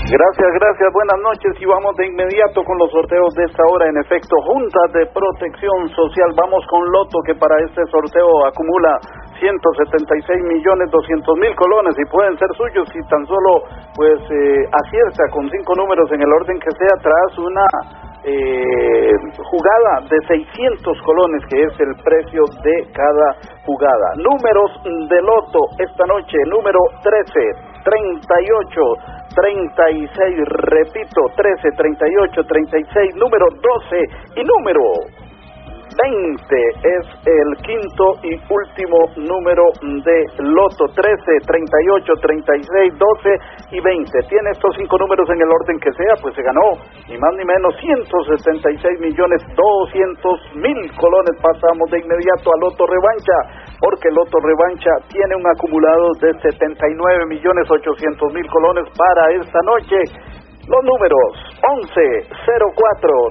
Gracias, 0.07 0.51
gracias, 0.55 0.89
buenas 0.95 1.19
noches 1.19 1.51
y 1.59 1.67
vamos 1.67 1.93
de 1.99 2.07
inmediato 2.07 2.63
con 2.63 2.79
los 2.79 2.87
sorteos 2.95 3.35
de 3.35 3.45
esta 3.51 3.67
hora. 3.67 3.91
En 3.91 3.99
efecto, 3.99 4.39
Junta 4.47 4.83
de 4.95 5.11
Protección 5.11 5.91
Social, 5.99 6.31
vamos 6.39 6.63
con 6.71 6.81
Loto 6.95 7.19
que 7.27 7.35
para 7.35 7.59
este 7.67 7.83
sorteo 7.91 8.31
acumula 8.47 9.03
176 9.43 10.39
millones 10.47 10.87
200 10.91 11.37
mil 11.39 11.55
colones 11.57 11.99
y 11.99 12.07
pueden 12.07 12.39
ser 12.39 12.47
suyos 12.55 12.87
si 12.95 13.03
tan 13.11 13.27
solo 13.27 13.67
pues 13.99 14.23
eh, 14.31 14.63
acierta 14.71 15.27
con 15.35 15.51
cinco 15.51 15.75
números 15.75 16.07
en 16.13 16.23
el 16.23 16.31
orden 16.31 16.61
que 16.63 16.71
sea 16.79 16.95
tras 17.03 17.39
una 17.39 17.67
eh, 18.23 19.11
jugada 19.51 20.07
de 20.07 20.19
600 20.31 21.03
colones 21.03 21.43
que 21.51 21.59
es 21.59 21.75
el 21.81 21.91
precio 22.07 22.45
de 22.63 22.87
cada 22.95 23.35
jugada. 23.67 24.15
Números 24.23 24.71
de 25.11 25.21
loto 25.23 25.59
esta 25.79 26.07
noche, 26.07 26.39
número 26.47 26.79
13, 27.03 27.83
38, 27.83 28.81
36, 29.35 30.39
repito, 30.71 31.21
13, 31.35 31.69
38, 31.77 32.45
36, 32.47 33.17
número 33.17 33.47
12 33.51 34.05
y 34.37 34.45
número 34.45 34.83
20 35.93 36.57
es 36.83 37.05
el 37.27 37.49
quinto 37.63 38.17
y 38.23 38.35
último 38.49 38.99
número 39.17 39.65
de 39.81 40.19
Loto. 40.39 40.87
13, 40.95 41.47
38, 41.47 42.13
36, 42.21 42.99
12 42.99 43.77
y 43.77 43.81
20. 43.81 44.29
Tiene 44.29 44.51
estos 44.53 44.75
cinco 44.77 44.97
números 44.99 45.29
en 45.31 45.41
el 45.41 45.49
orden 45.49 45.79
que 45.79 45.93
sea, 45.93 46.15
pues 46.21 46.35
se 46.35 46.43
ganó 46.43 46.81
ni 47.09 47.17
más 47.19 47.33
ni 47.37 47.45
menos 47.45 47.75
176 47.81 49.01
millones 49.01 49.43
200 49.55 50.57
mil 50.57 50.81
colones. 50.97 51.35
Pasamos 51.41 51.91
de 51.91 52.01
inmediato 52.01 52.51
a 52.51 52.61
Loto 52.61 52.87
Revancha, 52.87 53.39
porque 53.81 54.09
Loto 54.11 54.39
Revancha 54.41 54.91
tiene 55.09 55.37
un 55.37 55.47
acumulado 55.47 56.13
de 56.21 56.33
79 56.41 57.27
millones 57.27 57.71
800 57.71 58.33
mil 58.33 58.47
colones 58.49 58.85
para 58.97 59.33
esta 59.33 59.61
noche. 59.65 60.42
Los 60.69 60.79
números 60.85 61.35
11 61.59 61.91
04 62.39 62.79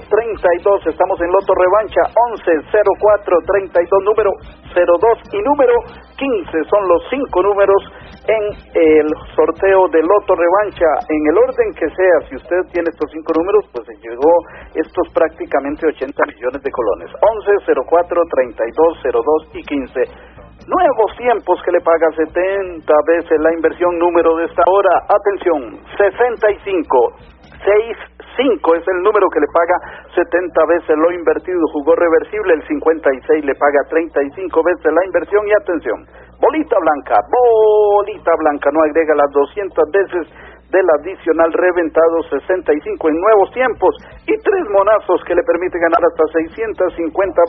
32, 0.04 0.86
estamos 0.86 1.18
en 1.20 1.32
Loto 1.32 1.54
Revancha, 1.56 2.04
11 2.28 2.44
04 2.68 3.36
32, 3.46 4.04
número 4.04 4.30
02 4.76 5.32
y 5.32 5.40
número 5.40 5.72
15 6.16 6.52
son 6.68 6.88
los 6.88 7.02
cinco 7.08 7.42
números 7.42 7.80
en 8.28 8.44
el 8.76 9.08
sorteo 9.34 9.88
de 9.88 10.02
Loto 10.02 10.36
Revancha. 10.36 10.86
En 11.08 11.22
el 11.32 11.38
orden 11.38 11.72
que 11.72 11.88
sea, 11.88 12.28
si 12.28 12.36
usted 12.36 12.68
tiene 12.70 12.92
estos 12.92 13.10
cinco 13.10 13.32
números, 13.32 13.64
pues 13.72 13.86
se 13.86 13.96
llegó 13.96 14.32
estos 14.76 15.08
prácticamente 15.14 15.88
80 15.88 16.12
millones 16.36 16.62
de 16.62 16.70
colones. 16.70 17.10
11 17.16 17.80
04 17.80 18.22
32 18.28 18.98
02 19.08 19.56
y 19.56 19.62
15. 19.64 20.41
Nuevos 20.66 21.10
tiempos 21.18 21.58
que 21.64 21.72
le 21.72 21.80
paga 21.80 22.06
70 22.14 22.94
veces 23.06 23.40
la 23.40 23.52
inversión 23.52 23.98
número 23.98 24.36
de 24.36 24.44
esta 24.44 24.62
hora. 24.70 24.94
Atención, 25.10 25.80
65. 25.98 27.32
65 27.66 28.74
es 28.74 28.86
el 28.86 29.02
número 29.02 29.26
que 29.30 29.40
le 29.40 29.50
paga 29.50 29.74
70 30.14 30.66
veces 30.66 30.94
lo 30.96 31.10
invertido. 31.10 31.58
Jugó 31.72 31.96
reversible, 31.96 32.54
el 32.54 32.66
56 32.66 33.44
le 33.44 33.54
paga 33.56 33.82
35 33.90 34.62
veces 34.62 34.86
la 34.86 35.04
inversión. 35.04 35.42
Y 35.46 35.52
atención, 35.52 35.98
bolita 36.38 36.78
blanca, 36.78 37.18
bolita 37.26 38.30
blanca, 38.38 38.70
no 38.70 38.82
agrega 38.82 39.14
las 39.14 39.30
200 39.32 39.90
veces 39.90 40.30
del 40.72 40.88
adicional 40.98 41.52
reventado 41.52 42.24
65 42.32 42.72
en 43.08 43.16
nuevos 43.20 43.52
tiempos 43.52 43.92
y 44.24 44.34
tres 44.40 44.64
monazos 44.72 45.20
que 45.28 45.36
le 45.36 45.44
permiten 45.44 45.80
ganar 45.84 46.00
hasta 46.00 46.24
650 46.32 46.88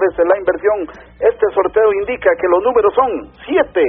veces 0.04 0.28
la 0.28 0.38
inversión. 0.38 0.78
Este 1.24 1.48
sorteo 1.56 1.88
indica 2.04 2.36
que 2.36 2.52
los 2.52 2.62
números 2.68 2.92
son 2.94 3.10
7, 3.48 3.80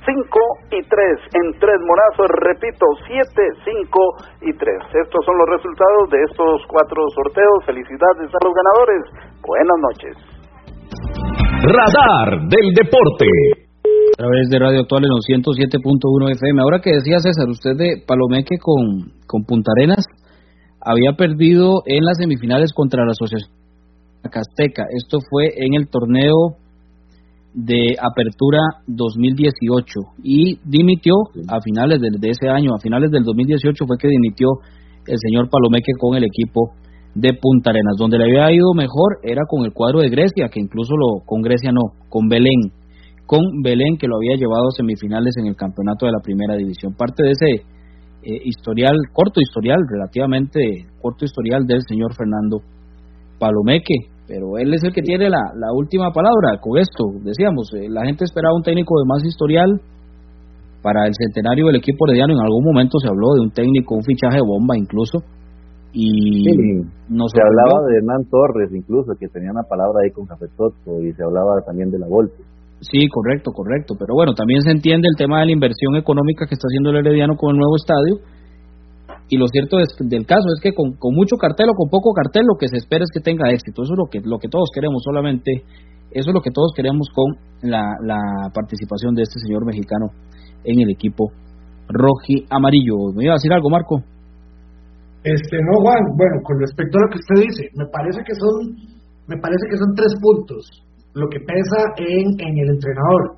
5 0.00 0.40
y 0.72 0.80
3 0.80 0.88
en 1.36 1.60
tres 1.60 1.78
monazos, 1.84 2.26
repito, 2.40 2.86
7, 3.04 3.20
5 3.68 4.48
y 4.48 4.52
3. 4.56 5.04
Estos 5.04 5.20
son 5.28 5.36
los 5.36 5.48
resultados 5.60 6.08
de 6.08 6.18
estos 6.24 6.64
cuatro 6.68 7.04
sorteos. 7.12 7.64
Felicidades 7.66 8.32
a 8.32 8.40
los 8.40 8.54
ganadores. 8.56 9.02
Buenas 9.44 9.78
noches. 9.84 10.16
Radar 11.68 12.48
del 12.48 12.72
Deporte 12.72 13.59
través 14.20 14.50
de 14.50 14.58
Radio 14.58 14.80
Actual 14.80 15.04
en 15.04 15.16
los 15.16 15.24
107.1 15.24 16.36
FM. 16.36 16.60
Ahora 16.60 16.80
que 16.84 16.92
decía 16.92 17.20
César, 17.20 17.48
usted 17.48 17.72
de 17.72 18.04
Palomeque 18.06 18.58
con, 18.60 19.16
con 19.26 19.44
Punta 19.44 19.72
Arenas 19.72 20.04
había 20.78 21.16
perdido 21.16 21.80
en 21.86 22.04
las 22.04 22.18
semifinales 22.18 22.74
contra 22.74 23.04
la 23.06 23.12
Asociación 23.12 23.48
Casteca. 24.30 24.84
Esto 24.92 25.20
fue 25.24 25.48
en 25.56 25.72
el 25.72 25.88
torneo 25.88 26.60
de 27.54 27.96
Apertura 27.96 28.60
2018 28.88 30.20
y 30.22 30.60
dimitió 30.68 31.14
a 31.48 31.62
finales 31.64 32.00
de, 32.00 32.10
de, 32.12 32.28
ese 32.28 32.50
año, 32.50 32.74
a 32.76 32.78
finales 32.78 33.10
del 33.10 33.24
2018 33.24 33.86
fue 33.86 33.96
que 33.96 34.08
dimitió 34.08 34.48
el 35.06 35.16
señor 35.16 35.48
Palomeque 35.48 35.92
con 35.98 36.14
el 36.14 36.24
equipo 36.24 36.76
de 37.14 37.32
Punta 37.40 37.70
Arenas. 37.70 37.96
Donde 37.96 38.18
le 38.18 38.24
había 38.24 38.52
ido 38.54 38.74
mejor 38.74 39.16
era 39.22 39.48
con 39.48 39.64
el 39.64 39.72
cuadro 39.72 40.00
de 40.00 40.10
Grecia, 40.10 40.50
que 40.52 40.60
incluso 40.60 40.92
lo 40.92 41.24
con 41.24 41.40
Grecia 41.40 41.72
no, 41.72 41.96
con 42.10 42.28
Belén 42.28 42.79
con 43.30 43.62
Belén, 43.62 43.94
que 43.94 44.08
lo 44.08 44.16
había 44.16 44.34
llevado 44.34 44.66
a 44.66 44.76
semifinales 44.76 45.36
en 45.38 45.46
el 45.46 45.54
campeonato 45.54 46.04
de 46.04 46.10
la 46.10 46.18
primera 46.18 46.56
división. 46.56 46.98
Parte 46.98 47.22
de 47.22 47.30
ese 47.30 47.62
eh, 48.26 48.42
historial, 48.42 48.98
corto 49.12 49.38
historial, 49.40 49.78
relativamente 49.88 50.58
corto 51.00 51.24
historial 51.24 51.62
del 51.64 51.78
señor 51.86 52.10
Fernando 52.18 52.58
Palomeque, 53.38 54.10
pero 54.26 54.58
él 54.58 54.74
es 54.74 54.82
el 54.82 54.92
que 54.92 55.02
tiene 55.02 55.30
la, 55.30 55.46
la 55.54 55.70
última 55.72 56.10
palabra 56.10 56.58
con 56.60 56.76
esto. 56.76 57.06
Decíamos, 57.22 57.70
eh, 57.78 57.86
la 57.88 58.02
gente 58.04 58.24
esperaba 58.24 58.56
un 58.56 58.66
técnico 58.66 58.98
de 58.98 59.06
más 59.06 59.22
historial. 59.24 59.80
Para 60.82 61.06
el 61.06 61.14
centenario 61.14 61.66
del 61.66 61.76
equipo 61.76 62.08
herediano 62.08 62.32
en 62.32 62.40
algún 62.40 62.64
momento 62.64 62.98
se 62.98 63.06
habló 63.06 63.34
de 63.36 63.42
un 63.42 63.52
técnico, 63.52 63.94
un 63.94 64.02
fichaje 64.02 64.40
bomba 64.40 64.76
incluso, 64.76 65.18
y 65.92 66.42
se 67.28 67.42
hablaba 67.46 67.86
de 67.86 67.96
Hernán 67.98 68.24
Torres 68.30 68.70
incluso 68.74 69.12
que 69.20 69.28
tenía 69.28 69.52
una 69.52 69.62
palabra 69.68 70.02
ahí 70.02 70.10
con 70.10 70.26
Cafetoto 70.26 70.98
y 71.04 71.12
se 71.12 71.22
hablaba 71.22 71.60
también 71.66 71.90
de 71.90 71.98
la 71.98 72.08
Volpe 72.08 72.42
Sí, 72.80 73.08
correcto, 73.12 73.52
correcto. 73.52 73.94
Pero 73.98 74.14
bueno, 74.14 74.32
también 74.32 74.62
se 74.62 74.72
entiende 74.72 75.08
el 75.08 75.16
tema 75.16 75.40
de 75.40 75.46
la 75.46 75.52
inversión 75.52 75.96
económica 75.96 76.46
que 76.46 76.54
está 76.54 76.64
haciendo 76.64 76.90
el 76.90 77.04
Herediano 77.04 77.36
con 77.36 77.52
el 77.52 77.58
nuevo 77.60 77.76
estadio. 77.76 78.24
Y 79.28 79.36
lo 79.36 79.46
cierto 79.46 79.76
del 79.76 80.26
caso 80.26 80.48
es 80.56 80.60
que 80.60 80.72
con, 80.74 80.96
mucho 81.14 81.36
cartel 81.36 81.68
o 81.70 81.74
con 81.74 81.88
poco 81.88 82.12
cartel 82.12 82.42
lo 82.48 82.58
que 82.58 82.66
se 82.66 82.78
espera 82.78 83.04
es 83.04 83.12
que 83.12 83.20
tenga 83.20 83.52
éxito. 83.52 83.82
Eso 83.82 83.92
es 83.92 83.98
lo 83.98 84.08
que, 84.10 84.20
lo 84.24 84.38
que 84.38 84.48
todos 84.48 84.70
queremos, 84.74 85.02
solamente 85.04 85.62
eso 86.10 86.30
es 86.30 86.34
lo 86.34 86.40
que 86.40 86.50
todos 86.50 86.72
queremos 86.74 87.06
con 87.14 87.38
la, 87.62 87.94
la 88.02 88.50
participación 88.52 89.14
de 89.14 89.22
este 89.22 89.38
señor 89.38 89.64
mexicano 89.64 90.10
en 90.64 90.80
el 90.80 90.90
equipo 90.90 91.30
roji 91.86 92.46
amarillo. 92.50 93.12
¿Me 93.14 93.24
iba 93.24 93.34
a 93.34 93.38
decir 93.38 93.52
algo, 93.52 93.70
Marco? 93.70 94.02
Este, 95.22 95.56
no, 95.62 95.78
Juan. 95.84 96.02
Bueno, 96.16 96.36
con 96.42 96.58
respecto 96.58 96.98
a 96.98 97.02
lo 97.06 97.08
que 97.12 97.20
usted 97.20 97.46
dice, 97.46 97.62
me 97.76 97.86
parece 97.86 98.18
que 98.26 98.34
son, 98.34 98.74
me 99.28 99.36
parece 99.36 99.62
que 99.70 99.76
son 99.76 99.94
tres 99.94 100.12
puntos 100.18 100.89
lo 101.14 101.28
que 101.28 101.40
pesa 101.40 101.78
en, 101.96 102.38
en 102.38 102.58
el 102.58 102.68
entrenador. 102.74 103.36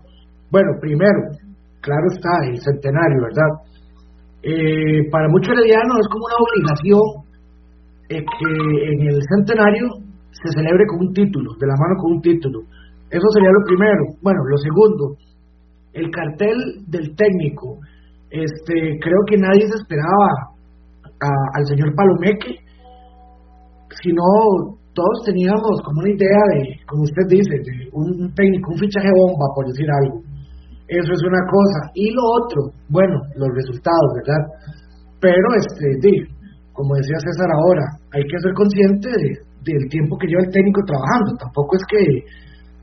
Bueno, 0.51 0.69
primero, 0.81 1.21
claro 1.81 2.07
está, 2.13 2.31
el 2.47 2.61
centenario, 2.61 3.23
¿verdad? 3.23 3.51
Eh, 4.43 5.09
para 5.11 5.29
muchos 5.29 5.55
heredianos 5.55 5.97
es 6.01 6.09
como 6.09 6.27
una 6.27 6.39
obligación 6.43 7.05
eh, 8.09 8.21
que 8.21 8.51
en 8.93 9.01
el 9.09 9.21
centenario 9.23 9.87
se 10.33 10.49
celebre 10.53 10.85
con 10.89 11.07
un 11.07 11.13
título, 11.13 11.53
de 11.59 11.67
la 11.67 11.75
mano 11.79 11.95
con 12.01 12.13
un 12.13 12.21
título. 12.21 12.61
Eso 13.09 13.27
sería 13.35 13.51
lo 13.53 13.65
primero. 13.67 14.05
Bueno, 14.23 14.41
lo 14.49 14.57
segundo, 14.57 15.17
el 15.93 16.11
cartel 16.11 16.57
del 16.89 17.15
técnico. 17.15 17.79
Este, 18.31 18.99
creo 19.01 19.21
que 19.29 19.37
nadie 19.37 19.67
se 19.67 19.77
esperaba 19.77 20.53
al 21.55 21.67
señor 21.67 21.95
Palomeque, 21.95 22.57
sino 24.03 24.23
todos 24.95 25.25
teníamos 25.25 25.81
como 25.85 26.01
una 26.01 26.13
idea 26.13 26.43
de, 26.53 26.77
como 26.87 27.03
usted 27.03 27.25
dice, 27.29 27.55
de 27.65 27.89
un 27.93 28.33
técnico, 28.35 28.73
un 28.73 28.79
fichaje 28.79 29.09
bomba, 29.09 29.49
por 29.55 29.67
decir 29.67 29.89
algo. 29.89 30.21
Eso 30.89 31.13
es 31.13 31.23
una 31.25 31.41
cosa. 31.49 31.81
Y 31.95 32.13
lo 32.13 32.21
otro, 32.21 32.61
bueno, 32.89 33.17
los 33.37 33.49
resultados, 33.57 34.09
¿verdad? 34.21 34.43
Pero, 35.21 35.49
este, 35.57 36.29
como 36.73 36.95
decía 36.97 37.17
César 37.17 37.49
ahora, 37.49 37.85
hay 38.13 38.23
que 38.23 38.39
ser 38.43 38.53
consciente 38.53 39.09
del 39.65 39.89
tiempo 39.89 40.19
que 40.19 40.27
lleva 40.27 40.45
el 40.45 40.53
técnico 40.53 40.81
trabajando. 40.85 41.37
Tampoco 41.41 41.77
es 41.77 41.85
que, 41.89 42.05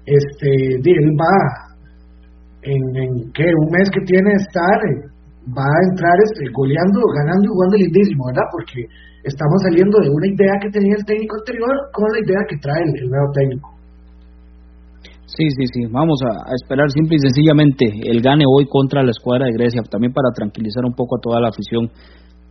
este, 0.09 0.49
él 0.81 1.11
va 1.13 1.69
en, 2.63 2.81
en 2.95 3.31
que 3.33 3.45
un 3.45 3.69
mes 3.69 3.89
que 3.93 4.01
tiene 4.01 4.33
estar, 4.33 4.79
va 5.55 5.65
a 5.65 5.83
entrar 5.89 6.17
este, 6.29 6.45
goleando, 6.53 6.99
ganando 7.15 7.43
y 7.45 7.51
jugando 7.53 7.75
lindísimo, 7.77 8.21
¿verdad? 8.27 8.47
Porque 8.51 8.85
estamos 9.23 9.57
saliendo 9.65 9.97
de 9.99 10.09
una 10.09 10.27
idea 10.27 10.53
que 10.61 10.69
tenía 10.69 10.95
el 10.97 11.05
técnico 11.05 11.37
anterior 11.37 11.73
con 11.93 12.07
la 12.11 12.19
idea 12.19 12.41
que 12.47 12.57
trae 12.57 12.81
el, 12.83 13.09
nuevo 13.09 13.29
técnico. 13.33 13.67
Sí, 15.25 15.45
sí, 15.55 15.65
sí. 15.73 15.81
Vamos 15.91 16.19
a, 16.25 16.53
esperar 16.57 16.89
simple 16.89 17.17
y 17.17 17.21
sencillamente 17.21 17.85
el 18.09 18.21
gane 18.21 18.45
hoy 18.49 18.65
contra 18.65 19.03
la 19.03 19.11
escuadra 19.11 19.45
de 19.45 19.53
Grecia, 19.53 19.81
también 19.89 20.13
para 20.13 20.33
tranquilizar 20.33 20.83
un 20.85 20.93
poco 20.93 21.17
a 21.17 21.21
toda 21.21 21.39
la 21.39 21.49
afición 21.49 21.89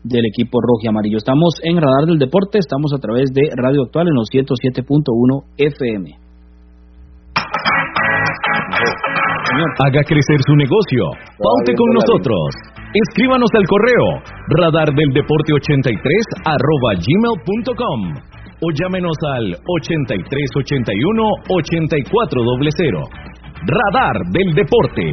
del 0.04 0.24
equipo 0.26 0.60
rojo 0.62 0.82
y 0.84 0.88
amarillo. 0.88 1.18
Estamos 1.18 1.58
en 1.62 1.76
Radar 1.76 2.06
del 2.06 2.18
Deporte, 2.18 2.58
estamos 2.58 2.94
a 2.94 2.98
través 3.02 3.30
de 3.34 3.50
Radio 3.56 3.82
Actual 3.82 4.06
en 4.08 4.14
los 4.14 4.30
107.1 4.30 5.42
FM. 5.58 6.28
Haga 9.84 10.02
crecer 10.06 10.38
su 10.46 10.54
negocio. 10.54 11.02
Ponte 11.36 11.74
con 11.74 11.90
nosotros. 11.94 12.77
Escríbanos 12.94 13.50
al 13.52 13.66
correo 13.68 14.22
radardeldeporte83 14.48 16.00
arroba 16.46 16.94
gmail.com 16.96 18.14
o 18.60 18.70
llámenos 18.72 19.16
al 19.36 19.54
8381 19.66 21.22
8400. 21.50 23.08
Radar 23.66 24.16
del 24.32 24.54
Deporte. 24.54 25.12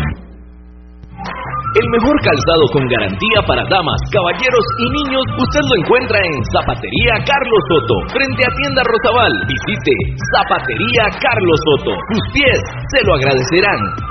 El 1.71 1.87
mejor 1.87 2.19
calzado 2.19 2.63
con 2.75 2.83
garantía 2.83 3.39
para 3.47 3.63
damas, 3.71 3.95
caballeros 4.11 4.65
y 4.75 4.85
niños 4.91 5.23
usted 5.39 5.63
lo 5.63 5.75
encuentra 5.79 6.19
en 6.19 6.35
Zapatería 6.51 7.15
Carlos 7.23 7.63
Soto, 7.71 7.95
frente 8.11 8.43
a 8.43 8.51
Tienda 8.59 8.83
Rosabal. 8.83 9.31
Visite 9.47 9.95
Zapatería 10.35 11.03
Carlos 11.15 11.59
Soto. 11.63 11.95
Sus 12.11 12.23
pies 12.35 12.59
se 12.91 12.99
lo 13.07 13.15
agradecerán. 13.15 14.10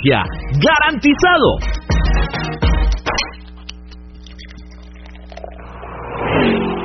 ¡Garantizado! 0.03 1.57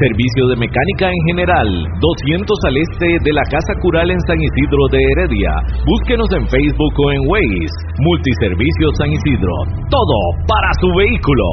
servicio 0.00 0.48
de 0.48 0.56
mecánica 0.56 1.06
en 1.08 1.22
general, 1.26 1.68
200 2.00 2.58
al 2.66 2.76
este 2.76 3.06
de 3.24 3.32
la 3.32 3.42
Casa 3.50 3.74
Cural 3.80 4.10
en 4.10 4.20
San 4.26 4.38
Isidro 4.40 4.82
de 4.90 4.98
Heredia. 5.02 5.52
Búsquenos 5.86 6.28
en 6.32 6.46
Facebook 6.48 6.94
o 6.98 7.12
en 7.12 7.22
Waze. 7.26 7.76
Multiservicio 8.00 8.86
San 8.98 9.10
Isidro. 9.12 9.54
Todo 9.90 10.18
para 10.46 10.70
su 10.80 10.88
vehículo. 10.96 11.44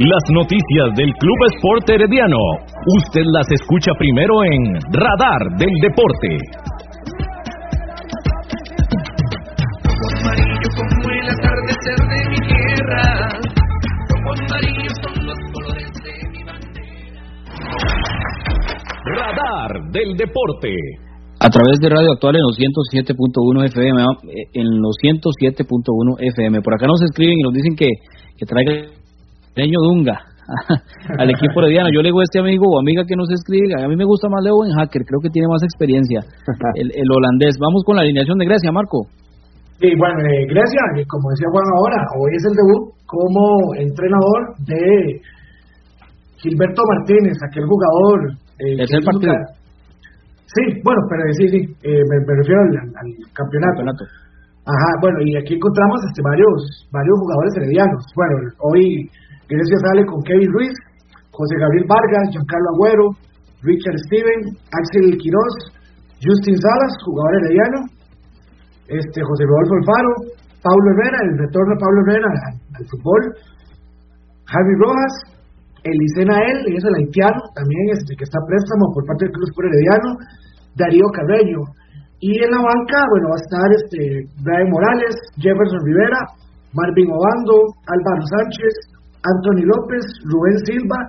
Las 0.00 0.24
noticias 0.32 0.96
del 0.96 1.12
Club 1.12 1.38
Sport 1.56 1.90
Herediano. 1.90 2.38
Usted 3.04 3.20
las 3.36 3.46
escucha 3.52 3.92
primero 3.98 4.32
en 4.44 4.80
Radar 4.96 5.58
del 5.58 5.74
Deporte. 5.82 6.38
Del 19.92 20.16
deporte. 20.16 20.70
A 21.40 21.48
través 21.48 21.80
de 21.80 21.88
Radio 21.88 22.12
Actual 22.12 22.36
en 22.36 22.42
los 22.42 22.56
107.1 22.58 23.64
FM, 23.64 23.96
en 24.52 24.68
los 24.82 24.94
107.1 25.00 26.20
FM. 26.20 26.60
Por 26.60 26.74
acá 26.74 26.86
nos 26.86 27.00
escriben 27.02 27.38
y 27.38 27.42
nos 27.42 27.54
dicen 27.54 27.74
que, 27.74 27.88
que 28.36 28.44
traiga 28.44 28.72
el 29.56 29.72
Dunga 29.72 30.20
al 31.18 31.30
equipo 31.30 31.60
herediano. 31.60 31.88
Yo 31.94 32.02
le 32.02 32.08
digo 32.08 32.20
a 32.20 32.24
este 32.24 32.40
amigo 32.40 32.64
o 32.68 32.78
amiga 32.78 33.04
que 33.08 33.16
nos 33.16 33.30
escribe, 33.30 33.72
a 33.82 33.88
mí 33.88 33.96
me 33.96 34.04
gusta 34.04 34.28
más 34.28 34.44
Leo 34.44 34.64
en 34.68 34.76
Hacker, 34.76 35.02
creo 35.08 35.20
que 35.22 35.30
tiene 35.30 35.48
más 35.48 35.62
experiencia, 35.62 36.20
el, 36.74 36.92
el 36.92 37.08
holandés. 37.08 37.56
Vamos 37.58 37.82
con 37.84 37.96
la 37.96 38.02
alineación 38.02 38.36
de 38.36 38.44
Grecia, 38.44 38.70
Marco. 38.70 39.08
Sí, 39.80 39.88
bueno, 39.96 40.20
eh, 40.20 40.44
Grecia, 40.44 40.84
como 41.08 41.32
decía 41.32 41.48
Juan 41.48 41.64
ahora, 41.80 41.98
hoy 42.20 42.36
es 42.36 42.44
el 42.44 42.52
debut 42.52 42.82
como 43.08 43.74
entrenador 43.80 44.40
de 44.68 45.24
Gilberto 46.36 46.82
Martínez, 46.84 47.32
aquel 47.48 47.64
jugador. 47.64 48.18
Eh, 48.60 48.76
es 48.76 48.92
el 48.92 49.00
partido. 49.00 49.32
Sí, 50.50 50.62
bueno, 50.82 51.00
pero 51.06 51.22
sí, 51.38 51.46
sí, 51.46 51.60
eh, 51.86 52.02
me, 52.10 52.34
refiero 52.34 52.60
al, 52.62 53.10
campeonato. 53.34 54.02
Ajá, 54.66 54.90
bueno, 55.00 55.18
y 55.22 55.36
aquí 55.38 55.54
encontramos 55.54 55.98
este, 56.10 56.22
varios, 56.22 56.88
varios 56.90 57.16
jugadores 57.22 57.52
heredianos. 57.56 58.02
Bueno, 58.14 58.34
hoy 58.58 59.08
Grecia 59.46 59.78
sale 59.78 60.04
con 60.06 60.22
Kevin 60.22 60.50
Ruiz, 60.52 60.74
José 61.30 61.54
Gabriel 61.58 61.86
Vargas, 61.86 62.34
Giancarlo 62.34 62.68
Agüero, 62.74 63.06
Richard 63.62 63.98
Steven, 64.10 64.40
Axel 64.74 65.16
Quiroz, 65.18 65.54
Justin 66.18 66.58
Salas, 66.58 66.92
jugador 67.04 67.32
herediano, 67.40 67.78
este, 68.90 69.22
José 69.22 69.44
Rodolfo 69.46 69.74
Alfaro, 69.78 70.12
Pablo 70.62 70.86
Herrera, 70.92 71.18
el 71.30 71.38
retorno 71.46 71.72
de 71.74 71.80
Pablo 71.80 71.98
Herrera 72.04 72.30
al, 72.74 72.84
fútbol, 72.90 73.22
Javi 74.50 74.74
Rojas, 74.82 75.14
Elisena 75.82 76.36
El, 76.44 76.76
es 76.76 76.84
el 76.84 76.94
haitiano, 77.00 77.40
también 77.56 77.96
que 77.96 78.24
está 78.24 78.38
préstamo 78.44 78.92
por 78.92 79.06
parte 79.06 79.24
del 79.24 79.32
Club 79.32 79.48
Sport 79.48 79.68
Herediano, 79.72 80.10
Darío 80.76 81.06
Carreño. 81.12 81.60
Y 82.20 82.36
en 82.36 82.50
la 82.52 82.60
banca, 82.60 83.00
bueno, 83.16 83.32
va 83.32 83.38
a 83.40 83.44
estar 83.48 83.68
este, 83.80 84.00
Brian 84.44 84.68
Morales, 84.68 85.16
Jefferson 85.40 85.80
Rivera, 85.88 86.20
Marvin 86.76 87.08
Obando, 87.08 87.72
Álvaro 87.88 88.22
Sánchez, 88.28 88.74
Anthony 89.24 89.64
López, 89.64 90.04
Rubén 90.28 90.58
Silva 90.68 91.00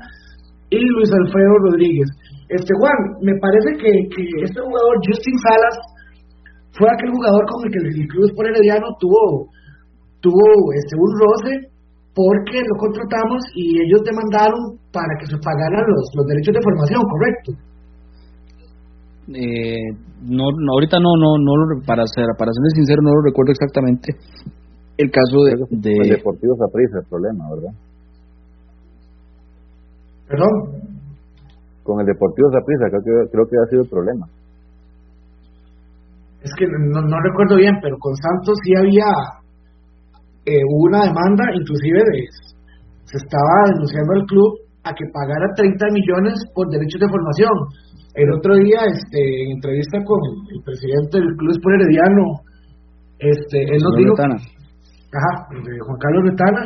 y 0.72 0.80
Luis 0.80 1.12
Alfredo 1.12 1.56
Rodríguez. 1.68 2.08
Este 2.48 2.72
Juan, 2.80 3.00
me 3.22 3.36
parece 3.44 3.76
que, 3.76 3.92
este 4.44 4.60
jugador, 4.60 4.96
Justin 5.04 5.38
Salas, 5.44 5.78
fue 6.80 6.88
aquel 6.88 7.12
jugador 7.12 7.44
con 7.44 7.60
el 7.68 7.72
que 7.72 7.80
el 7.92 8.08
Club 8.08 8.32
Sport 8.32 8.50
Herediano 8.56 8.88
tuvo, 9.00 9.52
tuvo 10.24 10.48
este, 10.80 10.96
un 10.96 11.12
roce 11.20 11.71
porque 12.14 12.60
lo 12.60 12.76
contratamos 12.78 13.40
y 13.56 13.80
ellos 13.80 14.04
demandaron 14.04 14.78
para 14.92 15.16
que 15.20 15.26
se 15.28 15.38
pagaran 15.40 15.86
los, 15.88 16.12
los 16.16 16.26
derechos 16.28 16.54
de 16.56 16.62
formación, 16.62 17.02
¿correcto? 17.08 17.52
Eh, 19.32 19.96
no, 20.28 20.44
ahorita 20.44 21.00
no, 21.00 21.16
no, 21.16 21.40
no 21.40 21.82
para 21.86 22.04
ser, 22.08 22.28
para 22.38 22.52
ser 22.52 22.76
sincero, 22.76 23.02
no 23.02 23.16
lo 23.16 23.22
recuerdo 23.24 23.52
exactamente. 23.52 24.12
El 24.98 25.10
caso 25.10 25.44
de, 25.48 25.56
de... 25.72 25.94
El 26.04 26.10
Deportivo 26.20 26.56
Saprissa 26.58 27.00
el 27.00 27.08
problema, 27.08 27.50
¿verdad? 27.56 27.74
¿Perdón? 30.28 30.54
Con 31.84 32.00
el 32.02 32.06
Deportivo 32.06 32.52
Saprissa 32.52 32.92
creo 32.92 33.04
que, 33.04 33.32
creo 33.32 33.46
que 33.48 33.56
ha 33.56 33.70
sido 33.70 33.82
el 33.84 33.90
problema. 33.90 34.28
Es 36.44 36.52
que 36.58 36.66
no, 36.66 37.02
no 37.02 37.18
recuerdo 37.24 37.56
bien, 37.56 37.76
pero 37.82 37.96
con 38.00 38.16
Santos 38.16 38.58
sí 38.66 38.74
había 38.76 39.41
eh, 40.46 40.64
hubo 40.70 40.90
una 40.90 41.06
demanda, 41.06 41.44
inclusive 41.54 42.00
de, 42.00 42.20
se 43.06 43.18
estaba 43.18 43.70
denunciando 43.74 44.14
al 44.14 44.26
club 44.26 44.52
a 44.84 44.94
que 44.94 45.06
pagara 45.14 45.46
30 45.56 45.86
millones 45.94 46.34
por 46.56 46.70
derechos 46.70 47.02
de 47.02 47.10
formación. 47.10 47.56
El 48.16 48.28
otro 48.34 48.56
día, 48.56 48.82
este, 48.90 49.22
en 49.44 49.62
entrevista 49.62 49.98
con 50.04 50.20
el, 50.52 50.64
presidente 50.64 51.20
del 51.20 51.36
club 51.38 51.52
Sport 51.52 51.76
Herediano, 51.80 52.26
este, 53.20 53.58
él 53.64 53.80
nos 53.80 53.96
dijo, 53.96 54.14
ajá, 54.18 55.32
Juan 55.48 56.00
Carlos 56.00 56.24
Retana, 56.26 56.64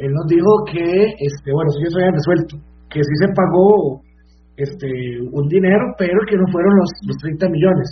él 0.00 0.10
nos 0.10 0.26
dijo 0.26 0.50
que, 0.72 1.14
este, 1.20 1.52
bueno, 1.52 1.70
si 1.76 1.84
eso 1.84 2.00
ya 2.00 2.10
resuelto, 2.10 2.56
que 2.88 3.04
sí 3.04 3.14
se 3.20 3.28
pagó 3.36 4.00
este, 4.56 4.88
un 5.30 5.46
dinero, 5.48 5.84
pero 5.98 6.18
que 6.28 6.36
no 6.36 6.46
fueron 6.50 6.72
los, 6.76 6.90
los 7.06 7.16
30 7.18 7.48
millones. 7.48 7.88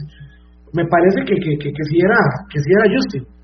Me 0.73 0.85
parece 0.85 1.21
que, 1.25 1.37
que, 1.37 1.71
que, 1.71 1.85
sí 1.89 1.99
era, 2.01 2.19
que 2.51 2.61
sí 2.61 2.71
era 2.73 2.93
Justin. 2.93 3.38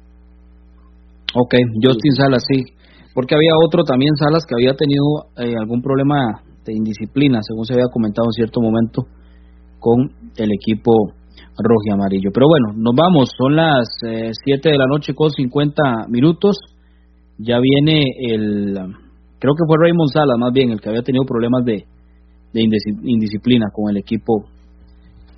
Ok, 1.34 1.54
Justin 1.82 2.12
Salas, 2.12 2.44
sí. 2.46 2.64
Porque 3.12 3.34
había 3.34 3.52
otro 3.64 3.84
también, 3.84 4.14
Salas, 4.16 4.44
que 4.46 4.54
había 4.54 4.74
tenido 4.74 5.30
eh, 5.36 5.54
algún 5.58 5.82
problema 5.82 6.42
de 6.64 6.72
indisciplina, 6.72 7.40
según 7.42 7.64
se 7.64 7.74
había 7.74 7.90
comentado 7.92 8.26
en 8.28 8.32
cierto 8.32 8.60
momento, 8.60 9.06
con 9.78 10.10
el 10.36 10.50
equipo 10.52 10.92
rojo 11.58 11.82
y 11.86 11.90
amarillo. 11.90 12.30
Pero 12.32 12.46
bueno, 12.48 12.72
nos 12.76 12.94
vamos, 12.96 13.30
son 13.36 13.56
las 13.56 13.86
7 14.00 14.32
eh, 14.46 14.72
de 14.72 14.78
la 14.78 14.86
noche 14.86 15.14
con 15.14 15.30
50 15.30 16.06
minutos. 16.08 16.56
Ya 17.38 17.58
viene 17.58 18.02
el, 18.30 18.74
creo 19.38 19.54
que 19.54 19.66
fue 19.66 19.76
Raymond 19.78 20.10
Salas 20.12 20.38
más 20.38 20.52
bien, 20.52 20.70
el 20.70 20.80
que 20.80 20.88
había 20.88 21.02
tenido 21.02 21.24
problemas 21.24 21.64
de, 21.64 21.84
de 22.52 22.62
indisciplina 23.02 23.66
con 23.72 23.90
el 23.90 23.96
equipo 23.96 24.46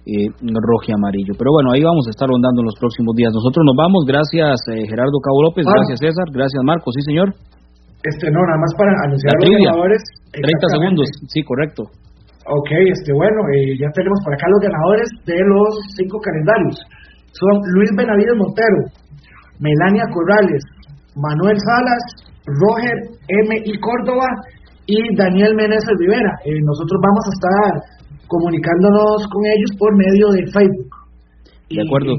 eh, 0.07 0.31
rojo 0.39 0.87
y 0.87 0.95
amarillo. 0.95 1.35
Pero 1.35 1.51
bueno, 1.51 1.75
ahí 1.75 1.83
vamos 1.83 2.07
a 2.07 2.15
estar 2.15 2.31
rondando 2.31 2.63
en 2.63 2.71
los 2.71 2.79
próximos 2.79 3.11
días. 3.19 3.35
Nosotros 3.35 3.67
nos 3.67 3.75
vamos, 3.75 4.07
gracias 4.07 4.55
eh, 4.71 4.87
Gerardo 4.87 5.19
Cabo 5.19 5.43
López, 5.43 5.67
gracias 5.67 5.99
César, 5.99 6.31
gracias 6.31 6.63
Marco, 6.63 6.95
sí 6.95 7.03
señor. 7.03 7.35
Este, 8.07 8.31
no, 8.31 8.39
nada 8.39 8.59
más 8.63 8.73
para 8.79 8.95
anunciar 9.03 9.35
los 9.35 9.51
ganadores. 9.51 10.03
30 10.31 10.47
segundos, 10.79 11.07
sí, 11.27 11.43
correcto. 11.43 11.83
Ok, 12.47 12.71
este, 12.95 13.11
bueno, 13.11 13.43
eh, 13.51 13.75
ya 13.75 13.91
tenemos 13.91 14.23
por 14.23 14.31
acá 14.31 14.47
los 14.47 14.63
ganadores 14.63 15.11
de 15.27 15.39
los 15.43 15.75
cinco 15.99 16.23
calendarios. 16.23 16.79
Son 17.35 17.55
Luis 17.75 17.91
Benavides 17.99 18.39
Montero, 18.39 18.79
Melania 19.59 20.07
Corrales, 20.15 20.63
Manuel 21.19 21.59
Salas, 21.59 22.03
Roger 22.47 23.19
M. 23.27 23.51
y 23.67 23.75
Córdoba 23.83 24.31
y 24.87 24.95
Daniel 25.19 25.57
Meneses 25.57 25.91
Rivera. 25.99 26.31
Eh, 26.47 26.55
nosotros 26.63 27.01
vamos 27.03 27.25
a 27.27 27.35
estar 27.35 27.96
comunicándonos 28.29 29.27
con 29.31 29.43
ellos 29.47 29.71
por 29.79 29.91
medio 29.97 30.27
de 30.35 30.43
Facebook. 30.53 30.91
De 31.71 31.83
acuerdo. 31.83 32.15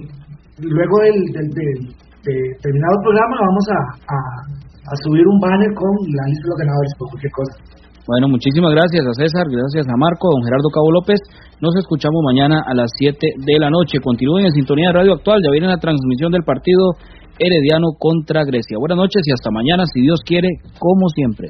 luego 0.60 0.96
del, 1.04 1.48
de 2.28 2.38
terminado 2.60 2.94
el 3.00 3.04
programa 3.04 3.36
vamos 3.40 3.66
a, 3.72 3.80
a, 4.92 4.96
subir 5.04 5.24
un 5.24 5.40
banner 5.40 5.72
con 5.76 5.92
la 6.12 6.24
lista 6.28 6.44
de 6.44 6.52
los 6.52 6.60
ganadores 6.60 6.94
por 7.00 7.08
cualquier 7.12 7.32
cosa. 7.32 7.54
Bueno, 8.08 8.32
muchísimas 8.32 8.72
gracias 8.72 9.04
a 9.04 9.14
César, 9.20 9.48
gracias 9.52 9.84
a 9.84 9.96
Marco, 10.00 10.32
a 10.32 10.36
don 10.40 10.44
Gerardo 10.48 10.72
Cabo 10.72 10.92
López. 10.92 11.20
Nos 11.60 11.76
escuchamos 11.76 12.24
mañana 12.24 12.64
a 12.64 12.74
las 12.74 12.88
7 12.96 13.20
de 13.20 13.60
la 13.60 13.70
noche. 13.70 14.00
Continúen 14.00 14.48
en 14.48 14.52
sintonía 14.52 14.90
de 14.90 15.04
Radio 15.04 15.14
Actual, 15.20 15.44
ya 15.44 15.52
viene 15.52 15.68
la 15.68 15.80
transmisión 15.80 16.32
del 16.32 16.44
partido 16.44 16.96
Herediano 17.36 18.00
contra 18.00 18.46
Grecia. 18.48 18.80
Buenas 18.80 18.98
noches 18.98 19.22
y 19.26 19.32
hasta 19.32 19.52
mañana, 19.52 19.84
si 19.92 20.02
Dios 20.02 20.22
quiere, 20.26 20.48
como 20.80 21.10
siempre. 21.10 21.50